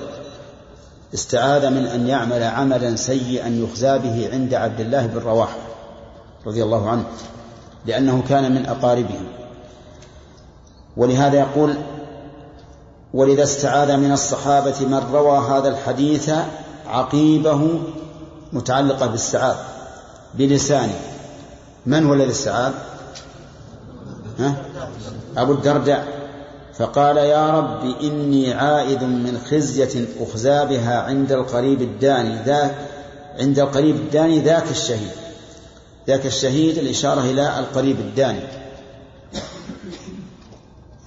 استعاذ 1.14 1.70
من 1.70 1.86
أن 1.86 2.08
يعمل 2.08 2.42
عملا 2.42 2.96
سيئا 2.96 3.48
يخزى 3.48 3.98
به 3.98 4.28
عند 4.32 4.54
عبد 4.54 4.80
الله 4.80 5.06
بن 5.06 5.18
رواحة 5.18 5.56
رضي 6.46 6.62
الله 6.62 6.90
عنه 6.90 7.04
لأنه 7.86 8.22
كان 8.28 8.54
من 8.54 8.66
أقاربه 8.66 9.20
ولهذا 10.96 11.38
يقول 11.38 11.74
ولذا 13.14 13.42
استعاذ 13.42 13.96
من 13.96 14.12
الصحابة 14.12 14.74
من 14.80 15.02
روى 15.12 15.38
هذا 15.38 15.68
الحديث 15.68 16.30
عقيبه 16.86 17.80
متعلقة 18.52 19.06
بالسعاد 19.06 19.56
بلسانه 20.34 21.00
من 21.86 22.06
هو 22.06 22.14
الذي 22.14 22.30
استعاذ؟ 22.30 22.72
ها؟ 24.38 24.54
أبو 25.36 25.52
الدرداء 25.52 26.15
فقال 26.78 27.16
يا 27.16 27.50
رب 27.50 27.94
إني 28.02 28.52
عائد 28.52 29.02
من 29.02 29.38
خزية 29.50 30.06
أخزى 30.20 30.64
بها 30.64 31.02
عند 31.02 31.32
القريب 31.32 31.82
الداني 31.82 32.42
ذاك 32.42 32.74
عند 33.40 33.58
القريب 33.58 33.96
الداني 33.96 34.40
ذاك 34.40 34.70
الشهيد. 34.70 35.10
ذاك 36.08 36.26
الشهيد 36.26 36.78
الإشارة 36.78 37.20
إلى 37.20 37.58
القريب 37.58 38.00
الداني. 38.00 38.40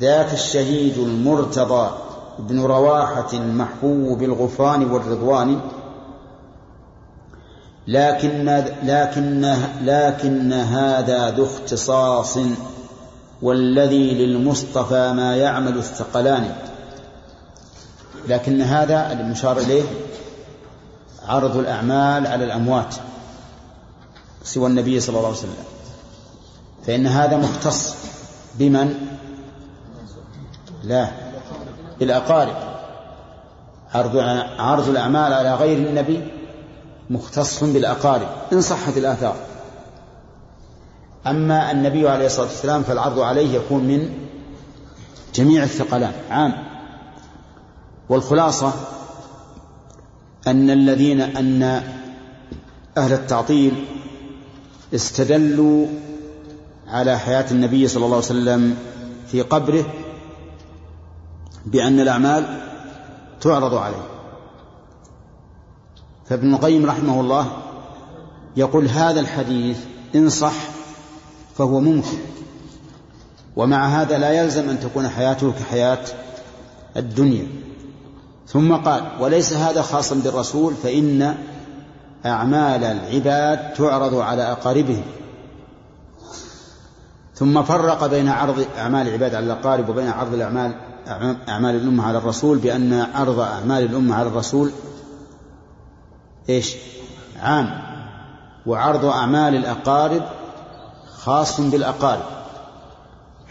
ذاك 0.01 0.34
الشهيد 0.34 0.97
المرتضى 0.97 1.91
بن 2.39 2.61
رواحة 2.61 3.28
المحبوب 3.34 4.17
بالغفران 4.17 4.91
والرضوان. 4.91 5.59
لكن 7.88 8.63
لكن 8.84 9.55
لكن 9.84 10.53
هذا 10.53 11.32
ذو 11.32 11.45
اختصاص 11.45 12.38
والذي 13.42 14.26
للمصطفى 14.26 15.14
ما 15.14 15.36
يعمل 15.36 15.78
الثقلان. 15.78 16.56
لكن 18.28 18.62
هذا 18.62 19.12
المشار 19.12 19.58
إليه 19.58 19.84
عرض 21.28 21.58
الأعمال 21.58 22.28
على 22.28 22.46
الأموات 22.46 22.96
سوى 24.44 24.68
النبي 24.68 25.00
صلى 25.00 25.18
الله 25.18 25.28
عليه 25.28 25.38
وسلم. 25.38 25.54
فإن 26.88 27.08
هذا 27.08 27.38
مختص 27.38 27.96
بمن؟ 28.56 29.08
لا 30.84 31.08
بالأقارب. 32.00 32.56
عرض 33.94 34.18
عرض 34.60 34.90
الأعمال 34.90 35.34
على 35.34 35.56
غير 35.56 35.78
النبي 35.78 36.28
مختص 37.10 37.64
بالأقارب 37.64 38.28
إن 38.54 38.62
صحت 38.62 38.98
الآثار. 38.98 39.36
أما 41.28 41.72
النبي 41.72 42.09
عليه 42.09 42.26
الصلاة 42.26 42.45
والسلام 42.45 42.84
فالعرض 42.84 43.20
عليه 43.20 43.55
يكون 43.55 43.84
من 43.84 44.13
جميع 45.36 45.63
الثقلان 45.63 46.13
عام. 46.30 46.53
والخلاصة 48.09 48.74
أن 50.47 50.70
الذين 50.70 51.22
أن 51.22 51.63
أهل 52.97 53.13
التعطيل 53.13 53.86
استدلوا 54.95 55.88
على 56.88 57.20
حياة 57.20 57.45
النبي 57.51 57.88
صلى 57.88 58.05
الله 58.05 58.15
عليه 58.15 58.26
وسلم 58.26 58.78
في 59.28 59.41
قبره 59.41 59.86
بأن 61.65 61.99
الأعمال 61.99 62.61
تعرض 63.41 63.74
عليه. 63.74 64.07
فابن 66.30 66.53
القيم 66.53 66.86
رحمه 66.86 67.22
الله 67.22 67.51
يقول 68.57 68.88
هذا 68.88 69.20
الحديث 69.20 69.78
إن 70.15 70.30
صح 70.30 70.78
فهو 71.60 71.80
ممكن 71.80 72.18
ومع 73.55 73.88
هذا 73.88 74.18
لا 74.18 74.32
يلزم 74.32 74.70
أن 74.70 74.80
تكون 74.80 75.07
حياته 75.07 75.51
كحياة 75.51 76.05
الدنيا. 76.97 77.47
ثم 78.47 78.76
قال 78.76 79.03
وليس 79.20 79.53
هذا 79.53 79.82
خاصا 79.82 80.16
بالرسول 80.16 80.74
فإن 80.84 81.36
أعمال 82.26 82.84
العباد 82.84 83.74
تعرض 83.74 84.16
على 84.16 84.51
أقاربهم. 84.51 85.03
ثم 87.36 87.64
فرق 87.64 88.07
بين 88.07 88.30
عرض 88.30 88.66
أعمال 88.78 89.07
العباد 89.07 89.36
على 89.36 89.45
الأقارب 89.45 89.89
وبين 89.89 90.07
عرض 90.07 90.34
الأعمال 90.34 90.76
أعمال 91.49 91.76
الأمة 91.76 92.03
على 92.03 92.18
الرسول 92.18 92.57
بأن 92.57 92.93
عرض 92.93 93.39
أعمال 93.39 93.84
الأمة 93.84 94.16
على 94.16 94.28
الرسول 94.28 94.72
إيش؟ 96.49 96.76
عام. 97.41 97.82
وعرض 98.66 99.05
أعمال 99.05 99.55
الأقارب 99.55 100.39
خاص 101.24 101.61
بالأقارب. 101.61 102.26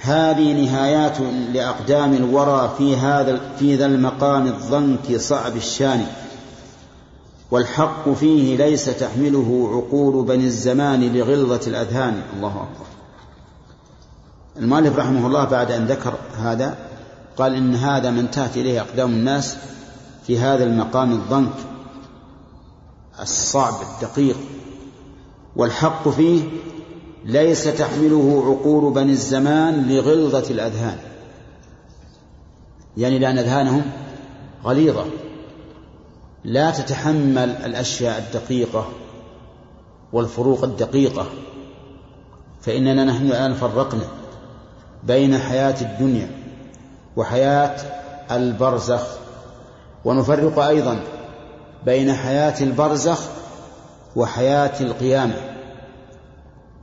هذه 0.00 0.64
نهايات 0.64 1.20
لأقدام 1.52 2.14
الورى 2.14 2.74
في 2.78 2.96
هذا 2.96 3.40
في 3.58 3.76
ذا 3.76 3.86
المقام 3.86 4.46
الضنك 4.46 5.16
صعب 5.16 5.56
الشان. 5.56 6.06
والحق 7.50 8.08
فيه 8.08 8.56
ليس 8.56 8.84
تحمله 8.84 9.70
عقول 9.72 10.24
بني 10.24 10.44
الزمان 10.44 11.12
لغلظة 11.12 11.60
الأذهان. 11.66 12.22
الله 12.36 12.48
أكبر. 12.48 12.86
المؤلف 14.56 14.96
رحمه 14.96 15.26
الله 15.26 15.44
بعد 15.44 15.72
أن 15.72 15.86
ذكر 15.86 16.14
هذا 16.38 16.76
قال 17.36 17.54
إن 17.54 17.74
هذا 17.74 18.10
من 18.10 18.18
انتهت 18.18 18.56
إليه 18.56 18.80
أقدام 18.80 19.10
الناس 19.10 19.56
في 20.26 20.38
هذا 20.38 20.64
المقام 20.64 21.12
الضنك 21.12 21.54
الصعب 23.20 23.74
الدقيق. 23.82 24.36
والحق 25.56 26.08
فيه 26.08 26.42
ليس 27.24 27.64
تحمله 27.64 28.42
عقول 28.46 28.92
بني 28.94 29.12
الزمان 29.12 29.88
لغلظة 29.88 30.50
الأذهان. 30.50 30.98
يعني 32.96 33.18
لأن 33.18 33.38
أذهانهم 33.38 33.82
غليظة. 34.64 35.04
لا 36.44 36.70
تتحمل 36.70 37.50
الأشياء 37.50 38.18
الدقيقة 38.18 38.88
والفروق 40.12 40.64
الدقيقة. 40.64 41.26
فإننا 42.60 43.04
نحن 43.04 43.26
الآن 43.26 43.54
فرقنا 43.54 44.04
بين 45.04 45.38
حياة 45.38 45.80
الدنيا 45.80 46.30
وحياة 47.16 47.76
البرزخ. 48.30 49.02
ونفرق 50.04 50.58
أيضا 50.58 51.00
بين 51.84 52.12
حياة 52.12 52.62
البرزخ 52.62 53.20
وحياة 54.16 54.80
القيامة. 54.80 55.47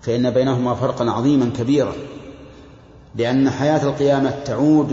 فإن 0.05 0.29
بينهما 0.29 0.75
فرقا 0.75 1.11
عظيما 1.11 1.51
كبيرا 1.57 1.93
لأن 3.15 3.49
حياة 3.49 3.83
القيامة 3.83 4.29
تعود 4.45 4.91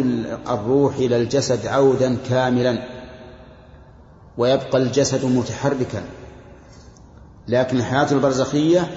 الروح 0.49 0.97
إلى 0.97 1.17
الجسد 1.17 1.67
عودا 1.67 2.17
كاملا 2.29 2.83
ويبقى 4.39 4.79
الجسد 4.79 5.25
متحركا. 5.25 6.03
لكن 7.49 7.77
الحياة 7.77 8.13
البرزخية 8.13 8.91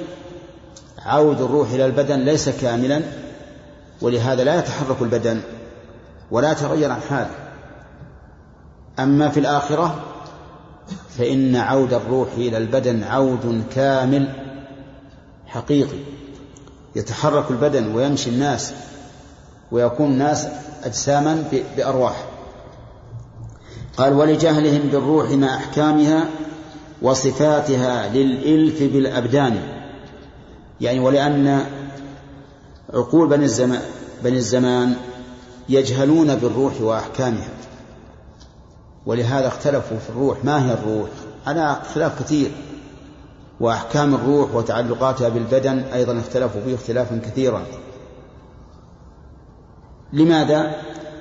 عود 1.06 1.42
الروح 1.42 1.72
إلى 1.72 1.86
البدن 1.86 2.20
ليس 2.20 2.50
كاملا 2.50 3.02
ولهذا 4.02 4.44
لا 4.44 4.60
يتحرك 4.60 5.02
البدن 5.02 5.42
ولا 6.32 6.52
يتغير 6.52 6.92
عن 6.92 7.02
حاله. 7.02 7.36
أما 9.00 9.30
في 9.30 9.40
الآخرة 9.40 10.04
فإن 11.18 11.56
عود 11.56 11.94
الروح 11.94 12.28
إلى 12.38 12.58
البدن 12.58 13.04
عود 13.04 13.64
كامل 13.76 14.45
حقيقي 15.48 15.98
يتحرك 16.96 17.52
البدن 17.52 17.96
ويمشي 17.96 18.30
الناس 18.30 18.74
ويكون 19.72 20.12
الناس 20.12 20.48
أجساما 20.84 21.44
بأرواح. 21.78 22.26
قال 23.98 24.14
ولجهلهم 24.14 24.90
بالروح 24.90 25.32
مع 25.32 25.56
أحكامها 25.56 26.30
وصفاتها 27.02 28.10
للإلف 28.14 28.84
بالأبدان. 28.84 29.62
يعني 30.82 31.00
ولأن 31.00 31.66
عقول 32.94 33.30
بني 33.30 33.46
الزمان 33.46 33.82
بني 34.24 34.38
الزمان 34.38 34.96
يجهلون 35.70 36.36
بالروح 36.36 36.82
وأحكامها. 36.82 37.50
ولهذا 39.06 39.48
اختلفوا 39.48 39.98
في 39.98 40.10
الروح. 40.10 40.46
ما 40.46 40.70
هي 40.70 40.74
الروح؟ 40.74 41.10
على 41.48 41.82
خلاف 41.94 42.24
كثير. 42.24 42.52
وأحكام 43.60 44.16
الروح 44.16 44.56
وتعلقاتها 44.56 45.30
بالبدن 45.30 45.80
أيضا 45.80 46.20
اختلفوا 46.20 46.62
فيه 46.62 46.76
اختلافا 46.76 47.22
كثيرا 47.26 47.64
لماذا؟ 50.14 50.76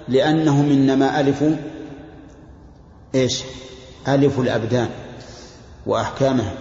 لأنهم 0.09 0.71
إنما 0.71 1.21
ألفوا 1.21 1.57
إيش؟ 3.15 3.43
ألفوا 4.09 4.45
الأبدان 4.45 4.89
وأحكامها 5.87 6.55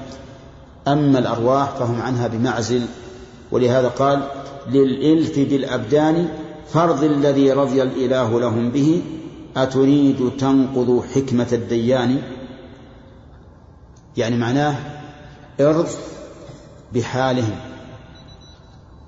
أما 0.87 1.19
الأرواح 1.19 1.69
فهم 1.69 2.01
عنها 2.01 2.27
بمعزل 2.27 2.81
ولهذا 3.51 3.87
قال 3.87 4.27
للإلف 4.67 5.39
بالأبدان 5.39 6.27
فرض 6.67 7.03
الذي 7.03 7.51
رضي 7.51 7.83
الإله 7.83 8.39
لهم 8.39 8.69
به 8.69 9.01
أتريد 9.57 10.31
تنقض 10.39 11.03
حكمة 11.15 11.47
الديان 11.51 12.21
يعني 14.17 14.37
معناه 14.37 14.75
إرض 15.61 15.87
بحالهم. 16.93 17.55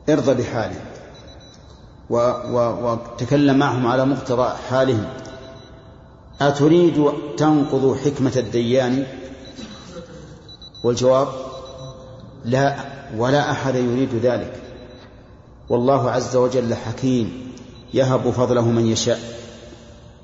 ارضى 0.10 0.34
بحالهم. 0.34 0.86
وتكلم 2.10 3.58
معهم 3.58 3.88
على 3.88 4.06
مقتضى 4.06 4.56
حالهم. 4.70 5.06
أتريد 6.42 7.12
تنقض 7.38 7.98
حكمة 8.06 8.34
الديان؟ 8.38 9.06
والجواب 10.84 11.28
لا 12.46 12.76
ولا 13.18 13.52
أحد 13.52 13.76
يريد 13.76 14.16
ذلك. 14.16 14.62
والله 15.70 16.12
عز 16.12 16.36
وجل 16.36 16.74
حكيم 16.74 17.54
يهب 17.94 18.30
فضله 18.32 18.66
من 18.66 18.86
يشاء. 18.86 19.20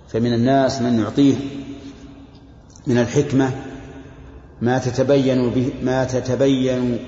فمن 0.10 0.34
الناس 0.34 0.82
من 0.82 1.00
يعطيه 1.00 1.36
من 2.88 2.98
الحكمة 2.98 3.71
ما 4.62 4.78
تتبين 4.78 5.50
به 5.50 5.74
ما 5.84 6.04
تتبين 6.06 7.00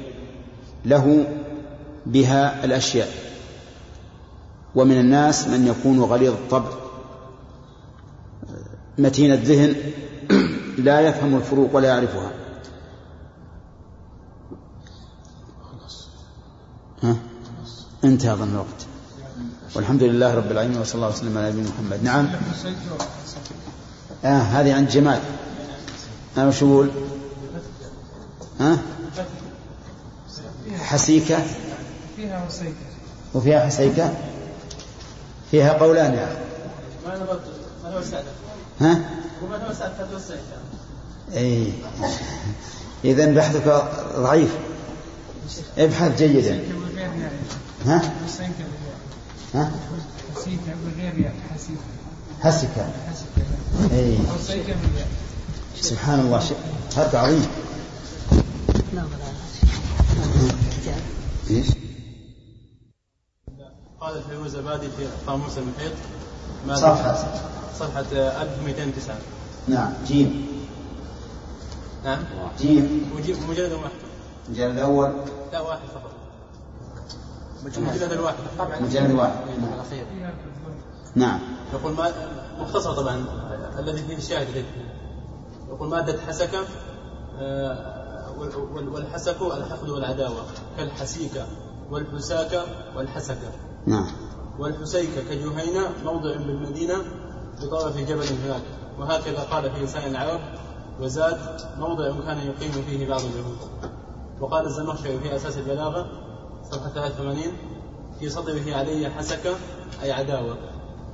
له 0.85 1.25
بها 2.05 2.65
الأشياء. 2.65 3.09
ومن 4.75 4.99
الناس 4.99 5.47
من 5.47 5.67
يكون 5.67 6.01
غليظ 6.01 6.31
الطبع. 6.31 6.69
متين 8.97 9.31
الذهن 9.31 9.75
لا 10.87 11.01
يفهم 11.01 11.35
الفروق 11.35 11.75
ولا 11.75 11.87
يعرفها. 11.87 12.31
ها؟ 17.03 17.15
انتهى 18.03 18.33
أظن 18.33 18.51
الوقت. 18.51 18.85
والحمد 19.75 20.03
لله 20.03 20.33
رب 20.35 20.51
العالمين 20.51 20.81
وصلى 20.81 20.95
الله 20.95 21.07
وسلم 21.07 21.37
على 21.37 21.51
نبينا 21.51 21.69
محمد. 21.69 22.03
نعم. 22.03 22.27
آه 24.25 24.41
هذه 24.41 24.75
عند 24.75 24.89
جمال. 24.89 25.19
أنا 26.37 26.49
أقول؟ 26.49 26.89
ها؟ 28.63 28.77
حسيكة. 30.79 31.37
فيها 32.15 32.45
وفيها 33.33 33.65
حسيكة. 33.65 34.13
فيها 35.51 35.73
قولان 35.73 36.13
يا 36.13 36.23
أخي. 36.23 36.35
ما 37.05 37.39
ما 37.83 37.93
ها؟ 38.81 39.01
وما 39.43 39.57
اي 41.35 41.73
اذا 43.05 43.25
بحثك 43.25 43.83
ضعيف. 44.17 44.49
ابحث 45.77 46.17
جيدا. 46.17 46.51
بغير 46.51 46.97
يعني. 46.97 47.19
ها؟ 47.85 48.13
ها؟ 49.55 49.71
حسيكة 50.35 50.57
يعني 51.17 51.39
حسيكة. 51.53 51.79
حسكة 52.43 52.87
حسيكة. 53.09 53.95
اي 53.95 54.17
سبحان 55.81 56.19
الله 56.19 56.39
شيء 56.39 56.57
فرق 56.91 57.15
عظيم. 57.15 57.47
إيش؟ 61.49 61.67
قال 64.01 64.17
الفيروزابادي 64.17 64.87
في 64.89 65.07
قاموس 65.27 65.57
المحيط. 65.57 65.91
صفحة. 66.73 67.25
صفحة 67.79 68.01
1209 68.01 69.15
نعم 69.67 69.93
جيم. 70.05 70.47
نعم؟ 72.05 72.23
جيم. 72.59 73.11
مجلد 73.17 73.71
واحد. 73.71 73.91
المجلد 74.47 74.71
الأول 74.71 75.13
لا 75.51 75.59
واحد 75.59 75.87
فقط. 75.93 76.11
المجلد 77.77 78.11
الواحد. 78.11 78.35
المجلد 78.79 79.09
الواحد 79.09 79.35
الأخير. 79.73 80.05
نعم. 81.15 81.39
يقول 81.73 81.93
ما 81.93 82.11
مختصر 82.59 82.93
طبعا 82.93 83.25
الذي 83.79 84.03
فيه 84.03 84.17
الشاهد. 84.17 84.65
يقول 85.69 85.89
مادة 85.89 86.21
حسكة 86.27 86.59
آه، 87.39 87.92
والحسك 88.93 89.41
الحقد 89.41 89.89
والعداوة 89.89 90.43
كالحسيكة 90.77 91.45
والحساكة 91.91 92.63
والحسكة 92.95 93.51
نعم. 93.87 94.07
والحسيكة 94.59 95.21
كجهينة 95.21 95.89
موضع 96.05 96.37
بالمدينة 96.37 96.95
بطرف 97.61 97.97
جبل 97.97 98.25
هناك. 98.45 98.61
وهكذا 98.99 99.39
قال 99.51 99.71
في 99.71 99.83
لسان 99.83 100.11
العرب 100.11 100.39
وزاد 101.01 101.37
موضع 101.77 102.11
كان 102.11 102.37
يقيم 102.37 102.71
فيه 102.71 103.09
بعض 103.09 103.21
اليهود. 103.21 103.57
وقال 104.41 104.65
الزمخشري 104.65 105.19
في 105.19 105.35
أساس 105.35 105.57
البلاغة 105.57 106.07
صفحة 106.71 106.89
83 106.89 107.43
في 108.19 108.29
صدره 108.29 108.75
علي 108.75 109.09
حسكة 109.09 109.55
أي 110.03 110.11
عداوة. 110.11 110.57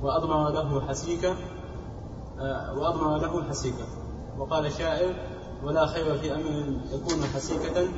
وأضمر 0.02 0.48
له 0.48 0.88
حسيكة 0.88 1.36
آه، 2.40 2.78
وأضمر 2.78 3.16
له 3.18 3.48
حسيكة 3.48 3.84
وقال 4.38 4.66
الشاعر 4.66 5.14
ولا 5.62 5.86
خير 5.86 6.18
في 6.18 6.34
أمر 6.34 6.80
يكون 6.92 7.24
حسيكة 7.34 7.88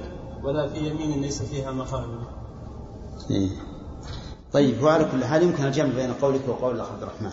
ولا 0.42 0.68
في 0.68 0.78
يمين 0.78 1.22
ليس 1.22 1.42
فيها 1.42 1.72
مخارج. 1.72 2.18
إيه. 3.30 3.50
طيب 4.52 4.82
وعلى 4.82 5.04
كل 5.04 5.24
حال 5.24 5.42
يمكن 5.42 5.64
الجمع 5.64 5.94
بين 5.94 6.12
قولك 6.14 6.48
وقول 6.48 6.74
الأخ 6.74 6.90
عبد 6.90 7.02
الرحمن. 7.02 7.32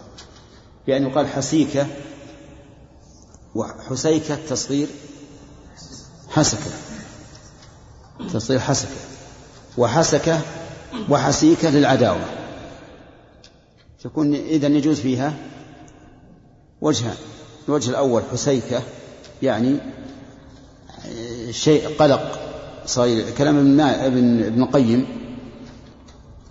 بأن 0.87 1.07
يقال 1.07 1.27
حسيكة 1.27 1.87
وحسيكة 3.55 4.35
تصغير 4.49 4.87
حسكة. 6.29 6.71
تصغير 8.33 8.59
حسكة. 8.59 8.99
وحسكة 9.77 10.41
وحسيكة 11.09 11.69
للعداوة. 11.69 12.25
تكون 14.03 14.35
إذا 14.35 14.67
يجوز 14.67 14.99
فيها 14.99 15.33
وجهان 16.81 17.15
الوجه 17.67 17.89
الأول 17.89 18.21
حسيكة 18.31 18.81
يعني 19.41 19.79
شيء 21.51 21.87
قلق 21.99 22.39
صاير 22.85 23.29
كلام 23.37 23.57
ابن 23.57 23.79
ابن 23.79 24.43
ابن 24.43 24.63
القيم. 24.63 25.05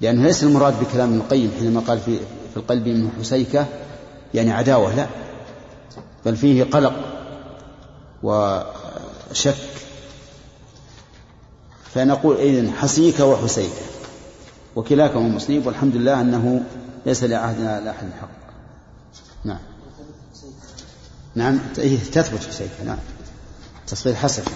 لأنه 0.01 0.23
ليس 0.23 0.43
المراد 0.43 0.81
بكلام 0.81 1.09
ابن 1.09 1.21
القيم 1.21 1.53
حينما 1.59 1.81
قال 1.81 2.01
في 2.01 2.19
في 2.51 2.57
القلب 2.57 2.89
من 2.89 3.11
حسيكة 3.21 3.67
يعني 4.35 4.53
عداوة 4.53 4.95
لا. 4.95 5.07
بل 6.27 6.37
فيه 6.37 6.65
قلق 6.65 6.95
وشك. 8.23 9.55
فنقول 11.95 12.37
إذن 12.37 12.71
حسيكة 12.71 13.25
وحسيكة. 13.27 13.83
وكلاكما 14.77 15.29
مصيب 15.29 15.67
والحمد 15.67 15.97
لله 15.97 16.21
أنه 16.21 16.65
ليس 17.07 17.25
لعهدنا 17.25 17.81
لأحد 17.81 18.07
حق. 18.21 18.29
نعم. 19.45 19.59
نعم 21.35 21.59
إيه 21.79 21.99
تثبت 21.99 22.45
حسيكة 22.49 22.85
نعم. 22.87 22.99
تصوير 23.91 24.15
حسكة 24.15 24.53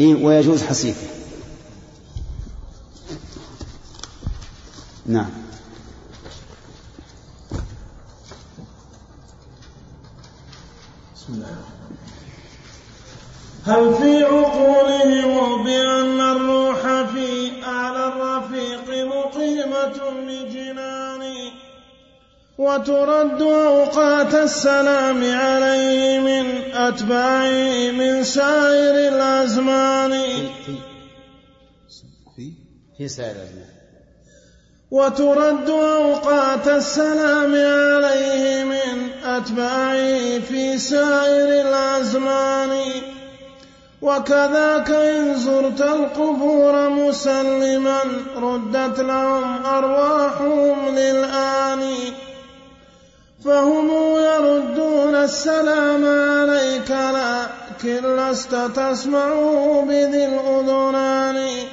إيه 0.00 0.14
ويجوز 0.14 0.62
حسيكة 0.62 0.96
نعم. 5.06 5.30
هل 13.66 13.94
في 13.94 14.24
عقولهم 14.24 15.64
بأن 15.64 16.20
الروح 16.20 16.82
في 17.12 17.52
أعلى 17.64 18.06
الرفيق 18.06 19.06
مقيمة 19.06 20.10
بجنان 20.26 21.01
وترد 22.58 23.42
أوقات 23.42 24.34
السلام 24.34 25.24
عليه 25.24 26.20
من 26.20 26.72
أتباعه 26.74 27.90
من 27.90 28.24
سائر 28.24 29.14
الأزمان. 29.14 30.10
في 32.36 32.52
في 32.98 33.08
سائر 33.08 33.30
الأزمان. 33.30 33.72
وترد 34.90 35.70
أوقات 35.70 36.68
السلام 36.68 37.54
عليه 37.54 38.64
من 38.64 39.08
أتباعه 39.24 40.38
في 40.38 40.78
سائر 40.78 41.68
الأزمان. 41.68 42.80
وكذاك 44.02 44.90
إن 44.90 45.34
زرت 45.34 45.80
القبور 45.80 46.88
مسلما 46.88 48.00
ردت 48.36 49.00
لهم 49.00 49.66
أرواحهم 49.66 50.94
للآن. 50.94 51.94
فهم 53.44 53.88
يردون 54.28 55.14
السلام 55.14 56.04
عليك 56.04 56.90
لا 56.90 57.62
لكن 57.82 58.16
لست 58.16 58.54
تسمعه 58.54 59.84
بذي 59.84 60.24
الأذنان. 60.24 61.66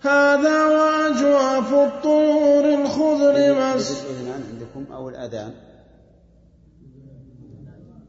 هذا 0.00 0.64
وأجواف 0.64 1.74
الطيور 1.74 2.64
الخضر 2.82 3.34
مس. 3.54 4.04
الأذنان 4.04 4.42
عندكم 4.50 4.92
أو 4.92 5.08
الأذان؟ 5.08 5.54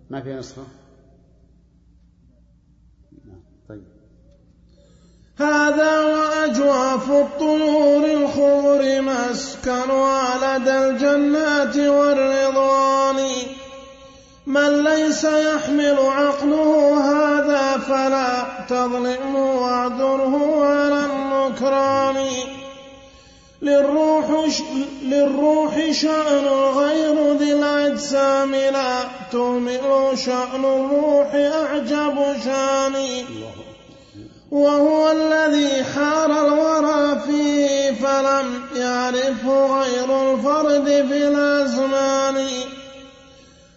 ما 0.10 0.22
في 0.22 0.34
نسخة 0.34 0.64
طيب 3.70 3.84
هذا 5.42 6.00
وأجواف 6.00 7.12
الطيور 7.12 8.06
الخضر 8.06 9.02
مسكنها 9.02 10.58
لدى 10.58 10.78
الجنات 10.78 11.78
والرضوان. 11.78 13.16
من 14.48 14.84
ليس 14.84 15.24
يحمل 15.24 15.98
عقله 16.00 16.98
هذا 16.98 17.78
فلا 17.78 18.44
تظلم 18.70 19.36
واعذره 19.36 20.66
على 20.66 21.06
النكران. 21.06 22.18
للروح 23.62 24.26
للروح 25.04 25.92
شأن 25.92 26.46
غير 26.76 27.34
ذي 27.34 27.54
الأجسام 27.54 28.56
لا 28.56 29.00
تهمل 29.32 30.12
شأن 30.16 30.66
الروح 30.66 31.36
أعجب 31.36 32.36
شأني. 32.46 33.26
وهو 34.52 35.12
الذي 35.12 35.84
حار 35.84 36.48
الورى 36.48 37.20
فيه 37.28 37.92
فلم 37.92 38.62
يعرفه 38.76 39.82
غير 39.82 40.34
الفرد 40.34 40.86
في 40.86 41.28
الأزمان. 41.28 42.48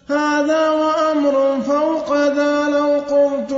هذا 0.09 0.69
وأمر 0.69 1.61
فوق 1.67 2.17
ذا 2.17 2.69
لو 2.69 3.01
قلت 3.15 3.53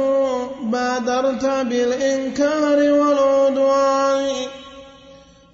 بادرت 0.61 1.45
بالإنكار 1.45 2.77
والعدوان. 2.77 4.33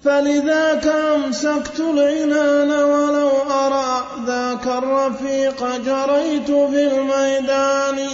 فلذاك 0.04 0.86
أمسكت 0.86 1.80
العنان 1.80 2.70
ولو 2.70 3.30
أرى 3.50 4.06
ذاك 4.26 4.66
الرفيق 4.66 5.76
جريت 5.76 6.50
في 6.50 6.86
الميدان. 6.86 8.08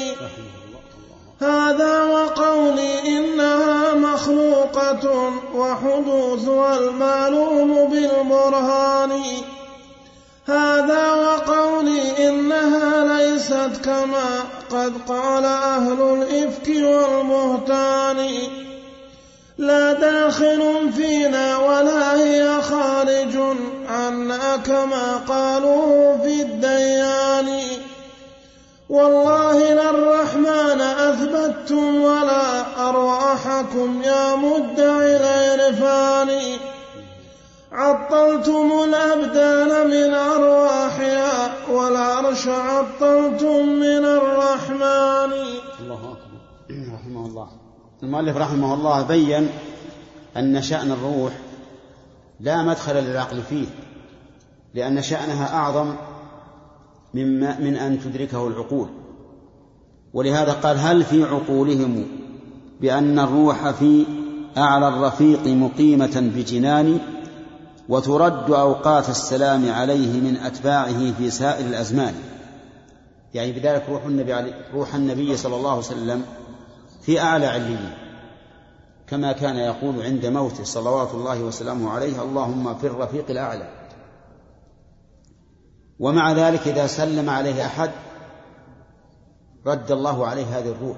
هذا 1.41 2.03
وقولي 2.03 3.19
إنها 3.19 3.95
مخلوقة 3.95 5.33
وحدوثها 5.55 6.79
المعلوم 6.79 7.91
بالبرهان. 7.91 9.23
هذا 10.47 11.13
وقولي 11.13 12.29
إنها 12.29 13.19
ليست 13.19 13.85
كما 13.85 14.41
قد 14.71 14.93
قال 15.09 15.45
أهل 15.45 16.01
الإفك 16.03 16.69
والبهتان. 16.69 18.29
لا 19.59 19.93
داخل 19.93 20.93
فينا 20.97 21.59
ولا 21.59 22.23
هي 22.23 22.63
خارج 22.63 23.37
عنا 23.89 24.57
كما 24.57 25.17
قالوا 25.29 26.17
في 26.19 26.43
الديان. 26.43 27.61
والله 28.89 29.75
لا 29.75 29.91
الرحمن 29.91 30.81
أثبتتم 30.81 32.03
ولا 32.03 32.89
أرواحكم 32.89 34.03
يا 34.03 34.37
مدعي 34.37 35.17
العرفان 35.17 36.59
عطلتم 37.73 38.73
الأبدان 38.85 39.87
من 39.87 40.15
أرواحها 40.15 41.51
والعرش 41.71 42.49
عطلتم 42.49 43.69
من 43.69 44.05
الرحمن. 44.05 45.33
الله 45.81 46.13
أكبر. 46.13 46.41
رحمه 46.95 47.27
الله. 47.27 47.49
المؤلف 48.03 48.37
رحمه 48.37 48.75
الله 48.75 49.03
بين 49.03 49.49
أن 50.37 50.63
شأن 50.63 50.93
الروح 50.93 51.33
لا 52.41 52.63
مدخل 52.63 52.95
للعقل 52.95 53.43
فيه 53.43 53.67
لأن 54.75 55.03
شأنها 55.03 55.55
أعظم 55.55 55.95
مما 57.15 57.61
من 57.61 57.77
أن 57.77 58.01
تدركه 58.01 58.49
العقول. 58.49 58.89
ولهذا 60.13 60.53
قال 60.53 60.79
هل 60.79 61.05
في 61.05 61.25
عقولهم 61.25 62.07
بأن 62.81 63.19
الروح 63.19 63.71
في 63.71 64.05
أعلى 64.57 64.89
الرفيق 64.89 65.47
مقيمة 65.47 66.33
بجنان 66.37 66.99
وترد 67.89 68.51
أوقات 68.51 69.09
السلام 69.09 69.71
عليه 69.71 70.21
من 70.21 70.37
أتباعه 70.37 71.13
في 71.13 71.31
سائر 71.31 71.67
الأزمان؟ 71.67 72.15
يعني 73.35 73.53
بذلك 73.53 73.85
روح 73.89 74.05
النبي 74.05 74.35
روح 74.75 74.95
النبي 74.95 75.37
صلى 75.37 75.57
الله 75.57 75.71
عليه 75.71 75.81
وسلم 75.81 76.23
في 77.03 77.21
أعلى 77.21 77.47
عليين 77.47 77.91
كما 79.07 79.33
كان 79.33 79.57
يقول 79.57 80.03
عند 80.03 80.27
موته 80.27 80.65
صلوات 80.65 81.15
الله 81.15 81.43
وسلامه 81.43 81.91
عليه 81.91 82.23
اللهم 82.23 82.75
في 82.75 82.87
الرفيق 82.87 83.25
الأعلى. 83.31 83.78
ومع 85.99 86.33
ذلك 86.33 86.69
إذا 86.69 86.87
سلم 86.87 87.31
عليه 87.31 87.67
أحد 87.67 87.91
رد 89.67 89.93
الله 89.93 90.27
عليه 90.27 90.59
هذه 90.59 90.69
الروح 90.69 90.97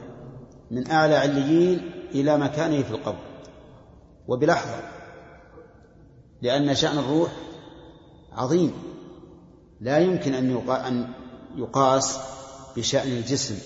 من 0.70 0.90
أعلى 0.90 1.14
عليين 1.14 1.90
إلى 2.14 2.38
مكانه 2.38 2.82
في 2.82 2.90
القبر. 2.90 3.18
وبلحظة 4.28 4.82
لأن 6.42 6.74
شأن 6.74 6.98
الروح 6.98 7.30
عظيم. 8.32 8.72
لا 9.80 9.98
يمكن 9.98 10.34
أن 10.34 11.12
يقاس 11.56 12.18
بشأن 12.76 13.08
الجسم 13.08 13.58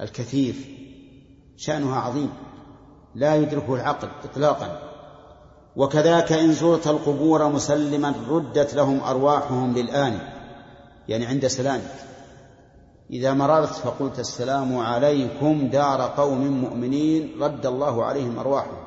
الكثيف. 0.00 0.68
شأنها 1.56 2.00
عظيم. 2.00 2.32
لا 3.14 3.36
يدركه 3.36 3.74
العقل 3.74 4.08
إطلاقا. 4.24 4.85
وكذاك 5.76 6.32
إن 6.32 6.52
زرت 6.52 6.86
القبور 6.86 7.48
مسلما 7.48 8.14
ردت 8.28 8.74
لهم 8.74 9.00
أرواحهم 9.00 9.74
للآن 9.74 10.18
يعني 11.08 11.26
عند 11.26 11.46
سلامك 11.46 12.06
إذا 13.10 13.32
مررت 13.32 13.72
فقلت 13.72 14.18
السلام 14.18 14.78
عليكم 14.78 15.68
دار 15.68 16.02
قوم 16.02 16.46
مؤمنين 16.46 17.42
رد 17.42 17.66
الله 17.66 18.04
عليهم 18.04 18.38
أرواحهم. 18.38 18.86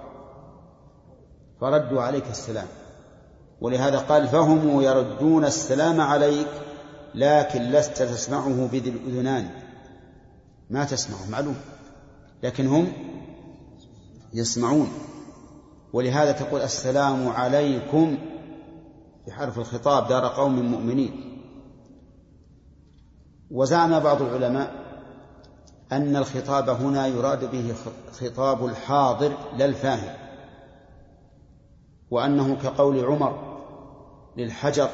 فردوا 1.62 2.02
عليك 2.02 2.24
السلام. 2.30 2.68
ولهذا 3.62 3.98
قال 3.98 4.28
فهم 4.28 4.82
يردون 4.82 5.46
السلام 5.46 6.02
عليك 6.02 6.48
لكن 7.16 7.62
لست 7.62 8.04
تسمعه 8.04 8.68
بذي 8.72 8.90
الأذنان. 8.90 9.50
ما 10.70 10.84
تسمعه 10.84 11.30
معلوم. 11.30 11.56
لكن 12.44 12.68
هم 12.68 12.94
يسمعون. 14.34 14.90
ولهذا 15.94 16.32
تقول 16.32 16.62
السلام 16.62 17.28
عليكم 17.28 18.18
بحرف 19.28 19.60
الخطاب 19.60 20.08
دار 20.08 20.28
قوم 20.28 20.72
مؤمنين. 20.72 21.42
وزعم 23.52 24.00
بعض 24.00 24.22
العلماء 24.22 24.72
أن 25.92 26.16
الخطاب 26.16 26.70
هنا 26.70 27.08
يراد 27.08 27.52
به 27.52 27.74
خطاب 28.12 28.66
الحاضر 28.66 29.34
لا 29.58 29.66
الفاهم 29.66 30.14
وأنه 32.12 32.56
كقول 32.56 33.06
عمر 33.06 33.60
للحجر 34.38 34.90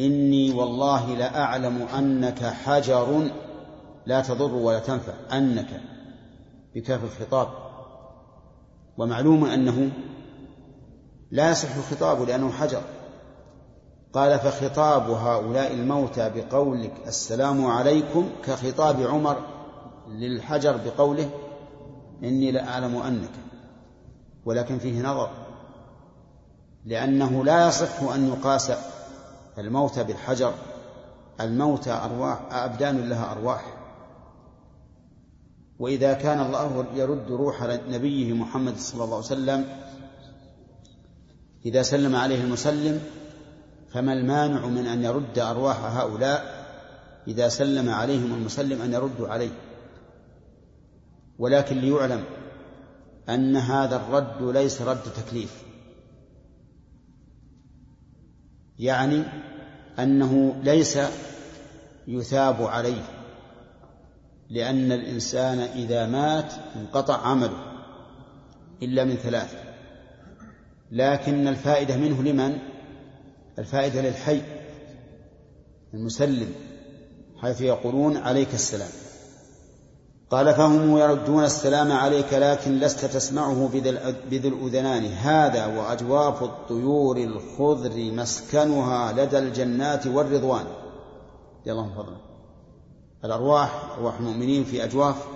إني 0.00 0.50
والله 0.50 1.14
لأعلم 1.14 1.82
أنك 1.82 2.44
حجر 2.44 3.30
لا 4.06 4.20
تضر 4.20 4.54
ولا 4.54 4.78
تنفع 4.78 5.12
أنك 5.32 5.80
بكاف 6.74 7.04
الخطاب. 7.04 7.48
ومعلوم 9.02 9.44
أنه 9.44 9.90
لا 11.30 11.50
يصح 11.50 11.76
الخطاب 11.76 12.22
لأنه 12.22 12.52
حجر. 12.52 12.82
قال 14.12 14.38
فخطاب 14.38 15.10
هؤلاء 15.10 15.72
الموتى 15.72 16.30
بقولك 16.34 16.92
السلام 17.06 17.66
عليكم 17.66 18.28
كخطاب 18.44 19.00
عمر 19.00 19.36
للحجر 20.08 20.76
بقوله 20.76 21.30
إني 22.22 22.50
لأعلم 22.50 22.96
أنك 22.96 23.30
ولكن 24.44 24.78
فيه 24.78 25.02
نظر 25.02 25.30
لأنه 26.84 27.44
لا 27.44 27.68
يصح 27.68 28.02
أن 28.02 28.28
يقاس 28.28 28.72
الموتى 29.58 30.04
بالحجر. 30.04 30.52
الموتى 31.40 31.92
أرواح 31.92 32.38
أبدان 32.50 33.08
لها 33.08 33.32
أرواح. 33.32 33.71
وإذا 35.82 36.14
كان 36.14 36.40
الله 36.40 36.86
يرد 36.94 37.30
روح 37.30 37.62
نبيه 37.88 38.32
محمد 38.32 38.76
صلى 38.76 39.04
الله 39.04 39.16
عليه 39.16 39.26
وسلم 39.26 39.66
إذا 41.66 41.82
سلم 41.82 42.16
عليه 42.16 42.40
المسلم 42.44 43.00
فما 43.92 44.12
المانع 44.12 44.66
من 44.66 44.86
أن 44.86 45.02
يرد 45.02 45.38
أرواح 45.38 45.84
هؤلاء 45.84 46.62
إذا 47.28 47.48
سلم 47.48 47.90
عليهم 47.90 48.34
المسلم 48.34 48.82
أن 48.82 48.92
يردوا 48.92 49.28
عليه. 49.28 49.50
ولكن 51.38 51.78
ليعلم 51.78 52.24
أن 53.28 53.56
هذا 53.56 53.96
الرد 53.96 54.42
ليس 54.42 54.82
رد 54.82 55.02
تكليف. 55.02 55.62
يعني 58.78 59.22
أنه 59.98 60.54
ليس 60.62 60.98
يثاب 62.08 62.62
عليه. 62.62 63.21
لأن 64.52 64.92
الإنسان 64.92 65.58
إذا 65.58 66.06
مات 66.06 66.52
انقطع 66.76 67.16
عمله 67.16 67.72
إلا 68.82 69.04
من 69.04 69.14
ثلاث 69.14 69.54
لكن 70.92 71.48
الفائدة 71.48 71.96
منه 71.96 72.22
لمن؟ 72.22 72.58
الفائدة 73.58 74.02
للحي 74.02 74.42
المسلم 75.94 76.52
حيث 77.42 77.60
يقولون 77.60 78.16
عليك 78.16 78.54
السلام. 78.54 78.88
قال 80.30 80.54
فهم 80.54 80.98
يردون 80.98 81.44
السلام 81.44 81.92
عليك 81.92 82.32
لكن 82.32 82.78
لست 82.78 83.04
تسمعه 83.04 83.68
بذي 84.30 84.48
الأذنان 84.48 85.04
هذا 85.04 85.66
وأجواف 85.66 86.42
الطيور 86.42 87.16
الخضر 87.16 88.12
مسكنها 88.12 89.12
لدى 89.12 89.38
الجنات 89.38 90.06
والرضوان. 90.06 90.64
يا 91.66 91.72
الله 91.72 91.94
فضلا 91.94 92.31
الأرواح 93.24 93.84
أرواح 93.98 94.18
المؤمنين 94.18 94.64
في 94.64 94.84
أجواف 94.84 95.26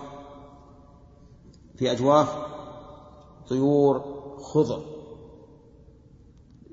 في 1.76 1.92
أجواف 1.92 2.28
طيور 3.48 4.04
خضر 4.38 4.82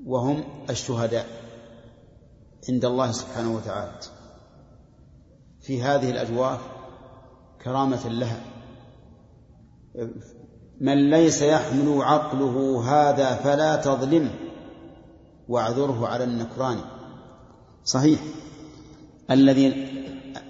وهم 0.06 0.44
الشهداء 0.70 1.28
عند 2.70 2.86
الله 2.86 3.12
سبحانه 3.12 3.56
وتعالى. 3.56 4.00
في 5.62 5.82
هذه 5.82 6.10
الأجواف 6.10 6.60
كرامة 7.64 8.08
لها. 8.08 8.42
من 10.82 11.10
ليس 11.10 11.42
يحمل 11.42 12.02
عقله 12.02 12.84
هذا 12.84 13.36
فلا 13.36 13.76
تظلمه 13.76 14.36
واعذره 15.48 16.08
على 16.08 16.24
النكران. 16.24 16.78
صحيح. 17.84 18.20
الذي 19.32 20.03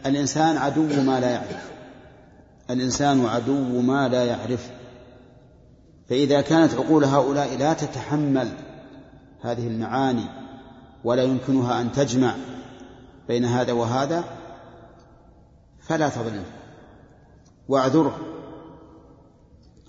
الإنسان 0.06 0.58
عدو 0.58 1.02
ما 1.02 1.20
لا 1.20 1.30
يعرف. 1.30 1.72
الإنسان 2.70 3.26
عدو 3.26 3.82
ما 3.82 4.08
لا 4.08 4.26
يعرف. 4.26 4.72
فإذا 6.10 6.42
كانت 6.42 6.74
عقول 6.74 7.04
هؤلاء 7.04 7.58
لا 7.58 7.74
تتحمل 7.74 8.48
هذه 9.42 9.68
المعاني 9.68 10.26
ولا 11.04 11.24
يمكنها 11.24 11.82
أن 11.82 11.92
تجمع 11.92 12.34
بين 13.28 13.46
هذا 13.46 13.74
وهذا 13.74 14.24
فلا 15.82 16.10
تظلمه 16.10 16.46
واعذره 17.68 18.18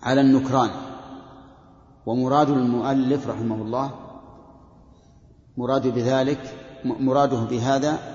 على 0.02 0.20
النكران. 0.20 0.70
ومراد 2.06 2.50
المؤلف 2.50 3.28
رحمه 3.28 3.54
الله 3.54 3.90
مراد 5.56 5.86
بذلك 5.86 6.40
مراده 6.84 7.36
بهذا 7.36 8.13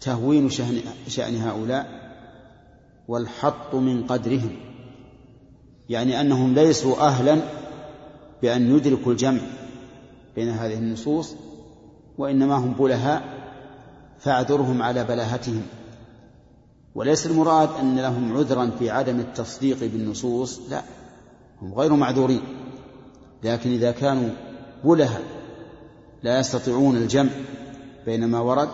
تهوين 0.00 0.50
شأن, 0.50 0.80
شأن 1.08 1.36
هؤلاء 1.36 2.04
والحط 3.08 3.74
من 3.74 4.06
قدرهم 4.06 4.56
يعني 5.88 6.20
أنهم 6.20 6.54
ليسوا 6.54 6.96
أهلا 6.96 7.40
بأن 8.42 8.76
يدركوا 8.76 9.12
الجمع 9.12 9.40
بين 10.36 10.48
هذه 10.48 10.74
النصوص 10.74 11.34
وإنما 12.18 12.54
هم 12.54 12.72
بلهاء 12.72 13.22
فاعذرهم 14.18 14.82
على 14.82 15.04
بلاهتهم. 15.04 15.62
وليس 16.94 17.26
المراد 17.26 17.68
أن 17.80 17.98
لهم 17.98 18.36
عذرا 18.36 18.70
في 18.78 18.90
عدم 18.90 19.20
التصديق 19.20 19.78
بالنصوص 19.80 20.60
لا 20.70 20.82
هم 21.62 21.74
غير 21.74 21.92
معذورين. 21.92 22.40
لكن 23.42 23.70
إذا 23.70 23.90
كانوا 23.90 24.30
بلها 24.84 25.20
لا 26.22 26.38
يستطيعون 26.38 26.96
الجمع 26.96 27.30
بين 28.06 28.24
ما 28.24 28.40
ورد 28.40 28.68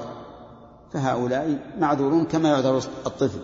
فهؤلاء 0.93 1.59
معذورون 1.79 2.25
كما 2.25 2.49
يعذر 2.49 2.79
الطفل. 3.07 3.41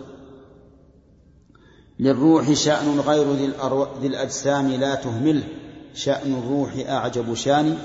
للروح 1.99 2.53
شأن 2.53 2.99
غير 2.99 3.33
ذي 4.01 4.07
الأجسام 4.07 4.71
لا 4.71 4.95
تهمله. 4.95 5.43
شأن 5.93 6.33
الروح 6.33 6.89
أعجب 6.89 7.33
شأن 7.33 7.77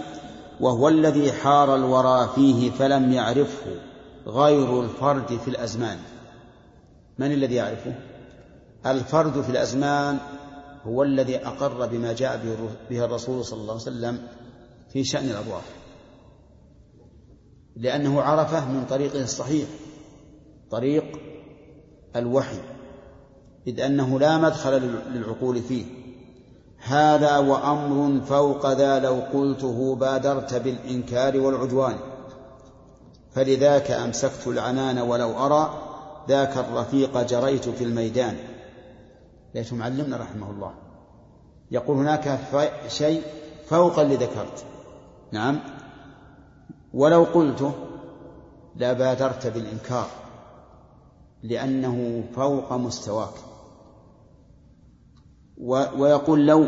وهو 0.60 0.88
الذي 0.88 1.32
حار 1.32 1.74
الورى 1.74 2.30
فيه 2.34 2.70
فلم 2.70 3.12
يعرفه 3.12 3.80
غير 4.26 4.80
الفرد 4.80 5.38
في 5.44 5.48
الأزمان. 5.48 5.98
من 7.18 7.32
الذي 7.32 7.54
يعرفه؟ 7.54 7.94
الفرد 8.86 9.42
في 9.42 9.50
الأزمان 9.50 10.18
هو 10.86 11.02
الذي 11.02 11.36
أقر 11.36 11.86
بما 11.86 12.12
جاء 12.12 12.40
به 12.90 13.04
الرسول 13.04 13.44
صلى 13.44 13.60
الله 13.60 13.72
عليه 13.72 13.82
وسلم 13.82 14.18
في 14.92 15.04
شأن 15.04 15.24
الأرواح 15.24 15.62
لأنه 17.76 18.22
عرفة 18.22 18.68
من 18.68 18.84
طريقه 18.90 19.22
الصحيح 19.22 19.68
طريق 20.70 21.04
الوحي 22.16 22.58
إذ 23.66 23.80
أنه 23.80 24.18
لا 24.18 24.38
مدخل 24.38 24.80
للعقول 25.10 25.62
فيه. 25.62 25.84
هذا 26.78 27.38
وأمر 27.38 28.20
فوق 28.20 28.72
ذا 28.72 28.98
لو 28.98 29.14
قلته 29.32 29.94
بادرت 29.94 30.54
بالإنكار 30.54 31.40
والعدوان. 31.40 31.96
فلذاك 33.34 33.90
أمسكت 33.90 34.46
العنان 34.46 34.98
ولو 34.98 35.46
أرى 35.46 35.82
ذاك 36.28 36.56
الرفيق 36.56 37.22
جريت 37.22 37.68
في 37.68 37.84
الميدان. 37.84 38.36
ليش 39.54 39.72
معلمنا 39.72 40.16
رحمه 40.16 40.50
الله؟ 40.50 40.74
يقول 41.70 41.96
هناك 41.96 42.38
شيء 42.88 43.22
فوق 43.66 43.98
اللي 43.98 44.14
ذكرت 44.16 44.64
نعم. 45.32 45.60
ولو 46.94 47.24
قلته 47.24 47.72
لبادرت 48.76 49.46
بالإنكار 49.46 50.06
لأنه 51.42 52.24
فوق 52.34 52.72
مستواك. 52.72 53.34
ويقول 55.98 56.46
لو 56.46 56.66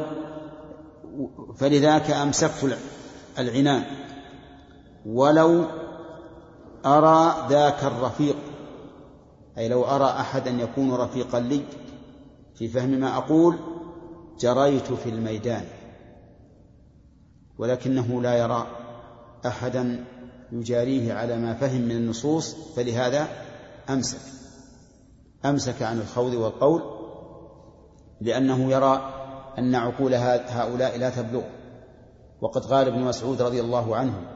فلذاك 1.56 2.10
أمسكت 2.10 2.78
العنان. 3.38 3.84
ولو 5.06 5.64
أرى 6.86 7.46
ذاك 7.48 7.84
الرفيق 7.84 8.36
أي 9.58 9.68
لو 9.68 9.84
أرى 9.84 10.04
أحدا 10.04 10.50
يكون 10.50 10.94
رفيقا 10.94 11.40
لي 11.40 11.62
في 12.54 12.68
فهم 12.68 12.90
ما 12.90 13.16
أقول 13.16 13.56
جريت 14.40 14.92
في 14.92 15.08
الميدان. 15.08 15.64
ولكنه 17.58 18.22
لا 18.22 18.34
يرى 18.38 18.66
أحدا 19.46 20.04
يجاريه 20.54 21.12
على 21.12 21.36
ما 21.36 21.54
فهم 21.54 21.80
من 21.80 21.90
النصوص 21.90 22.74
فلهذا 22.76 23.28
أمسك. 23.90 24.18
أمسك 25.44 25.82
عن 25.82 25.98
الخوض 25.98 26.34
والقول 26.34 26.82
لأنه 28.20 28.70
يرى 28.70 29.14
أن 29.58 29.74
عقول 29.74 30.14
هؤلاء 30.14 30.98
لا 30.98 31.10
تبلغ. 31.10 31.42
وقد 32.40 32.64
قال 32.64 32.86
ابن 32.88 33.00
مسعود 33.00 33.42
رضي 33.42 33.60
الله 33.60 33.96
عنه 33.96 34.30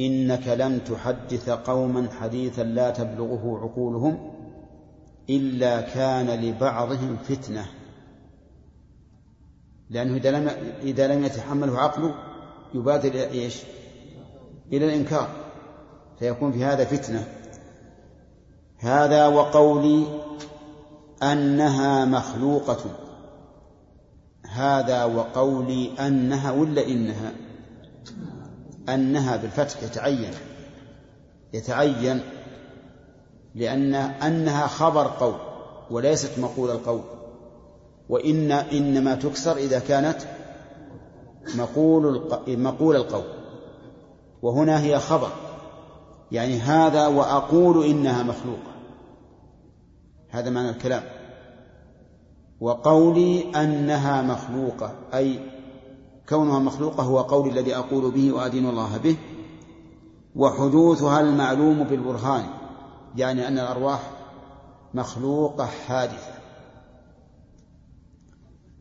إنك 0.00 0.48
لن 0.48 0.84
تحدث 0.84 1.50
قوما 1.50 2.08
حديثا 2.10 2.62
لا 2.62 2.90
تبلغه 2.90 3.58
عقولهم 3.58 4.30
إلا 5.30 5.80
كان 5.80 6.40
لبعضهم 6.40 7.16
فتنة. 7.16 7.66
لأنه 9.90 10.16
إذا 10.16 10.30
لم 10.30 10.48
إذا 10.82 11.14
لم 11.14 11.24
يتحمله 11.24 11.78
عقله 11.78 12.14
يبادر 12.74 13.14
إيش؟ 13.14 13.62
إلى 14.72 14.84
الإنكار 14.84 15.28
فيكون 16.18 16.52
في 16.52 16.64
هذا 16.64 16.84
فتنة. 16.84 17.26
هذا 18.78 19.26
وقولي 19.26 20.04
أنها 21.22 22.04
مخلوقة. 22.04 22.80
هذا 24.50 25.04
وقولي 25.04 25.90
أنها 26.00 26.52
ولا 26.52 26.86
إنها؟ 26.86 27.32
أنها 28.88 29.36
بالفتح 29.36 29.82
يتعين. 29.82 30.30
يتعين 31.52 32.20
لأن 33.54 33.94
أنها 33.94 34.66
خبر 34.66 35.06
قول 35.06 35.36
وليست 35.90 36.38
مقول 36.38 36.70
القول. 36.70 37.02
وإن 38.08 38.52
إنما 38.52 39.14
تكسر 39.14 39.56
إذا 39.56 39.78
كانت 39.78 40.18
مقول 41.56 42.30
مقول 42.48 42.96
القول. 42.96 43.43
وهنا 44.44 44.80
هي 44.80 44.98
خبر. 44.98 45.28
يعني 46.32 46.58
هذا 46.58 47.06
وأقول 47.06 47.84
إنها 47.84 48.22
مخلوقة. 48.22 48.74
هذا 50.30 50.50
معنى 50.50 50.70
الكلام. 50.70 51.02
وقولي 52.60 53.50
أنها 53.56 54.22
مخلوقة 54.22 54.92
أي 55.14 55.40
كونها 56.28 56.58
مخلوقة 56.58 57.02
هو 57.02 57.20
قولي 57.20 57.50
الذي 57.50 57.76
أقول 57.76 58.10
به 58.10 58.32
وأدين 58.32 58.68
الله 58.68 58.98
به. 58.98 59.16
وحدوثها 60.36 61.20
المعلوم 61.20 61.84
بالبرهان 61.84 62.44
يعني 63.16 63.48
أن 63.48 63.58
الأرواح 63.58 64.10
مخلوقة 64.94 65.66
حادثة. 65.66 66.34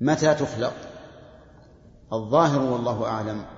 متى 0.02 0.34
تخلق؟ 0.34 0.74
الظاهر 2.14 2.62
والله 2.72 3.06
أعلم. 3.06 3.53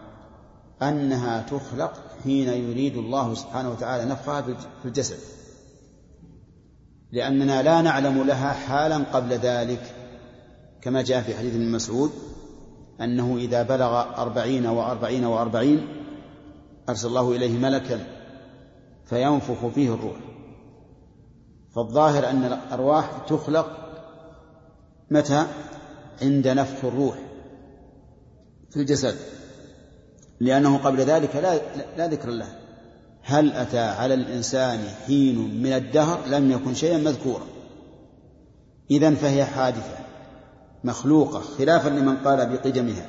أنها 0.82 1.42
تخلق 1.42 1.94
حين 2.24 2.50
يريد 2.50 2.98
الله 2.98 3.34
سبحانه 3.34 3.72
وتعالى 3.72 4.06
نفخها 4.06 4.42
في 4.42 4.86
الجسد. 4.86 5.18
لأننا 7.12 7.62
لا 7.62 7.82
نعلم 7.82 8.24
لها 8.24 8.54
حالا 8.54 8.98
قبل 8.98 9.34
ذلك 9.34 9.96
كما 10.82 11.02
جاء 11.02 11.22
في 11.22 11.38
حديث 11.38 11.56
ابن 11.56 11.72
مسعود 11.72 12.12
أنه 13.02 13.38
إذا 13.38 13.64
بلغ 13.64 14.02
أربعين 14.22 14.66
وأربعين 14.66 15.26
وأربعين 15.26 15.88
أرسل 16.90 17.08
الله 17.08 17.32
إليه 17.32 17.58
ملكا 17.58 18.00
فينفخ 19.06 19.68
فيه 19.68 19.94
الروح. 19.94 20.18
فالظاهر 21.76 22.30
أن 22.30 22.46
الأرواح 22.46 23.10
تخلق 23.28 23.78
متى؟ 25.12 25.48
عند 26.22 26.48
نفخ 26.48 26.86
الروح 26.86 27.16
في 28.70 28.80
الجسد. 28.80 29.16
لأنه 30.40 30.78
قبل 30.78 30.98
ذلك 31.02 31.36
لا, 31.36 31.60
لا 31.98 32.08
ذكر 32.08 32.30
له 32.30 32.48
هل 33.24 33.52
أتى 33.54 33.80
على 33.80 34.14
الإنسان 34.14 34.80
حين 35.06 35.62
من 35.64 35.74
الدهر 35.74 36.20
لم 36.28 36.52
يكن 36.52 36.74
شيئا 36.74 36.98
مذكورا. 36.98 37.46
إذا 38.92 39.14
فهي 39.14 39.46
حادثة 39.46 39.98
مخلوقة 40.84 41.40
خلافا 41.40 41.90
لمن 41.90 42.18
قال 42.18 42.50
بقدمها. 42.50 43.06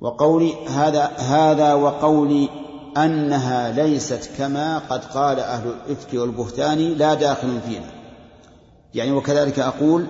وقولي 0.00 0.66
هذا 0.68 1.04
هذا 1.06 1.74
وقولي 1.74 2.48
أنها 2.96 3.72
ليست 3.72 4.30
كما 4.38 4.78
قد 4.78 5.04
قال 5.04 5.40
أهل 5.40 5.68
الإفك 5.68 6.14
والبهتان 6.14 6.78
لا 6.78 7.14
داخل 7.14 7.60
فينا. 7.60 7.90
يعني 8.94 9.12
وكذلك 9.12 9.58
أقول 9.58 10.06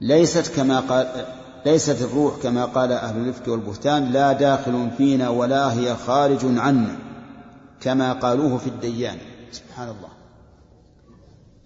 ليست 0.00 0.56
كما 0.56 0.80
قال 0.80 1.06
ليست 1.66 2.02
الروح 2.02 2.34
كما 2.42 2.64
قال 2.64 2.92
أهل 2.92 3.16
الإفك 3.16 3.48
والبهتان 3.48 4.12
لا 4.12 4.32
داخل 4.32 4.90
فينا 4.96 5.28
ولا 5.28 5.72
هي 5.72 5.96
خارج 5.96 6.58
عنا 6.58 6.96
كما 7.80 8.12
قالوه 8.12 8.58
في 8.58 8.66
الديان. 8.66 9.18
سبحان 9.52 9.88
الله 9.88 10.08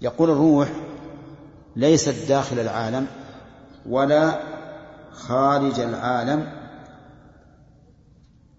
يقول 0.00 0.30
الروح 0.30 0.68
ليست 1.76 2.28
داخل 2.28 2.58
العالم 2.58 3.06
ولا 3.88 4.40
خارج 5.12 5.80
العالم 5.80 6.52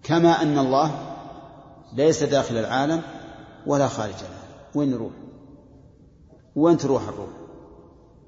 كما 0.02 0.42
أن 0.42 0.58
الله 0.58 0.90
ليس 1.92 2.22
داخل 2.22 2.56
العالم 2.56 3.02
ولا 3.66 3.88
خارج 3.88 4.14
العالم. 4.14 4.46
وين 4.74 4.90
نروح 4.90 5.12
وين 6.56 6.76
تروح 6.76 7.08
الروح؟ 7.08 7.28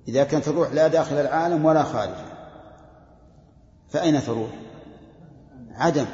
إذا 0.08 0.24
كانت 0.24 0.48
الروح 0.48 0.72
لا 0.72 0.88
داخل 0.88 1.16
العالم 1.16 1.64
ولا 1.64 1.82
خارجه 1.82 2.27
فأين 3.90 4.22
تروح 4.22 4.50
عدم. 5.74 6.06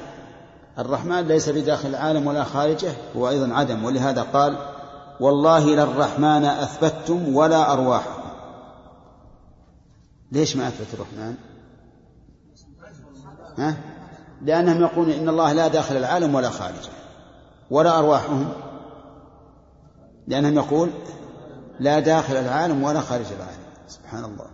الرحمن 0.79 1.21
ليس 1.21 1.49
بداخل 1.49 1.89
العالم 1.89 2.27
ولا 2.27 2.45
خارجه 2.45 2.93
هو 3.17 3.29
أيضا 3.29 3.55
عدم. 3.55 3.85
ولهذا 3.85 4.23
قال 4.23 4.57
والله 5.21 5.67
للرحمن 5.67 6.45
أثبتتم 6.45 7.37
ولا 7.37 7.73
أرواحكم. 7.73 8.23
ليش 10.33 10.57
ما 10.57 10.69
أثبت 10.69 10.95
الرحمن؟ 10.95 11.35
ها؟ 13.59 13.77
لأنهم 14.43 14.81
يقولون 14.81 15.11
إن 15.11 15.29
الله 15.29 15.53
لا 15.53 15.69
داخل 15.69 15.97
العالم 15.97 16.35
ولا 16.35 16.51
خارجه. 16.51 16.91
ولا 17.71 17.99
أرواحهم. 17.99 18.49
لأنهم 20.29 20.55
يقول 20.55 20.91
لا 21.81 22.01
داخل 22.01 22.37
العالم 22.37 22.83
ولا 22.83 23.01
خارج 23.01 23.27
العالم. 23.33 23.65
سبحان 23.89 24.25
الله. 24.25 24.54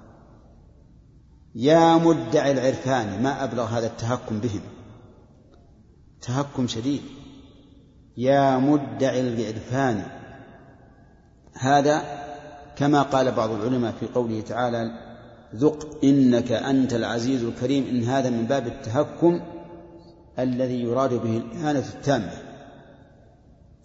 يا 1.54 1.96
مدعي 1.96 2.52
العرفان 2.52 3.22
ما 3.22 3.44
أبلغ 3.44 3.64
هذا 3.64 3.86
التهكم 3.86 4.40
بهم. 4.40 4.60
تهكم 6.22 6.66
شديد. 6.66 7.02
يا 8.16 8.58
مدعي 8.58 9.20
العرفان. 9.20 10.02
هذا 11.54 12.02
كما 12.76 13.02
قال 13.02 13.32
بعض 13.32 13.50
العلماء 13.50 13.92
في 14.00 14.06
قوله 14.06 14.40
تعالى 14.40 14.90
ذق 15.54 16.04
إنك 16.04 16.52
أنت 16.52 16.94
العزيز 16.94 17.44
الكريم. 17.44 17.86
إن 17.86 18.04
هذا 18.04 18.30
من 18.30 18.46
باب 18.46 18.66
التهكم 18.66 19.40
الذي 20.38 20.82
يراد 20.82 21.14
به 21.14 21.36
الإهانة 21.36 21.84
التامة. 21.94 22.32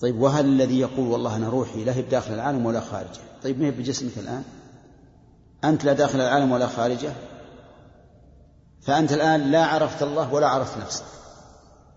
طيب 0.02 0.22
وهل 0.22 0.46
الذي 0.46 0.80
يقول 0.80 1.08
والله 1.08 1.36
أنا 1.36 1.50
روحي 1.50 1.84
لا 1.84 1.96
هي 1.96 2.02
بداخل 2.02 2.34
العالم 2.34 2.66
ولا 2.66 2.80
خارجه؟ 2.80 3.22
طيب 3.44 3.60
ما 3.60 3.66
هي 3.66 3.72
بجسمك 3.72 4.18
الآن؟ 4.18 4.44
أنت 5.64 5.86
لا 5.86 5.94
داخل 5.94 6.22
العالم 6.22 6.52
ولا 6.52 6.68
خارجه؟ 6.68 7.12
فأنت 8.86 9.14
الآن 9.14 9.42
لا 9.42 9.66
عرفت 9.66 10.04
الله 10.04 10.34
ولا 10.34 10.48
عرفت 10.48 10.78
نفسك. 10.78 11.04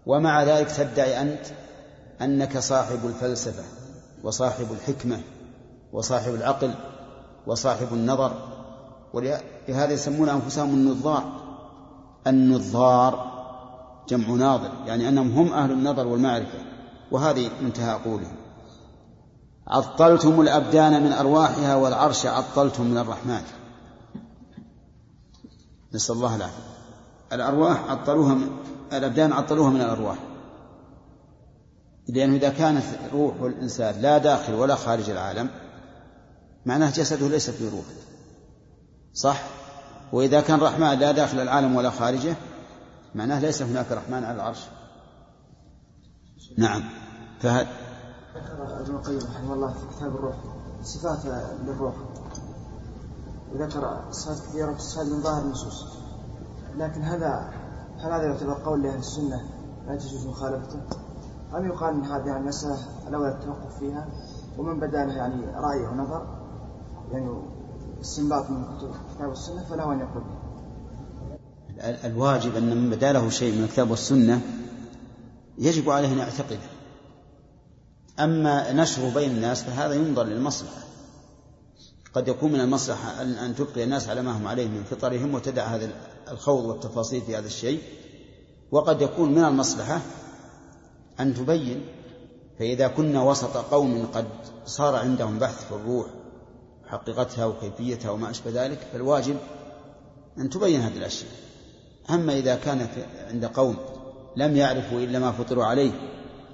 ومع 0.07 0.43
ذلك 0.43 0.71
تدعي 0.71 1.21
أنت 1.21 1.47
أنك 2.23 2.59
صاحب 2.59 3.07
الفلسفة 3.07 3.65
وصاحب 4.23 4.67
الحكمة 4.73 5.21
وصاحب 5.93 6.35
العقل 6.35 6.75
وصاحب 7.47 7.89
النظر. 7.93 8.33
ولهذا 9.13 9.93
يسمون 9.93 10.29
أنفسهم 10.29 10.75
النظار. 10.75 11.25
النظار 12.27 13.39
جمع 14.09 14.29
ناظر 14.29 14.71
يعني 14.87 15.09
أنهم 15.09 15.31
هم 15.31 15.53
أهل 15.53 15.71
النظر 15.73 16.07
والمعرفة 16.07 16.59
وهذه 17.11 17.51
منتهى 17.63 17.95
قولهم. 18.05 18.37
عطلتم 19.69 20.41
الأبدان 20.41 21.03
من 21.03 21.13
أرواحها 21.13 21.75
والعرش 21.77 22.27
عطلتم 22.27 22.85
من 22.85 22.99
الرحمن. 22.99 23.43
نسأل 25.95 26.15
الله 26.15 26.37
العافية. 26.37 26.68
الأرواح 27.33 27.91
عطلوها 27.91 28.35
من 28.35 28.51
الأبدان 28.93 29.33
عطلوها 29.33 29.71
من 29.71 29.81
الأرواح. 29.81 30.19
لأنه 32.09 32.37
إذا 32.37 32.49
كانت 32.49 32.85
روح 33.13 33.35
الإنسان 33.41 34.01
لا 34.01 34.19
داخل 34.19 34.55
ولا 34.55 34.75
خارج 34.75 35.11
العالم 35.11 35.51
معناه 36.67 36.91
جسده 36.91 37.29
ليس 37.29 37.51
في 37.51 37.69
روح. 37.69 37.85
صح؟ 39.15 39.43
وإذا 40.13 40.41
كان 40.41 40.61
رحمن 40.61 40.99
لا 40.99 41.13
داخل 41.13 41.41
العالم 41.41 41.77
ولا 41.77 41.91
خارجه 41.91 42.37
معناه 43.15 43.41
ليس 43.41 43.63
هناك 43.63 43.93
رحمن 43.93 44.25
على 44.25 44.35
العرش. 44.35 44.61
نعم. 46.59 46.85
فهذا 47.41 47.69
ذكر 48.35 48.81
ابن 48.81 48.95
القيم 48.95 49.19
رحمه 49.19 49.55
الله 49.55 49.73
في 49.73 49.97
كتاب 49.97 50.17
الروح 50.17 50.37
صفات 50.83 51.19
للروح. 51.67 51.95
وذكر 53.53 54.11
صفات 54.11 54.49
كثيرة 54.49 54.75
في 54.75 55.11
من 55.11 55.23
ظاهر 55.23 55.43
النصوص. 55.43 56.08
لكن 56.79 57.03
هذا 57.03 57.51
هل 57.99 58.13
هذا 58.13 58.23
يعتبر 58.23 58.55
قول 58.65 58.83
لأهل 58.83 58.99
السنة؟ 58.99 59.43
لا 59.87 59.97
تجوز 59.97 60.27
مخالفته؟ 60.27 60.81
أم 61.57 61.67
يقال 61.67 61.95
أن 61.95 62.05
هذه 62.05 62.27
يعني 62.27 62.45
مسألة 62.45 62.79
الأولى 63.09 63.29
التوقف 63.29 63.79
فيها؟ 63.79 64.09
ومن 64.59 64.81
بدا 64.81 65.05
له 65.05 65.13
يعني 65.13 65.47
رأي 65.47 65.87
أو 65.87 65.95
نظر؟ 65.95 66.27
يعني 67.13 67.43
استنباط 68.01 68.51
من 68.51 68.65
كتب 68.65 69.29
والسنة 69.29 69.65
فله 69.71 69.93
أن 69.93 70.01
يقول. 70.01 70.23
الواجب 72.05 72.57
أن 72.57 72.77
من 72.77 72.91
بدا 72.91 73.13
له 73.13 73.29
شيء 73.29 73.59
من 73.59 73.65
الكتاب 73.65 73.91
والسنة 73.91 74.41
يجب 75.59 75.91
عليه 75.91 76.13
أن 76.13 76.19
يعتقده. 76.19 76.59
أما 78.21 78.73
نشره 78.73 79.15
بين 79.15 79.31
الناس 79.31 79.63
فهذا 79.63 79.95
ينظر 79.95 80.25
للمصلحة. 80.25 80.83
قد 82.15 82.29
يكون 82.29 82.53
من 82.53 82.61
المصلحة 82.61 83.23
أن 83.23 83.55
تبقي 83.55 83.85
الناس 83.85 84.09
على 84.09 84.23
ما 84.23 84.39
هم 84.39 84.47
عليه 84.47 84.69
من 84.69 84.85
فطرهم 84.85 85.35
وتدع 85.35 85.65
هذا 85.65 85.91
الخوض 86.31 86.65
والتفاصيل 86.65 87.23
في 87.23 87.37
هذا 87.37 87.47
الشيء 87.47 87.83
وقد 88.71 89.03
يكون 89.03 89.33
من 89.33 89.45
المصلحة 89.45 90.01
أن 91.21 91.35
تبين 91.35 91.85
فإذا 92.59 92.89
كنا 92.89 93.23
وسط 93.23 93.57
قوم 93.57 94.07
قد 94.15 94.27
صار 94.67 94.97
عندهم 94.97 95.39
بحث 95.39 95.67
في 95.67 95.73
الروح 95.73 96.07
حقيقتها 96.87 97.47
وكيفيتها 97.47 98.11
وما 98.11 98.31
أشبه 98.31 98.51
ذلك 98.67 98.79
فالواجب 98.93 99.37
أن 100.39 100.51
تبين 100.51 100.81
هذه 100.81 100.97
الأشياء. 100.97 101.31
أما 102.11 102.39
إذا 102.39 102.55
كان 102.57 102.89
عند 103.29 103.45
قوم 103.45 103.77
لم 104.37 104.57
يعرفوا 104.57 104.99
إلا 104.99 105.19
ما 105.19 105.33
فطروا 105.33 105.65
عليه 105.65 105.93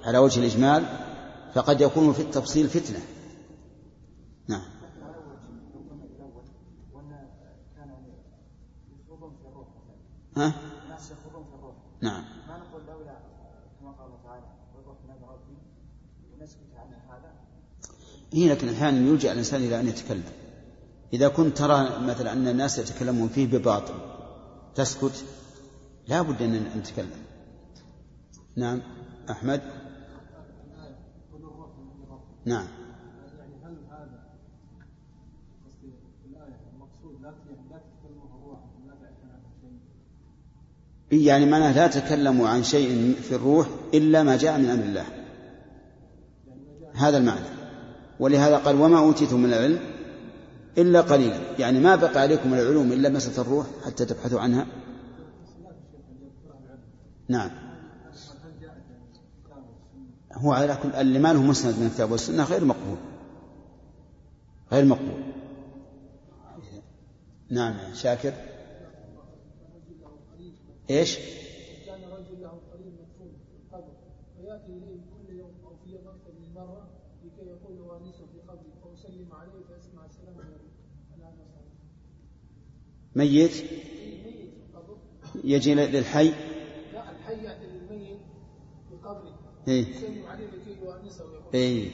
على 0.03 0.17
وجه 0.17 0.39
الإجمال 0.39 0.85
فقد 1.53 1.81
يكون 1.81 2.13
في 2.13 2.21
التفصيل 2.21 2.67
فتنة 2.67 2.99
نعم 4.47 4.75
ها؟ 10.37 10.53
نعم. 12.01 12.23
ما 12.47 12.57
نقول 12.57 12.81
لولا 12.87 13.17
كما 13.79 13.91
قال 13.91 14.07
الله 14.07 14.19
تعالى 14.23 14.45
والروح 14.75 14.97
من 15.07 15.29
ربي 15.29 15.57
ونسكت 16.33 16.59
عن 16.75 16.87
هذا. 17.09 17.31
هي 18.33 18.49
لكن 18.49 18.69
أحيانا 18.69 18.97
يلجا 18.97 19.31
الإنسان 19.31 19.61
إلى 19.61 19.79
أن 19.79 19.87
يتكلم. 19.87 20.23
إذا 21.13 21.27
كنت 21.27 21.57
ترى 21.57 21.99
مثلا 21.99 22.33
أن 22.33 22.47
الناس 22.47 22.77
يتكلمون 22.79 23.27
فيه 23.27 23.47
بباطل 23.47 23.93
تسكت 24.75 25.25
لا 26.07 26.21
بد 26.21 26.41
أن 26.41 26.63
نتكلم. 26.77 27.25
نعم. 28.55 28.81
أحمد؟ 29.29 29.61
نعم 32.45 32.67
يعني 33.37 33.55
هل 33.63 33.77
هذا 33.89 34.23
الآية 36.25 36.59
المقصود 36.73 37.21
لا 37.21 37.31
تتكلموا 37.31 38.25
الروح 38.25 38.59
لا 38.87 38.95
شيء 39.61 39.79
يعني 41.11 41.45
معناه 41.45 41.71
لا 41.71 41.87
تكلموا 41.87 42.47
عن 42.47 42.63
شيء 42.63 43.15
في 43.21 43.35
الروح 43.35 43.67
إلا 43.93 44.23
ما 44.23 44.37
جاء 44.37 44.57
من 44.57 44.69
أمر 44.69 44.83
الله. 44.83 45.05
هذا 46.93 47.17
المعنى. 47.17 47.45
ولهذا 48.19 48.57
قال 48.57 48.81
وما 48.81 48.99
أوتيتم 48.99 49.39
من 49.39 49.53
العلم 49.53 49.79
إلا 50.77 51.01
قليلا. 51.01 51.39
يعني 51.59 51.79
ما 51.79 51.95
بقى 51.95 52.21
عليكم 52.21 52.53
العلوم 52.53 52.91
إلا 52.91 53.09
مسألة 53.09 53.41
الروح 53.41 53.65
حتى 53.85 54.05
تبحثوا 54.05 54.39
عنها. 54.39 54.67
نعم. 57.29 57.49
هو 60.33 60.53
على 60.53 60.77
كل 60.83 60.89
اللي 60.89 61.19
ما 61.19 61.33
له 61.33 61.41
مسند 61.41 61.79
من 61.79 61.85
الكتاب 61.85 62.11
والسنة 62.11 62.43
غير 62.43 62.65
مقبول. 62.65 62.97
غير 64.71 64.85
مقبول. 64.85 65.23
نعم 67.49 67.75
شاكر. 67.93 68.33
إيش؟ 70.89 71.17
كان 71.85 72.03
رجل 72.03 72.41
له 72.41 72.61
قريب 72.71 72.87
مدفون 72.87 73.33
في 73.47 73.55
القبر 73.63 73.93
فيأتي 74.37 74.71
إليه 74.71 75.01
كل 75.11 75.35
يوم 75.35 75.53
أو 75.65 75.75
في 75.83 75.91
يوم 75.91 76.07
أكثر 76.07 76.31
من 76.39 76.53
مره 76.53 76.87
لكي 77.25 77.47
يقول 77.47 77.77
له 77.77 77.97
انيسه 77.97 78.25
في 78.25 78.39
قبري 78.47 78.71
فأسلم 78.83 79.33
عليه 79.33 79.51
فيسمع 79.51 80.05
السلام 80.05 80.35
عليكم 80.37 80.69
الان 81.17 81.33
ميت؟ 83.15 83.51
القبر 84.73 84.97
يجي 85.43 85.73
للحي؟ 85.73 86.33
لا 86.93 87.11
الحي 87.11 87.43
يأتي 87.43 87.65
للميت 87.65 88.19
في 88.89 88.95
قبره 88.95 89.39
إيه. 89.67 89.87
يسلم 89.87 90.25
عليه 90.25 90.45
لكي 90.45 90.77
يؤنسه 90.81 91.25
ويقول 91.25 91.53
إيه. 91.53 91.91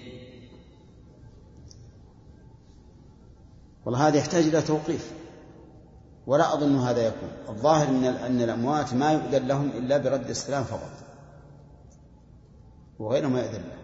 والله 3.85 4.07
هذا 4.07 4.17
يحتاج 4.17 4.43
إلى 4.43 4.61
توقيف. 4.61 5.20
ولا 6.27 6.53
أظن 6.53 6.77
هذا 6.79 7.07
يكون. 7.07 7.29
الظاهر 7.49 7.87
أن 7.87 8.03
أن 8.05 8.41
الأموات 8.41 8.93
ما 8.93 9.11
يؤذن 9.11 9.47
لهم 9.47 9.69
إلا 9.69 9.97
برد 9.97 10.29
السلام 10.29 10.63
فقط. 10.63 10.91
وغيره 12.99 13.27
ما 13.27 13.39
يؤذن 13.41 13.53
له. 13.61 13.77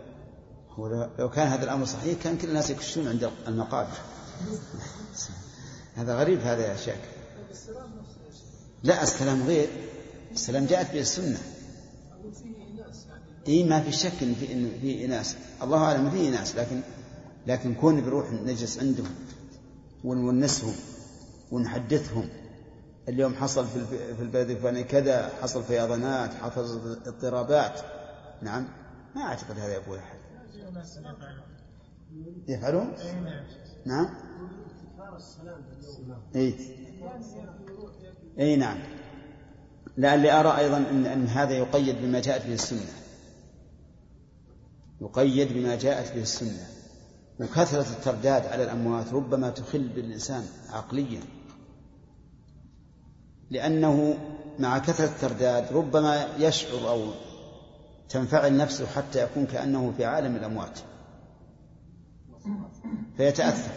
هو 0.76 0.88
لو- 1.20 1.30
كان 1.30 1.48
هذا 1.48 1.64
الأمر 1.64 1.86
صحيح 1.86 2.24
كان 2.24 2.38
كل 2.38 2.48
الناس 2.48 2.70
يكشون 2.70 3.08
عند 3.08 3.30
المقابر. 3.48 3.98
هذا 5.96 6.16
غريب 6.20 6.40
هذا 6.42 6.68
يا 6.72 6.76
شاكر 6.78 7.08
لا 8.84 9.04
السلام 9.04 9.44
غير. 9.48 9.70
السلام 10.32 10.66
جاءت 10.66 10.94
به 10.94 11.00
السنة. 11.00 11.38
فيه 13.48 13.54
اي 13.54 13.64
ما 13.64 13.82
في 13.82 13.92
شك 13.92 14.24
إن 14.24 14.34
في 14.40 14.54
إن 14.54 14.72
في 14.82 15.06
اناس 15.06 15.36
الله 15.64 15.78
أعلم 15.84 16.10
في 16.12 16.28
اناس 16.30 16.56
لكن 16.56 16.82
لكن 17.48 17.76
كون 17.76 18.02
بنروح 18.02 18.32
نجلس 18.32 18.80
عندهم 18.80 19.12
ونونسهم 20.04 20.76
ونحدثهم. 21.52 22.30
اليوم 23.10 23.34
حصل 23.36 23.68
في 23.68 23.76
الب- 23.76 24.16
في 24.16 24.22
البلد 24.24 24.50
الفلاني 24.50 24.84
كذا 24.84 25.30
حصل 25.42 25.64
فيضانات 25.64 26.34
حصل 26.34 26.98
اضطرابات. 27.08 27.80
نعم. 28.42 28.68
ما 29.16 29.22
أعتقد 29.22 29.60
هذا 29.60 29.74
يقول 29.74 29.98
أحد. 29.98 30.18
يفعلون؟ 32.48 32.94
نعم. 33.86 34.10
اي 36.36 36.56
اي 38.40 38.56
نعم. 38.56 38.78
لعلي 39.98 40.32
أرى 40.32 40.58
أيضا 40.58 40.78
ان 40.78 41.06
إن 41.06 41.28
هذا 41.28 41.52
يقيد 41.54 41.96
بما 42.02 42.20
جاءت 42.22 42.46
به 42.48 42.54
السنة. 42.54 42.92
يقيد 45.02 45.54
بما 45.54 45.76
جاءت 45.76 46.14
به 46.16 46.22
السنة. 46.22 46.68
وكثرة 47.40 47.82
الترداد 47.90 48.46
على 48.46 48.64
الأموات 48.64 49.14
ربما 49.14 49.50
تخل 49.50 49.88
بالإنسان 49.88 50.46
عقليا. 50.70 51.22
لأنه 53.50 54.18
مع 54.60 54.78
كثرة 54.78 55.06
الترداد 55.06 55.74
ربما 55.74 56.28
يشعر 56.40 56.90
أو 56.90 57.12
تنفعل 58.10 58.58
نفسه 58.58 58.86
حتى 58.86 59.24
يكون 59.24 59.46
كأنه 59.46 59.94
في 59.98 60.06
عالم 60.06 60.36
الأموات. 60.36 60.80
فيتأثر. 63.18 63.72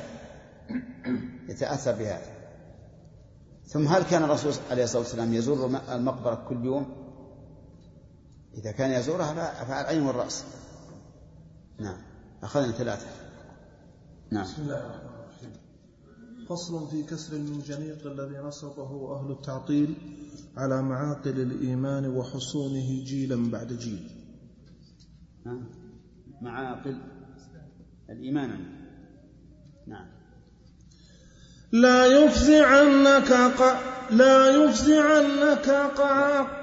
يتأثر 1.48 1.92
بهذا. 1.92 2.40
ثم 3.66 3.88
هل 3.88 4.02
كان 4.02 4.22
الرسول 4.22 4.52
عليه 4.70 4.84
الصلاة 4.84 5.02
والسلام 5.02 5.34
يزور 5.34 5.80
المقبرة 5.88 6.34
كل 6.48 6.64
يوم؟ 6.64 6.86
إذا 8.54 8.72
كان 8.72 8.90
يزورها 8.90 9.64
فعلى 9.64 9.80
العين 9.80 10.02
والرأس. 10.02 10.44
نعم. 11.78 11.98
أخذنا 12.42 12.72
ثلاثة. 12.72 13.19
نعم. 14.32 14.44
بسم 14.44 14.62
الله 14.62 14.78
الرحمن 14.78 15.10
الرحيم. 15.10 15.52
فصل 16.48 16.90
في 16.90 17.02
كسر 17.02 17.36
المنجنيق 17.36 18.06
الذي 18.06 18.38
نصبه 18.38 19.20
أهل 19.20 19.30
التعطيل 19.30 19.94
على 20.56 20.82
معاقل 20.82 21.40
الإيمان 21.40 22.06
وحصونه 22.06 23.04
جيلا 23.04 23.50
بعد 23.50 23.72
جيل. 23.72 24.10
ها؟ 25.46 25.60
معاقل 26.42 26.98
الإيمان. 28.10 28.50
نعم. 29.86 30.06
لا 31.72 32.06
يفزعنك 32.06 33.32
ق... 33.32 33.62
لا 34.10 34.64
يفزعنك 34.64 35.68
قعاق 35.70 36.59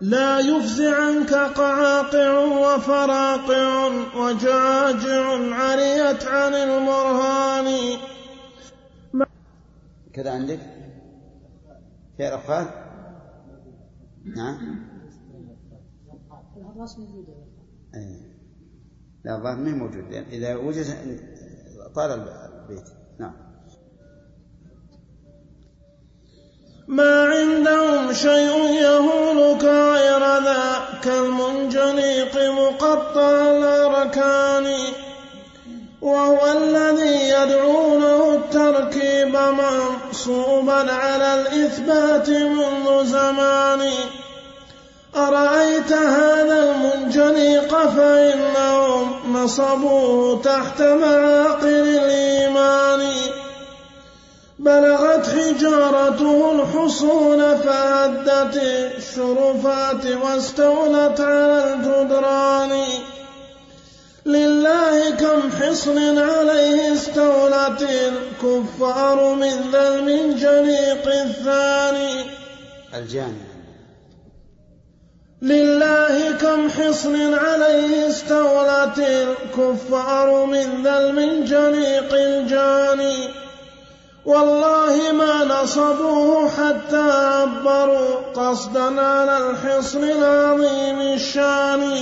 لا 0.00 0.40
يفزعنك 0.40 1.34
قعاقع 1.34 2.38
وفراقع 2.38 3.86
وجاجع 4.16 5.54
عريت 5.54 6.24
عن 6.24 6.54
المرهان. 6.54 7.98
كذا 10.12 10.30
عندك؟ 10.30 10.60
في 12.16 12.28
الأفعال 12.28 12.66
نعم. 14.36 14.86
أي. 17.94 18.36
لا 19.24 19.36
الظاهر 19.36 19.56
ما 19.56 19.70
موجود 19.70 20.04
إذا 20.12 20.56
وجد 20.56 20.86
طال 21.94 22.10
البيت. 22.10 22.84
نعم. 23.18 23.45
ما 26.88 27.24
عندهم 27.24 28.12
شيء 28.12 28.70
يهولك 28.70 29.64
غير 29.64 30.20
ذاك 30.44 31.06
المنجنيق 31.06 32.50
مقطع 32.50 33.30
الأركان. 33.30 34.76
وهو 36.00 36.52
الذي 36.52 37.28
يدعونه 37.28 38.34
التركيب 38.34 39.36
منصوبا 39.36 40.92
على 40.92 41.34
الإثبات 41.34 42.30
منذ 42.30 43.04
زمان. 43.04 43.90
أرأيت 45.16 45.92
هذا 45.92 46.70
المنجنيق 46.70 47.70
فإنهم 47.86 49.36
نصبوه 49.36 50.42
تحت 50.42 50.82
معاقل 50.82 51.66
الإيمان. 51.66 53.02
بلغت 54.58 55.26
حجارته 55.26 56.52
الحصون 56.52 57.56
فهدت 57.56 58.56
الشرفات 58.56 60.06
واستولت 60.06 61.20
على 61.20 61.74
الجدران. 61.74 62.84
لله 64.26 65.10
كم 65.10 65.50
حصن 65.60 66.18
عليه 66.18 66.92
استولت 66.92 67.82
الكفار 67.82 69.34
من 69.34 69.70
ذا 69.72 69.88
المنجنيق 69.88 71.06
الثاني. 71.06 72.24
الجاني. 72.94 73.46
لله 75.42 76.32
كم 76.40 76.70
حصن 76.70 77.34
عليه 77.34 78.08
استولت 78.08 78.98
الكفار 78.98 80.46
من 80.46 80.82
ذا 80.84 80.98
المنجنيق 80.98 82.12
الجاني. 82.12 83.45
والله 84.26 85.12
ما 85.12 85.44
نصبوه 85.44 86.48
حتى 86.48 87.10
عبروا 87.10 88.16
قصدا 88.34 89.00
على 89.00 89.50
الحصن 89.50 90.04
العظيم 90.04 91.00
الشان. 91.00 92.00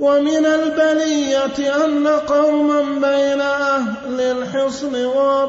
ومن 0.00 0.46
البلية 0.46 1.84
أن 1.84 2.06
قوما 2.06 2.80
بين 2.82 3.40
أهل 3.40 4.20
الحصن 4.20 5.04
و 5.04 5.48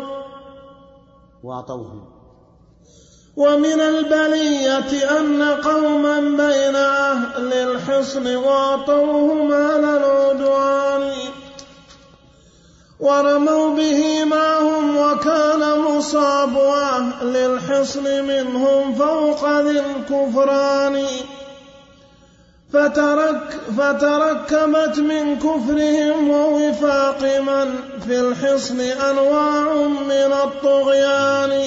وأعطوه. 1.43 2.07
ومن 3.38 3.81
البلية 3.81 5.19
أن 5.19 5.43
قوما 5.43 6.19
بين 6.19 6.76
أهل 6.76 7.53
الحصن 7.53 8.35
واطوهم 8.35 9.53
على 9.53 9.97
العدوان. 9.97 11.11
ورموا 12.99 13.76
به 13.76 14.26
معهم 14.26 14.97
وكان 14.97 15.80
مصاب 15.80 16.57
أهل 16.57 17.38
الحصن 17.38 18.23
منهم 18.23 18.95
فوق 18.95 19.59
ذي 19.59 19.80
الكفران. 19.80 21.05
فترك 22.73 23.59
فتركبت 23.77 24.99
من 24.99 25.39
كفرهم 25.39 26.30
ووفاق 26.30 27.39
من 27.39 27.76
في 28.07 28.19
الحصن 28.19 28.80
أنواع 28.80 29.73
من 30.07 30.34
الطغيان. 30.43 31.63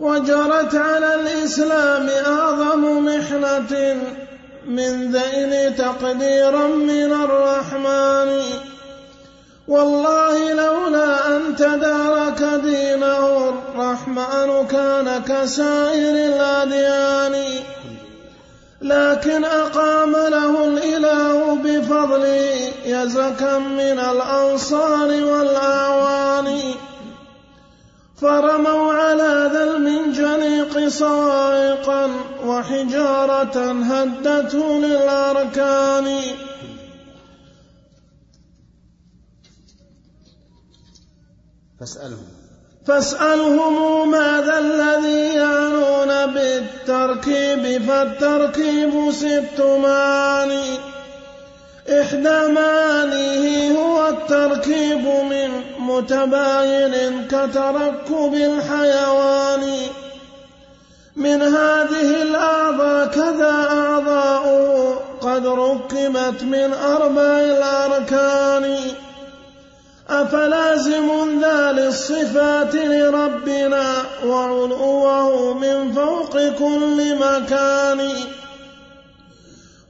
وجرت 0.00 0.74
على 0.74 1.14
الإسلام 1.14 2.08
أعظم 2.26 3.04
محنة 3.04 3.96
من 4.66 5.12
ذيل 5.12 5.76
تقديرا 5.76 6.66
من 6.66 7.12
الرحمن. 7.12 8.42
والله 9.70 10.52
لولا 10.52 11.36
أن 11.36 11.56
تدارك 11.56 12.42
دينه 12.42 13.48
الرحمن 13.48 14.66
كان 14.66 15.22
كسائر 15.22 16.14
الأديان. 16.14 17.44
لكن 18.82 19.44
أقام 19.44 20.10
له 20.10 20.64
الإله 20.64 21.54
بفضله 21.64 22.72
يزكا 22.84 23.58
من 23.58 23.98
الأنصار 23.98 25.08
والأعوان. 25.08 26.60
فرموا 28.20 28.92
على 28.92 29.50
ذا 29.52 29.64
المنجنيق 29.64 30.88
صواعقا 30.88 32.10
وحجارة 32.46 33.72
هدته 33.82 34.78
للأركان. 34.78 36.20
فاسألهم. 41.80 42.26
فاسألهم 42.86 44.10
ماذا 44.10 44.58
الذي 44.58 45.34
يعنون 45.34 46.34
بالتركيب 46.34 47.82
فالتركيب 47.88 49.10
ست 49.10 49.60
معاني 49.60 50.78
إحدى 52.00 52.52
معانيه 52.52 53.70
هو 53.78 54.08
التركيب 54.08 55.04
من 55.30 55.50
متباين 55.78 57.26
كتركب 57.26 58.34
الحيوان. 58.34 59.72
من 61.16 61.42
هذه 61.42 62.22
الأعضاء 62.22 63.06
كذا 63.06 63.68
أعضاء 63.70 64.44
قد 65.20 65.46
ركبت 65.46 66.42
من 66.42 66.72
أربع 66.72 67.38
الأركان. 67.38 68.76
أفلازم 70.10 71.40
ذا 71.40 71.72
للصفات 71.72 72.74
لربنا 72.74 73.92
وعلوه 74.26 75.54
من 75.54 75.92
فوق 75.92 76.48
كل 76.48 77.16
مكان؟ 77.16 78.08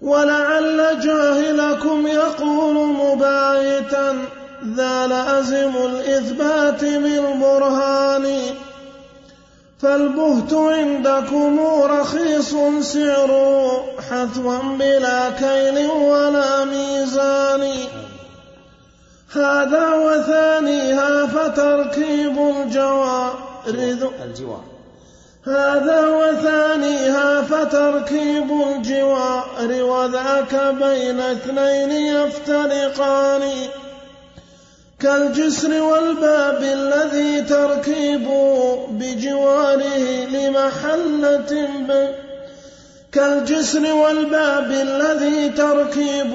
ولعل 0.02 1.00
جاهلكم 1.00 2.06
يقول 2.06 2.74
مبايتا 2.74 4.18
ذا 4.76 5.06
لازم 5.06 5.72
الإثبات 5.76 6.84
بالبرهان. 6.84 8.40
فالبهت 9.82 10.54
عندكم 10.54 11.60
رخيص 11.84 12.54
سعر 12.80 13.30
حثوا 14.10 14.58
بلا 14.78 15.30
كيل 15.30 15.86
ولا 15.90 16.64
ميزان. 16.64 17.70
هذا 19.32 19.94
وثانيها 19.94 21.26
فتركيب 21.26 22.38
الجوار. 22.38 23.38
الجوار. 24.24 24.64
هذا 25.46 26.06
وثانيها 26.06 27.42
فتركيب 27.42 28.50
الجوار. 28.50 29.82
وذاك 29.82 30.54
بين 30.54 31.20
اثنين 31.20 31.90
يفترقان. 31.90 33.42
كالجسر 35.00 35.82
والباب 35.82 36.62
الذي 36.62 37.42
تركيب 37.42 38.28
بجواره 38.90 40.26
لمحلة 40.32 41.68
كالجسر 43.12 43.94
والباب 43.94 44.70
الذي 44.70 45.48
تركيب 45.48 46.34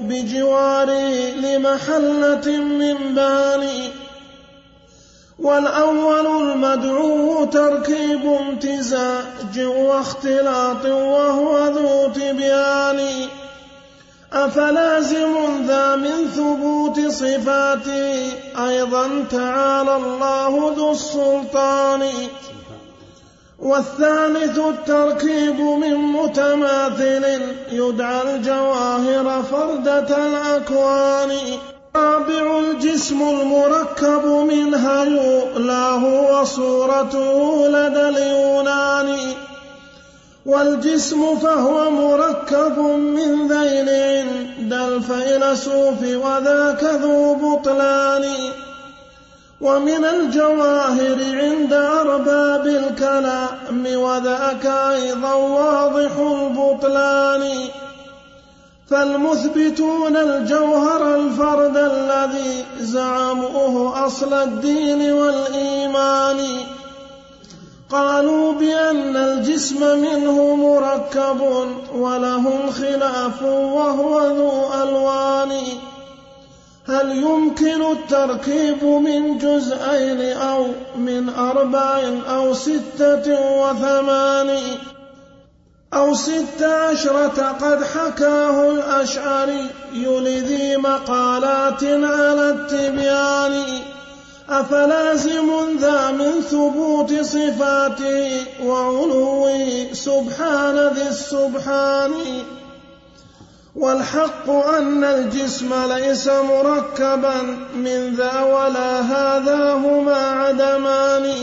بجواره 0.00 1.30
لمحلة 1.36 2.46
من 2.56 3.14
باني 3.14 3.90
والأول 5.38 6.26
المدعو 6.26 7.44
تركيب 7.44 8.26
امتزاج 8.26 9.58
واختلاط 9.58 10.84
وهو 10.84 11.66
ذو 11.66 12.12
تبيان 12.14 13.00
أفلازم 14.32 15.34
ذا 15.66 15.96
من 15.96 16.28
ثبوت 16.36 17.00
صفاته 17.00 18.32
أيضا 18.68 19.24
تعالى 19.30 19.96
الله 19.96 20.74
ذو 20.76 20.92
السلطان. 20.92 22.02
والثالث 23.62 24.58
التركيب 24.58 25.60
من 25.60 25.96
متماثل 25.96 27.24
يدعى 27.72 28.36
الجواهر 28.36 29.42
فردة 29.42 30.16
الأكوان. 30.26 31.30
رابع 31.96 32.58
الجسم 32.58 33.22
المركب 33.22 34.26
منها 34.26 35.04
يؤلاه 35.04 36.04
وصورته 36.04 37.66
لدى 37.68 38.08
اليونان. 38.08 39.16
والجسم 40.46 41.38
فهو 41.38 41.90
مركب 41.90 42.78
من 42.98 43.48
ذيل 43.48 43.88
عند 43.88 44.72
الفيلسوف 44.72 46.02
وذاك 46.02 46.84
ذو 46.84 47.34
بطلان. 47.34 48.24
ومن 49.62 50.04
الجواهر 50.04 51.18
عند 51.22 51.72
أرباب 51.72 52.66
الكلام 52.66 53.86
وذاك 53.94 54.66
أيضا 54.66 55.34
واضح 55.34 56.10
البطلان. 56.18 57.68
فالمثبتون 58.90 60.16
الجوهر 60.16 61.14
الفرد 61.14 61.76
الذي 61.76 62.64
زعموه 62.80 64.06
أصل 64.06 64.34
الدين 64.34 65.12
والإيمان. 65.12 66.40
قالوا 67.90 68.52
بأن 68.52 69.16
الجسم 69.16 69.98
منه 69.98 70.56
مركب 70.56 71.40
ولهم 71.94 72.70
خلاف 72.70 73.42
وهو 73.42 74.26
ذو 74.26 74.82
ألوان. 74.82 75.52
هل 76.88 77.22
يمكن 77.22 77.82
التركيب 77.92 78.84
من 78.84 79.38
جزئين 79.38 80.36
أو 80.36 80.66
من 80.96 81.28
أربع 81.28 82.00
أو 82.28 82.54
ستة 82.54 83.26
وثمان 83.62 84.58
أو 85.94 86.14
ست 86.14 86.62
عشرة؟ 86.62 87.56
قد 87.60 87.84
حكاه 87.84 88.70
الأشعري 88.70 89.66
لذي 89.94 90.76
مقالات 90.76 91.84
على 91.84 92.50
التبيان. 92.50 93.64
أفلازم 94.50 95.50
ذا 95.78 96.10
من 96.10 96.40
ثبوت 96.40 97.20
صفاته 97.20 98.44
وعلوه 98.64 99.86
سبحان 99.92 100.88
ذي 100.94 101.08
السبحان. 101.08 102.12
والحق 103.76 104.50
أن 104.50 105.04
الجسم 105.04 105.92
ليس 105.92 106.28
مركبا 106.28 107.42
من 107.74 108.14
ذا 108.14 108.40
ولا 108.40 109.00
هذا 109.00 109.72
هما 109.72 110.16
عدمان. 110.16 111.34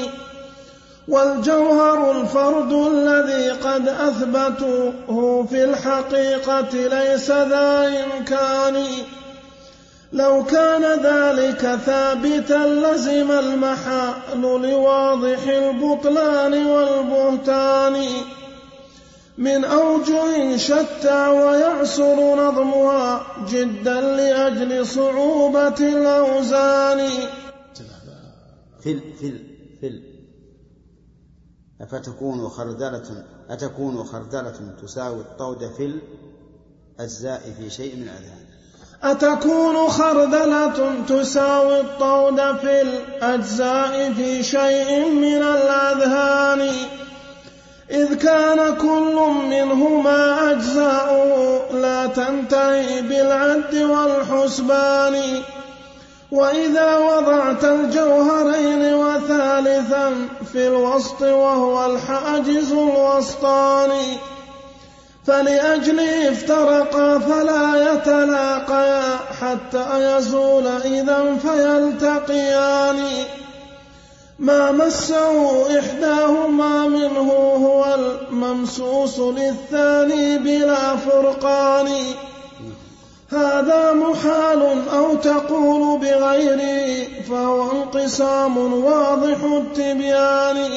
والجوهر 1.07 2.11
الفرد 2.11 2.71
الذي 2.71 3.49
قد 3.49 3.87
أثبتوه 3.87 5.45
في 5.49 5.63
الحقيقة 5.63 6.69
ليس 6.73 7.31
ذا 7.31 8.03
إمكان. 8.03 8.85
لو 10.13 10.43
كان 10.43 10.83
ذلك 10.83 11.79
ثابتا 11.85 12.65
لزم 12.65 13.31
المحال 13.31 14.41
لواضح 14.41 15.47
البطلان 15.47 16.65
والبهتان. 16.65 18.05
من 19.39 19.65
أوجه 19.65 20.57
شتى 20.57 21.27
ويعسر 21.27 22.35
نظمها 22.35 23.25
جدا 23.49 24.01
لأجل 24.01 24.87
صعوبة 24.87 25.79
الأوزان. 25.79 27.09
فل 28.83 29.01
فل 29.21 29.39
فل 29.81 30.03
أفتكون 31.81 32.49
خردلة 32.49 33.25
أتكون 33.49 34.03
خردلة 34.03 34.75
تساوي 34.81 35.21
الطود 35.21 35.71
في 35.77 35.99
الأجزاء 36.99 37.41
في 37.57 37.69
شيء 37.69 37.95
من 37.95 38.03
الأذهان. 38.03 38.45
أتكون 39.03 39.89
خردلة 39.89 41.05
تساوي 41.07 41.79
الطود 41.79 42.57
في 42.57 42.81
الأجزاء 42.81 44.13
في 44.13 44.43
شيء 44.43 45.09
من 45.09 45.43
الأذهان. 45.43 46.71
إذ 47.91 48.15
كان 48.15 48.75
كل 48.75 49.17
منهما 49.49 50.51
أجزاء 50.51 51.09
لا 51.73 52.05
تنتهي 52.05 53.01
بالعد 53.01 53.75
والحسبان. 53.75 55.41
وإذا 56.31 56.97
وضعت 56.97 57.63
الجوهرين 57.63 58.93
وثالثا 58.93 60.27
في 60.53 60.67
الوسط 60.67 61.21
وهو 61.21 61.85
الحاجز 61.85 62.71
الوسطاني 62.71 64.17
فلأجله 65.27 66.31
افترقا 66.31 67.19
فلا 67.19 67.93
يتلاقيا 67.93 69.01
حتى 69.41 70.17
يزول 70.17 70.67
إذا 70.67 71.37
فيلتقيان. 71.41 72.99
ما 74.39 74.71
مسه 74.71 75.79
إحداهما 75.79 76.87
منه 76.87 77.31
هو 77.65 77.95
الممسوس 77.95 79.19
للثاني 79.19 80.37
بلا 80.37 80.95
فرقان. 80.95 81.87
هذا 83.29 83.93
محال 83.93 84.61
أو 84.89 85.15
تقول 85.15 85.99
بغيره 85.99 87.07
فهو 87.21 87.71
انقسام 87.71 88.57
واضح 88.57 89.43
التبيان. 89.43 90.71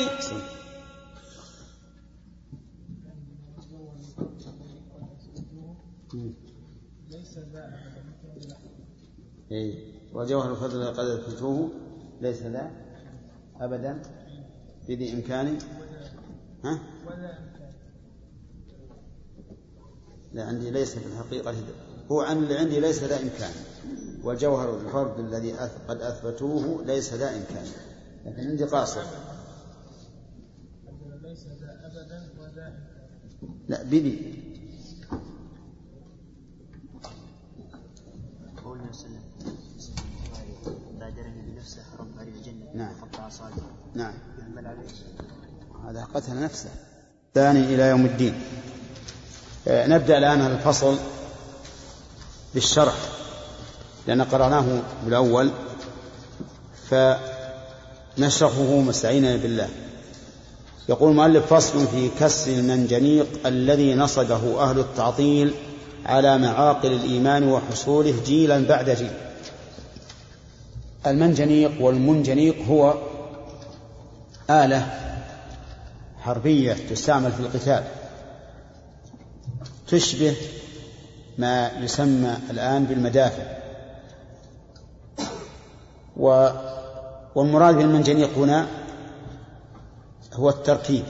إيه 9.53 9.75
وجوهر 10.13 10.51
الفضل 10.51 10.87
قد 10.87 11.07
أثبتوه 11.07 11.71
ليس 12.21 12.43
ذا. 12.43 12.82
أبدا؟ 13.65 14.03
بذي 14.89 15.13
إمكان؟ 15.13 15.59
ها؟ 16.65 16.79
لا 20.33 20.45
عندي 20.45 20.71
ليس 20.71 20.99
في 20.99 21.07
الحقيقة 21.07 21.55
هو 22.13 22.21
عن 22.21 22.39
اللي 22.39 22.59
عندي 22.59 22.81
ليس 22.81 23.05
ذا 23.05 23.23
إمكان. 23.23 23.53
وجوهر 24.25 24.81
الفرد 24.81 25.19
الذي 25.19 25.53
قد 25.89 26.01
أثبتوه 26.01 26.85
ليس 26.85 27.15
ذا 27.15 27.37
إمكان. 27.37 27.67
لكن 28.27 28.49
عندي 28.49 28.65
قاصر. 28.65 29.03
لا 33.69 33.83
بذي. 33.83 34.42
رب 42.03 42.19
أهل 42.19 42.29
الجنة 42.29 42.67
نعم. 42.75 42.93
نعم. 43.95 44.15
يحمل 44.39 44.67
عليه 44.67 44.89
هذا 45.91 46.07
قتل 46.15 46.41
نفسه. 46.41 46.69
ثاني 47.35 47.75
إلى 47.75 47.83
يوم 47.83 48.07
الدين. 48.07 48.35
آه، 49.69 49.87
نبدأ 49.87 50.19
الآن 50.19 50.41
الفصل 50.41 50.97
بالشرح 52.55 52.95
لأن 54.07 54.23
قرأناه 54.23 54.83
بالأول 55.05 55.51
فنشرحه 58.17 58.81
مستعينا 58.81 59.37
بالله. 59.37 59.69
يقول 60.89 61.11
المؤلف 61.11 61.55
فصل 61.55 61.87
في 61.87 62.11
كسر 62.21 62.53
المنجنيق 62.53 63.47
الذي 63.47 63.95
نصبه 63.95 64.63
أهل 64.63 64.79
التعطيل 64.79 65.55
على 66.07 66.39
معاقل 66.39 66.93
الإيمان 66.93 67.49
وحصوله 67.49 68.15
جيلا 68.25 68.67
بعد 68.67 68.91
جيل. 68.91 69.32
المنجنيق 71.07 71.83
والمنجنيق 71.83 72.63
هو 72.69 72.95
آلة 74.51 74.87
حربية 76.21 76.77
تستعمل 76.91 77.33
في 77.33 77.41
القتال. 77.41 77.85
تشبه 79.89 80.37
ما 81.39 81.71
يسمى 81.81 82.37
الآن 82.51 82.85
بالمدافع. 82.85 83.43
و 86.17 86.49
والمراد 87.35 87.75
بالمنجنيق 87.75 88.39
هنا 88.39 88.67
هو 90.35 90.49
التركيب 90.49 91.05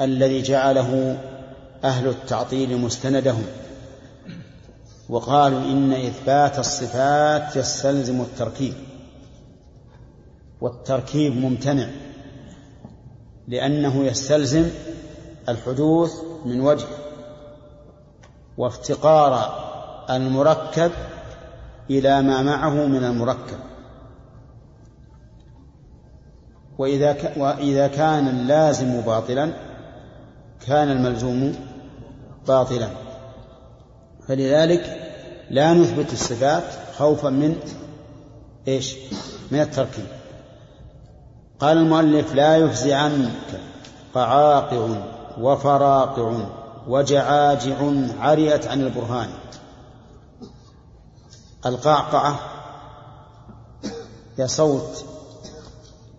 الذي 0.00 0.42
جعله 0.42 1.18
أهل 1.84 2.08
التعطيل 2.08 2.78
مستندهم. 2.78 3.46
وقالوا 5.08 5.58
إن 5.58 5.92
إثبات 5.92 6.58
الصفات 6.58 7.56
يستلزم 7.56 8.20
التركيب. 8.20 8.74
والتركيب 10.60 11.36
ممتنع 11.36 11.88
لأنه 13.48 14.04
يستلزم 14.04 14.70
الحدوث 15.48 16.12
من 16.44 16.60
وجه 16.60 16.86
وافتقار 18.58 19.54
المركب 20.10 20.90
إلى 21.90 22.22
ما 22.22 22.42
معه 22.42 22.86
من 22.86 23.04
المركب. 23.04 23.58
وإذا 26.78 27.16
وإذا 27.36 27.88
كان 27.88 28.28
اللازم 28.28 29.00
باطلا 29.00 29.52
كان 30.66 30.90
الملزوم 30.90 31.54
باطلا. 32.48 33.07
فلذلك 34.28 35.10
لا 35.50 35.72
نثبت 35.72 36.12
الصفات 36.12 36.64
خوفا 36.98 37.30
من 37.30 37.56
إيش؟ 38.68 38.96
من 39.50 39.60
التركيب. 39.60 40.06
قال 41.60 41.78
المؤلف 41.78 42.34
لا 42.34 42.56
يفزي 42.56 42.92
عنك. 42.92 43.60
قعاقع 44.14 44.88
وفراقع 45.38 46.32
وجعاجع 46.88 47.76
عريت 48.20 48.66
عن 48.66 48.80
البرهان. 48.80 49.28
القعقعة 51.66 52.40
هي 54.38 54.48
صوت 54.48 55.04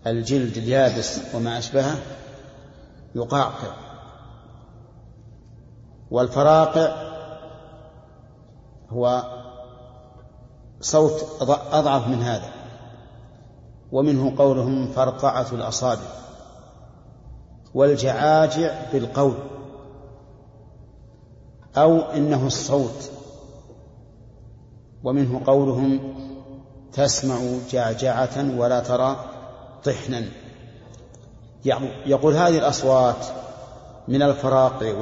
الجلد 0.06 0.56
اليابس 0.56 1.20
وما 1.34 1.58
أشبهه 1.58 1.96
يقعقع. 3.14 3.74
والفراقع 6.10 7.09
هو 8.90 9.22
صوت 10.80 11.42
أضعف 11.72 12.08
من 12.08 12.22
هذا. 12.22 12.48
ومنه 13.92 14.36
قولهم 14.38 14.86
فرقعة 14.86 15.46
الأصابع 15.52 16.08
والجعاجع 17.74 18.74
بالقول 18.92 19.34
أو 21.76 21.96
إنه 21.98 22.46
الصوت. 22.46 23.10
ومنه 25.04 25.40
قولهم 25.46 26.14
تسمع 26.92 27.38
جعجعة 27.70 28.58
ولا 28.58 28.80
ترى 28.80 29.16
طحنا. 29.84 30.24
يقول 32.06 32.34
هذه 32.34 32.58
الأصوات 32.58 33.26
من 34.08 34.22
الفراقع 34.22 34.94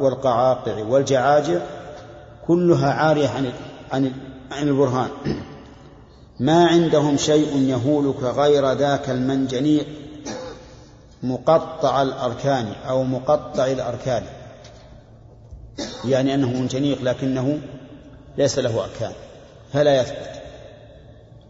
والقعاقع 0.00 0.84
والجعاجع 0.84 1.60
كلها 2.48 2.92
عارية 2.92 3.28
عن 3.28 3.52
عن 3.92 4.12
عن 4.50 4.68
البرهان. 4.68 5.08
ما 6.40 6.66
عندهم 6.66 7.16
شيء 7.16 7.56
يهولك 7.56 8.22
غير 8.22 8.72
ذاك 8.72 9.10
المنجنيق 9.10 9.86
مقطع 11.22 12.02
الأركان 12.02 12.66
أو 12.88 13.02
مقطع 13.02 13.66
الأركان. 13.66 14.22
يعني 16.04 16.34
أنه 16.34 16.48
منجنيق 16.48 17.02
لكنه 17.02 17.58
ليس 18.38 18.58
له 18.58 18.84
أركان. 18.84 19.12
فلا 19.72 20.00
يثبت. 20.00 20.30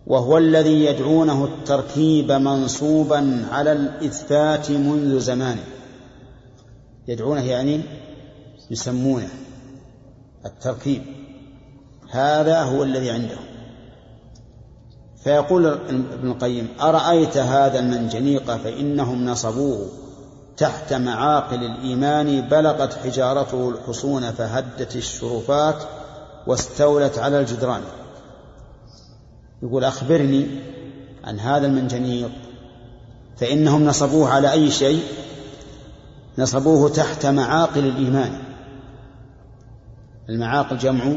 وهو 0.06 0.38
الذي 0.38 0.84
يدعونه 0.84 1.44
التركيب 1.44 2.32
منصوبا 2.32 3.46
على 3.52 3.72
الإثبات 3.72 4.70
منذ 4.70 5.18
زمان 5.20 5.58
يدعونه 7.08 7.50
يعني 7.50 7.80
يسمونه. 8.70 9.28
التركيب. 10.46 11.02
هذا 12.10 12.62
هو 12.62 12.82
الذي 12.82 13.10
عنده. 13.10 13.36
فيقول 15.24 15.66
ابن 15.66 16.30
القيم 16.30 16.68
أرأيت 16.80 17.36
هذا 17.36 17.78
المنجنيق 17.78 18.56
فإنهم 18.56 19.24
نصبوه؟ 19.24 19.88
تحت 20.56 20.92
معاقل 20.92 21.64
الإيمان 21.64 22.40
بلغت 22.40 22.94
حجارته 22.94 23.68
الحصون 23.68 24.30
فهدت 24.30 24.96
الشرفات 24.96 25.82
واستولت 26.46 27.18
على 27.18 27.40
الجدران. 27.40 27.80
يقول 29.62 29.84
أخبرني 29.84 30.46
عن 31.24 31.40
هذا 31.40 31.66
المنجنيق. 31.66 32.30
فإنهم 33.36 33.84
نصبوه 33.84 34.28
على 34.28 34.52
أي 34.52 34.70
شيء؟ 34.70 35.02
نصبوه 36.38 36.88
تحت 36.88 37.26
معاقل 37.26 37.86
الإيمان. 37.86 38.55
المعاقل 40.28 40.78
جمع 40.78 41.12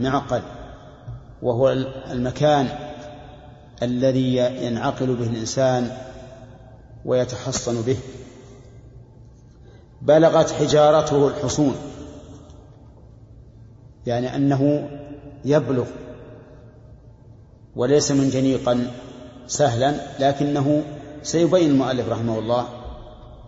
معقل 0.00 0.42
وهو 1.42 1.70
المكان 2.10 2.68
الذي 3.82 4.36
ينعقل 4.36 5.14
به 5.14 5.26
الإنسان 5.26 5.96
ويتحصن 7.04 7.82
به. 7.82 7.96
بلغت 10.02 10.50
حجارته 10.50 11.28
الحصون 11.28 11.74
يعني 14.06 14.36
أنه 14.36 14.88
يبلغ 15.44 15.86
وليس 17.76 18.12
منجنيقا 18.12 18.90
سهلا 19.46 19.94
لكنه 20.20 20.82
سيبين 21.22 21.70
المؤلف 21.70 22.08
رحمه 22.08 22.38
الله 22.38 22.68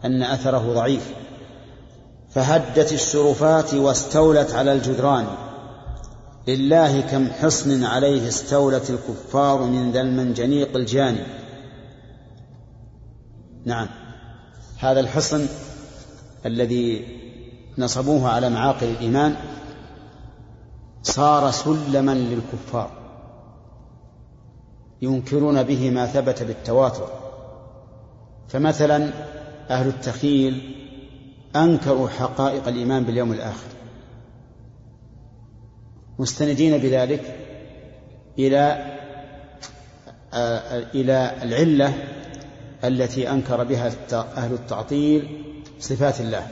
أن 0.04 0.22
أثره 0.22 0.74
ضعيف. 0.74 1.14
فهدت 2.34 2.92
الشرفات 2.92 3.74
واستولت 3.74 4.52
على 4.52 4.72
الجدران. 4.72 5.26
لله 6.48 7.00
كم 7.00 7.30
حصن 7.30 7.84
عليه 7.84 8.28
استولت 8.28 8.90
الكفار 8.90 9.62
من 9.62 9.92
ذا 9.92 10.00
المنجنيق 10.00 10.76
الجاني. 10.76 11.26
نعم. 13.64 13.88
هذا 14.78 15.00
الحصن 15.00 15.46
الذي 16.46 17.06
نصبوه 17.78 18.28
على 18.28 18.50
معاقل 18.50 18.86
الإيمان 18.86 19.36
صار 21.02 21.50
سلما 21.50 22.14
للكفار. 22.14 22.90
ينكرون 25.02 25.62
به 25.62 25.90
ما 25.90 26.06
ثبت 26.06 26.42
بالتواتر. 26.42 27.08
فمثلا 28.48 29.10
أهل 29.70 29.88
التخيل 29.88 30.81
أنكروا 31.56 32.08
حقائق 32.08 32.68
الإيمان 32.68 33.04
باليوم 33.04 33.32
الآخر. 33.32 33.68
مستندين 36.18 36.78
بذلك 36.78 37.36
إلى 38.38 38.92
إلى 40.94 41.32
العلة 41.42 41.94
التي 42.84 43.30
أنكر 43.30 43.64
بها 43.64 43.92
أهل 44.12 44.52
التعطيل 44.52 45.44
صفات 45.78 46.20
الله. 46.20 46.48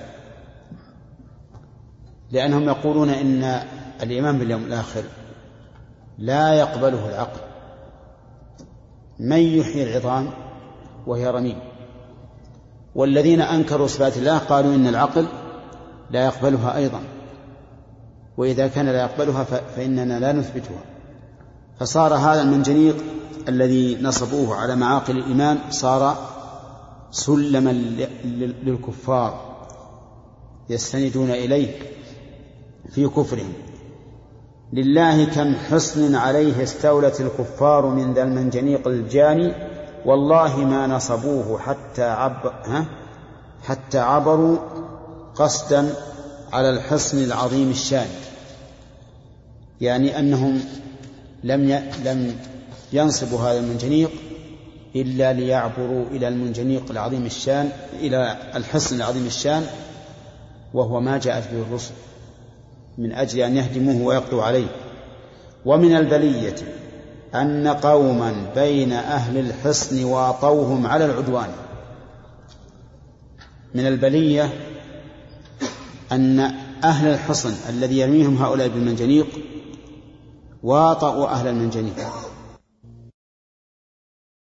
لأنهم 2.30 2.68
يقولون 2.68 3.10
إن 3.10 3.62
الإيمان 4.02 4.38
باليوم 4.38 4.64
الآخر 4.64 5.02
لا 6.18 6.54
يقبله 6.54 7.08
العقل. 7.08 7.40
من 9.18 9.40
يحيي 9.40 9.82
العظام 9.82 10.30
وهي 11.06 11.30
رميم. 11.30 11.58
والذين 12.94 13.40
أنكروا 13.40 13.86
صفات 13.86 14.16
الله 14.16 14.38
قالوا 14.38 14.74
إن 14.74 14.86
العقل 14.86 15.26
لا 16.10 16.24
يقبلها 16.24 16.76
أيضا 16.76 17.00
وإذا 18.36 18.68
كان 18.68 18.86
لا 18.86 19.00
يقبلها 19.00 19.44
فإننا 19.44 20.20
لا 20.20 20.32
نثبتها. 20.32 20.82
فصار 21.80 22.14
هذا 22.14 22.42
المنجنيق 22.42 22.96
الذي 23.48 23.98
نصبوه 24.02 24.56
على 24.56 24.76
معاقل 24.76 25.18
الإيمان 25.18 25.58
صار 25.70 26.16
سلما 27.10 27.70
للكفار 28.64 29.50
يستندون 30.70 31.30
إليه 31.30 31.74
في 32.90 33.08
كفرهم. 33.08 33.52
لله 34.72 35.24
كم 35.24 35.54
حصن 35.54 36.14
عليه 36.14 36.62
استولت 36.62 37.20
الكفار 37.20 37.86
من 37.86 38.14
ذا 38.14 38.22
المنجنيق 38.22 38.88
الجاني 38.88 39.69
والله 40.04 40.56
ما 40.56 40.86
نصبوه 40.86 41.58
حتى 41.58 42.02
عب 42.02 42.52
ها؟ 42.64 42.84
حتى 43.62 43.98
عبروا 43.98 44.58
قصدا 45.34 45.94
على 46.52 46.70
الحصن 46.70 47.24
العظيم 47.24 47.70
الشان 47.70 48.06
يعني 49.80 50.18
أنهم 50.18 50.60
لم 51.44 51.70
ي... 51.70 51.82
لم 52.04 52.36
ينصبوا 52.92 53.38
هذا 53.38 53.58
المنجنيق 53.58 54.10
إلا 54.96 55.32
ليعبروا 55.32 56.04
إلى 56.10 56.28
المنجنيق 56.28 56.90
العظيم 56.90 57.26
الشان 57.26 57.70
إلى 58.00 58.36
الحصن 58.54 58.96
العظيم 58.96 59.26
الشان 59.26 59.66
وهو 60.74 61.00
ما 61.00 61.18
جاءت 61.18 61.52
به 61.52 61.62
الرسل 61.62 61.94
من 62.98 63.12
أجل 63.12 63.40
أن 63.40 63.56
يهدموه 63.56 64.06
ويقضوا 64.06 64.42
عليه. 64.42 64.66
ومن 65.64 65.96
البلية 65.96 66.54
أن 67.34 67.68
قوما 67.68 68.34
بين 68.54 68.92
أهل 68.92 69.38
الحصن 69.38 70.04
واطوهم 70.04 70.86
على 70.86 71.04
العدوان. 71.04 71.48
من 73.74 73.86
البلية 73.86 74.52
أن 76.12 76.40
أهل 76.84 77.06
الحصن 77.06 77.54
الذي 77.68 77.98
يرميهم 77.98 78.36
هؤلاء 78.36 78.68
بالمنجنيق 78.68 79.26
واطؤوا 80.62 81.26
أهل 81.26 81.46
المنجنيق. 81.46 82.29